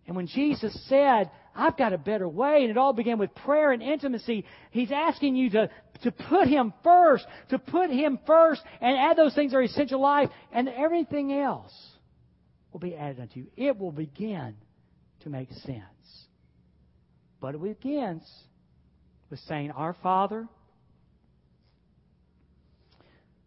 And 0.07 0.15
when 0.15 0.27
Jesus 0.27 0.77
said, 0.89 1.29
I've 1.55 1.77
got 1.77 1.93
a 1.93 1.97
better 1.97 2.27
way, 2.27 2.61
and 2.61 2.71
it 2.71 2.77
all 2.77 2.93
began 2.93 3.17
with 3.19 3.33
prayer 3.35 3.71
and 3.71 3.81
intimacy, 3.81 4.45
He's 4.71 4.91
asking 4.91 5.35
you 5.35 5.49
to, 5.51 5.69
to 6.03 6.11
put 6.11 6.47
Him 6.47 6.73
first, 6.83 7.25
to 7.49 7.59
put 7.59 7.89
Him 7.89 8.19
first, 8.25 8.61
and 8.81 8.97
add 8.97 9.17
those 9.17 9.33
things 9.35 9.51
that 9.51 9.57
are 9.57 9.63
essential 9.63 10.01
life, 10.01 10.29
and 10.51 10.67
everything 10.67 11.33
else 11.33 11.71
will 12.71 12.79
be 12.79 12.95
added 12.95 13.19
unto 13.19 13.39
you. 13.39 13.47
It 13.57 13.77
will 13.77 13.91
begin 13.91 14.55
to 15.21 15.29
make 15.29 15.51
sense. 15.51 16.25
But 17.39 17.55
it 17.55 17.61
begins 17.61 18.23
with 19.29 19.39
saying, 19.47 19.71
Our 19.71 19.95
Father, 20.01 20.47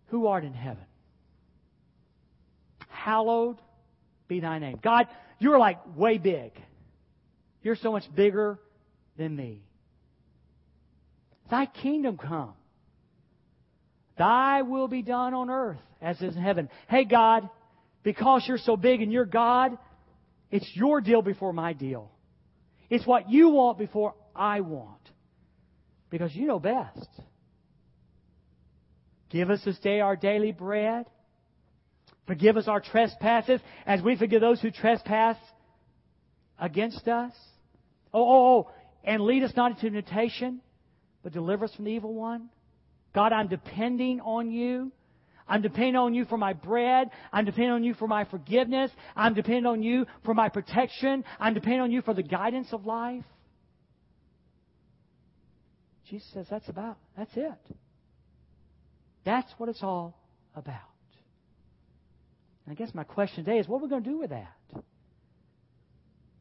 who 0.07 0.27
art 0.27 0.45
in 0.45 0.55
heaven, 0.55 0.85
hallowed 2.89 3.59
be 4.29 4.41
thy 4.41 4.59
name. 4.59 4.81
God, 4.83 5.07
you're 5.39 5.59
like 5.59 5.79
way 5.97 6.19
big. 6.19 6.53
You're 7.63 7.77
so 7.77 7.93
much 7.93 8.05
bigger 8.15 8.59
than 9.17 9.35
me. 9.35 9.63
Thy 11.51 11.67
kingdom 11.67 12.17
come. 12.17 12.55
Thy 14.17 14.63
will 14.63 14.89
be 14.89 15.03
done 15.03 15.35
on 15.35 15.51
earth 15.51 15.79
as 16.01 16.21
is 16.21 16.37
in 16.37 16.43
heaven. 16.43 16.69
Hey, 16.89 17.05
God, 17.05 17.49
because 18.05 18.45
you're 18.47 18.59
so 18.59 18.77
big 18.77 19.03
and 19.03 19.11
you're 19.11 19.25
God, 19.25 19.77
it's 20.53 20.71
your 20.75 21.01
deal 21.01 21.23
before 21.23 21.53
my 21.53 21.73
deal. 21.73 22.13
It's 22.89 23.07
what 23.07 23.29
you 23.29 23.49
want 23.49 23.79
before 23.79 24.15
I 24.37 24.61
want. 24.61 25.01
Because 26.11 26.33
you 26.37 26.47
know 26.47 26.61
best. 26.61 27.09
Give 29.31 29.51
us 29.51 29.61
this 29.65 29.79
day 29.81 29.99
our 29.99 30.15
daily 30.15 30.53
bread. 30.53 31.07
Forgive 32.29 32.57
us 32.57 32.69
our 32.69 32.81
trespasses 32.81 33.61
as 33.85 34.01
we 34.01 34.17
forgive 34.17 34.41
those 34.41 34.61
who 34.61 34.71
trespass 34.71 35.37
against 36.59 37.09
us. 37.09 37.33
Oh, 38.13 38.23
oh, 38.23 38.47
oh, 38.47 38.71
and 39.03 39.23
lead 39.23 39.43
us 39.43 39.53
not 39.57 39.73
into 39.73 39.91
temptation, 39.91 40.61
but 41.23 41.33
deliver 41.33 41.65
us 41.65 41.75
from 41.75 41.87
the 41.87 41.91
evil 41.91 42.15
one. 42.15 42.49
God, 43.15 43.33
I'm 43.33 43.49
depending 43.49 44.21
on 44.21 44.51
you. 44.51 44.93
I'm 45.47 45.63
depending 45.63 45.97
on 45.97 46.15
you 46.15 46.25
for 46.25 46.39
my 46.39 46.55
bread. 46.55 47.11
I'm 47.33 47.45
depending 47.45 47.73
on 47.73 47.85
you 47.85 47.95
for 47.95 48.09
my 48.09 48.25
forgiveness. 48.25 48.91
I'm 49.15 49.35
depending 49.35 49.67
on 49.67 49.83
you 49.83 50.07
for 50.25 50.35
my 50.35 50.49
protection. 50.49 51.25
I'm 51.39 51.55
depending 51.55 51.81
on 51.81 51.93
you 51.93 52.03
for 52.03 52.15
the 52.15 52.23
guidance 52.23 52.69
of 52.73 52.87
life. 52.87 53.25
Jesus 56.09 56.29
says 56.33 56.47
that's 56.51 56.69
about, 56.69 56.97
that's 57.17 57.31
it. 57.37 57.77
That's 59.25 59.51
what 59.59 59.69
it's 59.69 59.83
all 59.83 60.19
about. 60.55 60.77
And 62.67 62.73
I 62.73 62.75
guess 62.75 62.95
my 62.95 63.05
question 63.05 63.45
today 63.45 63.59
is 63.59 63.69
what 63.69 63.81
are 63.81 63.85
we 63.85 63.89
going 63.89 64.05
to 64.05 64.11
do 64.11 64.19
with 64.19 64.31
that? 64.31 64.55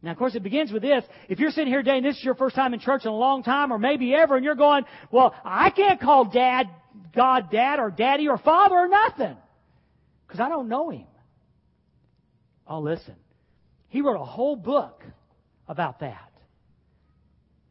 Now, 0.01 0.11
of 0.11 0.17
course, 0.17 0.35
it 0.35 0.43
begins 0.43 0.69
with 0.71 0.81
this. 0.81 1.05
If 1.29 1.39
you're 1.39 1.51
sitting 1.51 1.69
here 1.69 1.81
today 1.81 1.97
and 1.97 2.05
this 2.05 2.17
is 2.17 2.23
your 2.23 2.35
first 2.35 2.55
time 2.55 2.73
in 2.73 2.81
church 2.81 3.03
in 3.05 3.07
a 3.09 3.15
long 3.15 3.41
time 3.41 3.71
or 3.71 3.79
maybe 3.79 4.13
ever 4.13 4.35
and 4.35 4.43
you're 4.43 4.55
going, 4.55 4.83
well, 5.11 5.33
I 5.45 5.69
can't 5.69 5.99
call 5.99 6.25
dad, 6.25 6.67
God 7.15 7.51
dad 7.51 7.79
or 7.79 7.91
daddy 7.91 8.27
or 8.27 8.37
father 8.37 8.75
or 8.75 8.87
nothing 8.87 9.37
because 10.27 10.39
I 10.39 10.49
don't 10.49 10.69
know 10.69 10.89
him. 10.89 11.07
Oh, 12.67 12.79
listen. 12.79 13.15
He 13.89 14.01
wrote 14.01 14.19
a 14.19 14.25
whole 14.25 14.55
book 14.55 15.03
about 15.67 15.99
that. 15.99 16.31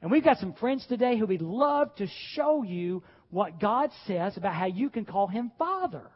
And 0.00 0.10
we've 0.10 0.24
got 0.24 0.38
some 0.38 0.52
friends 0.54 0.84
today 0.88 1.16
who 1.16 1.26
would 1.26 1.42
love 1.42 1.94
to 1.96 2.06
show 2.34 2.62
you 2.62 3.02
what 3.30 3.60
God 3.60 3.90
says 4.06 4.36
about 4.36 4.54
how 4.54 4.66
you 4.66 4.90
can 4.90 5.04
call 5.04 5.26
him 5.26 5.52
father. 5.58 6.10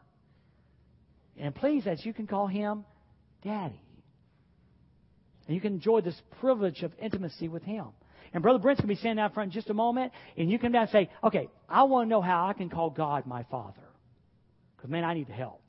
And 1.37 1.55
please, 1.55 1.87
as 1.87 2.05
you 2.05 2.13
can 2.13 2.27
call 2.27 2.47
him 2.47 2.85
daddy. 3.43 3.81
And 5.47 5.55
you 5.55 5.61
can 5.61 5.73
enjoy 5.73 6.01
this 6.01 6.19
privilege 6.41 6.83
of 6.83 6.91
intimacy 7.01 7.47
with 7.47 7.63
Him. 7.63 7.85
And 8.33 8.43
Brother 8.43 8.59
Brent's 8.59 8.81
going 8.81 8.89
to 8.89 8.95
be 8.95 8.99
standing 8.99 9.23
out 9.23 9.33
front 9.33 9.47
in 9.47 9.53
just 9.53 9.69
a 9.69 9.73
moment, 9.73 10.11
and 10.37 10.49
you 10.49 10.59
come 10.59 10.71
down 10.71 10.83
and 10.83 10.91
say, 10.91 11.09
okay, 11.23 11.49
I 11.69 11.83
want 11.83 12.05
to 12.05 12.09
know 12.09 12.21
how 12.21 12.47
I 12.47 12.53
can 12.53 12.69
call 12.69 12.89
God 12.89 13.25
my 13.25 13.43
Father. 13.43 13.81
Because, 14.75 14.89
man, 14.89 15.03
I 15.03 15.13
need 15.13 15.29
help. 15.29 15.61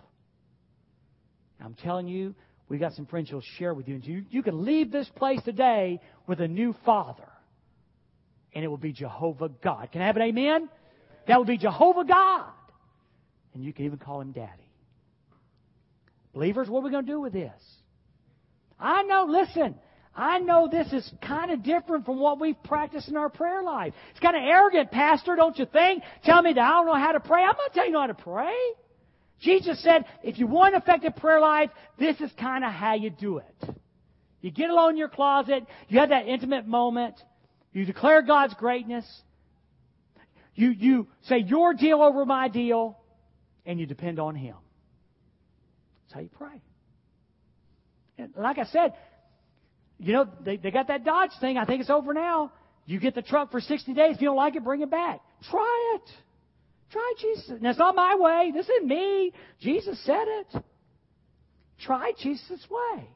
I'm 1.60 1.74
telling 1.74 2.06
you, 2.06 2.34
we've 2.68 2.80
got 2.80 2.92
some 2.92 3.06
friends 3.06 3.30
who'll 3.30 3.42
share 3.58 3.74
with 3.74 3.88
you. 3.88 3.96
And 3.96 4.04
you, 4.04 4.24
you 4.30 4.42
can 4.42 4.64
leave 4.64 4.92
this 4.92 5.08
place 5.16 5.40
today 5.44 6.00
with 6.26 6.40
a 6.40 6.48
new 6.48 6.74
Father. 6.84 7.28
And 8.54 8.64
it 8.64 8.68
will 8.68 8.76
be 8.76 8.92
Jehovah 8.92 9.48
God. 9.48 9.90
Can 9.92 10.02
I 10.02 10.06
have 10.06 10.16
an 10.16 10.22
amen? 10.22 10.68
That 11.26 11.38
will 11.38 11.44
be 11.44 11.58
Jehovah 11.58 12.04
God. 12.04 12.50
And 13.54 13.64
you 13.64 13.72
can 13.72 13.84
even 13.86 13.98
call 13.98 14.20
him 14.20 14.32
Daddy. 14.32 14.70
Believers, 16.32 16.68
what 16.68 16.80
are 16.80 16.84
we 16.84 16.90
going 16.90 17.06
to 17.06 17.12
do 17.12 17.20
with 17.20 17.32
this? 17.32 17.52
I 18.78 19.02
know, 19.02 19.26
listen, 19.28 19.74
I 20.18 20.40
know 20.40 20.68
this 20.68 20.92
is 20.92 21.08
kind 21.22 21.52
of 21.52 21.62
different 21.62 22.04
from 22.04 22.18
what 22.18 22.40
we've 22.40 22.60
practiced 22.64 23.08
in 23.08 23.16
our 23.16 23.28
prayer 23.28 23.62
life. 23.62 23.94
It's 24.10 24.18
kind 24.18 24.34
of 24.36 24.42
arrogant, 24.42 24.90
Pastor, 24.90 25.36
don't 25.36 25.56
you 25.56 25.64
think? 25.64 26.02
Tell 26.24 26.42
me 26.42 26.52
that 26.52 26.60
I 26.60 26.70
don't 26.70 26.86
know 26.86 26.96
how 26.96 27.12
to 27.12 27.20
pray. 27.20 27.40
I'm 27.40 27.56
not 27.56 27.72
telling 27.72 27.92
you 27.92 27.98
how 27.98 28.08
to 28.08 28.14
pray. 28.14 28.56
Jesus 29.40 29.80
said, 29.80 30.06
if 30.24 30.40
you 30.40 30.48
want 30.48 30.74
an 30.74 30.82
effective 30.82 31.14
prayer 31.14 31.40
life, 31.40 31.70
this 32.00 32.20
is 32.20 32.32
kind 32.32 32.64
of 32.64 32.72
how 32.72 32.94
you 32.94 33.10
do 33.10 33.38
it. 33.38 33.76
You 34.40 34.50
get 34.50 34.70
alone 34.70 34.90
in 34.90 34.96
your 34.96 35.08
closet, 35.08 35.64
you 35.86 36.00
have 36.00 36.08
that 36.08 36.26
intimate 36.26 36.66
moment, 36.66 37.14
you 37.72 37.84
declare 37.84 38.20
God's 38.22 38.54
greatness, 38.54 39.06
you, 40.56 40.70
you 40.70 41.06
say 41.22 41.38
your 41.38 41.74
deal 41.74 42.02
over 42.02 42.24
my 42.24 42.48
deal, 42.48 42.98
and 43.64 43.78
you 43.78 43.86
depend 43.86 44.18
on 44.18 44.34
Him. 44.34 44.56
That's 46.02 46.14
how 46.14 46.20
you 46.20 46.30
pray. 46.36 46.60
And 48.18 48.32
like 48.36 48.58
I 48.58 48.64
said, 48.64 48.94
you 49.98 50.12
know, 50.12 50.28
they, 50.44 50.56
they 50.56 50.70
got 50.70 50.88
that 50.88 51.04
Dodge 51.04 51.30
thing. 51.40 51.58
I 51.58 51.64
think 51.64 51.80
it's 51.80 51.90
over 51.90 52.14
now. 52.14 52.52
You 52.86 53.00
get 53.00 53.14
the 53.14 53.22
truck 53.22 53.50
for 53.50 53.60
60 53.60 53.92
days. 53.92 54.14
If 54.16 54.20
you 54.20 54.28
don't 54.28 54.36
like 54.36 54.56
it, 54.56 54.64
bring 54.64 54.80
it 54.80 54.90
back. 54.90 55.20
Try 55.50 55.96
it. 55.96 56.10
Try 56.90 57.12
Jesus. 57.20 57.52
Now, 57.60 57.70
it's 57.70 57.78
not 57.78 57.94
my 57.94 58.16
way. 58.18 58.50
This 58.54 58.68
isn't 58.68 58.86
me. 58.86 59.32
Jesus 59.60 60.02
said 60.04 60.24
it. 60.26 60.62
Try 61.80 62.12
Jesus' 62.18 62.66
way. 62.70 63.08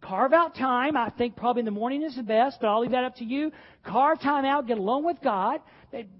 Carve 0.00 0.32
out 0.32 0.54
time. 0.54 0.96
I 0.96 1.10
think 1.10 1.36
probably 1.36 1.60
in 1.60 1.64
the 1.64 1.72
morning 1.72 2.02
is 2.02 2.14
the 2.14 2.22
best, 2.22 2.58
but 2.60 2.68
I'll 2.68 2.82
leave 2.82 2.92
that 2.92 3.04
up 3.04 3.16
to 3.16 3.24
you. 3.24 3.50
Carve 3.84 4.20
time 4.20 4.44
out. 4.44 4.66
Get 4.68 4.78
alone 4.78 5.04
with 5.04 5.20
God. 5.22 5.60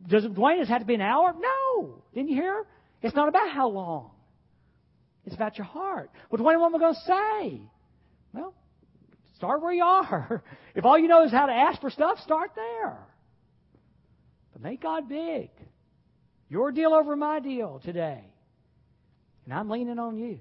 Does 0.08 0.24
it, 0.24 0.34
Dwayne, 0.34 0.58
does 0.58 0.68
it 0.68 0.72
have 0.72 0.80
to 0.80 0.86
be 0.86 0.94
an 0.94 1.00
hour? 1.00 1.32
No. 1.38 2.02
Didn't 2.12 2.30
you 2.30 2.36
hear? 2.36 2.64
It's 3.02 3.14
not 3.14 3.28
about 3.28 3.50
how 3.50 3.68
long. 3.68 4.10
It's 5.26 5.34
about 5.36 5.58
your 5.58 5.66
heart. 5.66 6.10
Well, 6.30 6.42
what 6.42 6.54
am 6.54 6.74
I 6.74 6.78
going 6.78 6.94
to 6.94 7.00
say? 7.00 7.60
Well, 8.32 8.54
start 9.38 9.62
where 9.62 9.72
you 9.72 9.84
are. 9.84 10.42
If 10.74 10.84
all 10.84 10.96
you 10.96 11.08
know 11.08 11.24
is 11.24 11.32
how 11.32 11.46
to 11.46 11.52
ask 11.52 11.80
for 11.80 11.90
stuff, 11.90 12.20
start 12.20 12.52
there. 12.54 12.98
But 14.52 14.62
make 14.62 14.80
God 14.80 15.08
big. 15.08 15.50
Your 16.48 16.70
deal 16.70 16.94
over 16.94 17.16
my 17.16 17.40
deal 17.40 17.80
today. 17.84 18.22
And 19.44 19.52
I'm 19.52 19.68
leaning 19.68 19.98
on 19.98 20.18
you. 20.18 20.38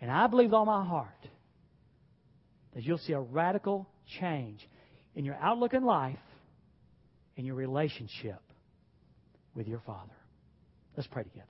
And 0.00 0.10
I 0.10 0.26
believe 0.26 0.48
with 0.48 0.54
all 0.54 0.66
my 0.66 0.84
heart 0.84 1.28
that 2.74 2.82
you'll 2.82 2.98
see 2.98 3.12
a 3.12 3.20
radical 3.20 3.88
change 4.18 4.66
in 5.14 5.24
your 5.24 5.36
outlook 5.36 5.72
in 5.72 5.84
life 5.84 6.18
and 7.36 7.46
your 7.46 7.54
relationship 7.54 8.40
with 9.54 9.68
your 9.68 9.80
Father. 9.86 10.16
Let's 10.96 11.06
pray 11.06 11.22
together. 11.22 11.46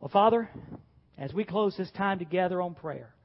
Well, 0.00 0.10
Father, 0.10 0.50
as 1.16 1.32
we 1.32 1.44
close 1.44 1.74
this 1.78 1.90
time 1.92 2.18
together 2.18 2.60
on 2.60 2.74
prayer, 2.74 3.15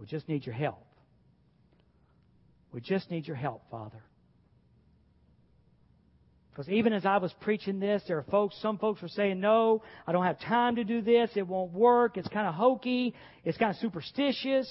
we 0.00 0.06
just 0.06 0.28
need 0.28 0.46
your 0.46 0.54
help. 0.54 0.86
We 2.72 2.80
just 2.80 3.10
need 3.10 3.26
your 3.26 3.36
help, 3.36 3.62
Father. 3.70 4.02
Because 6.50 6.68
even 6.70 6.92
as 6.92 7.04
I 7.04 7.18
was 7.18 7.32
preaching 7.40 7.78
this, 7.78 8.02
there 8.08 8.18
are 8.18 8.24
folks, 8.24 8.56
some 8.60 8.78
folks 8.78 9.02
were 9.02 9.08
saying, 9.08 9.40
no, 9.40 9.82
I 10.06 10.12
don't 10.12 10.24
have 10.24 10.40
time 10.40 10.76
to 10.76 10.84
do 10.84 11.02
this. 11.02 11.30
It 11.36 11.46
won't 11.46 11.72
work. 11.72 12.16
It's 12.16 12.28
kind 12.28 12.48
of 12.48 12.54
hokey. 12.54 13.14
It's 13.44 13.58
kind 13.58 13.70
of 13.70 13.76
superstitious. 13.76 14.68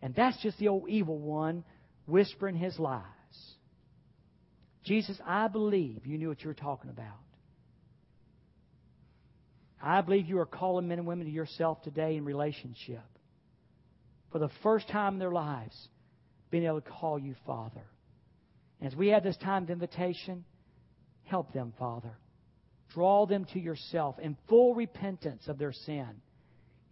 And 0.00 0.14
that's 0.14 0.40
just 0.42 0.58
the 0.58 0.68
old 0.68 0.88
evil 0.88 1.18
one 1.18 1.64
whispering 2.06 2.56
his 2.56 2.78
lies. 2.78 3.02
Jesus, 4.84 5.18
I 5.26 5.48
believe 5.48 6.06
you 6.06 6.16
knew 6.18 6.28
what 6.28 6.42
you 6.42 6.48
were 6.48 6.54
talking 6.54 6.90
about. 6.90 7.18
I 9.80 10.00
believe 10.00 10.28
you 10.28 10.38
are 10.38 10.46
calling 10.46 10.88
men 10.88 10.98
and 10.98 11.06
women 11.06 11.26
to 11.26 11.32
yourself 11.32 11.82
today 11.82 12.16
in 12.16 12.24
relationship. 12.24 13.02
For 14.32 14.38
the 14.38 14.50
first 14.62 14.88
time 14.88 15.14
in 15.14 15.18
their 15.18 15.30
lives, 15.30 15.76
being 16.50 16.64
able 16.64 16.80
to 16.80 16.90
call 16.90 17.18
you 17.18 17.34
Father. 17.46 17.84
As 18.80 18.96
we 18.96 19.08
have 19.08 19.22
this 19.22 19.36
time 19.36 19.64
of 19.64 19.70
invitation, 19.70 20.44
help 21.24 21.52
them, 21.52 21.72
Father. 21.78 22.16
Draw 22.94 23.26
them 23.26 23.46
to 23.52 23.60
yourself 23.60 24.18
in 24.18 24.36
full 24.48 24.74
repentance 24.74 25.48
of 25.48 25.58
their 25.58 25.72
sin 25.72 26.08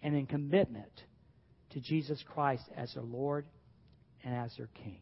and 0.03 0.14
in 0.14 0.26
commitment 0.26 0.93
to 1.70 1.80
Jesus 1.80 2.22
Christ 2.32 2.64
as 2.76 2.93
their 2.95 3.03
Lord 3.03 3.47
and 4.22 4.34
as 4.34 4.55
their 4.57 4.68
King. 4.82 5.01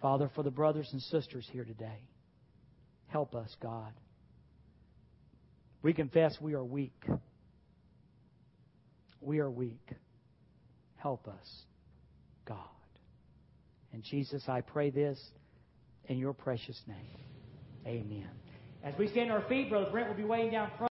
Father, 0.00 0.30
for 0.34 0.42
the 0.42 0.50
brothers 0.50 0.88
and 0.92 1.00
sisters 1.00 1.48
here 1.50 1.64
today, 1.64 2.02
help 3.08 3.34
us, 3.34 3.54
God. 3.62 3.92
We 5.82 5.92
confess 5.94 6.36
we 6.40 6.54
are 6.54 6.64
weak. 6.64 7.02
We 9.24 9.38
are 9.38 9.50
weak. 9.50 9.90
Help 10.96 11.26
us, 11.28 11.64
God. 12.46 12.58
And 13.92 14.02
Jesus, 14.02 14.42
I 14.48 14.60
pray 14.60 14.90
this 14.90 15.18
in 16.06 16.18
your 16.18 16.34
precious 16.34 16.80
name. 16.86 16.96
Amen. 17.86 18.28
As 18.82 18.94
we 18.98 19.08
stand 19.08 19.30
on 19.30 19.40
our 19.40 19.48
feet, 19.48 19.70
Brother 19.70 19.90
Brent 19.90 20.08
will 20.08 20.16
be 20.16 20.24
waiting 20.24 20.50
down 20.50 20.68
front. 20.76 20.82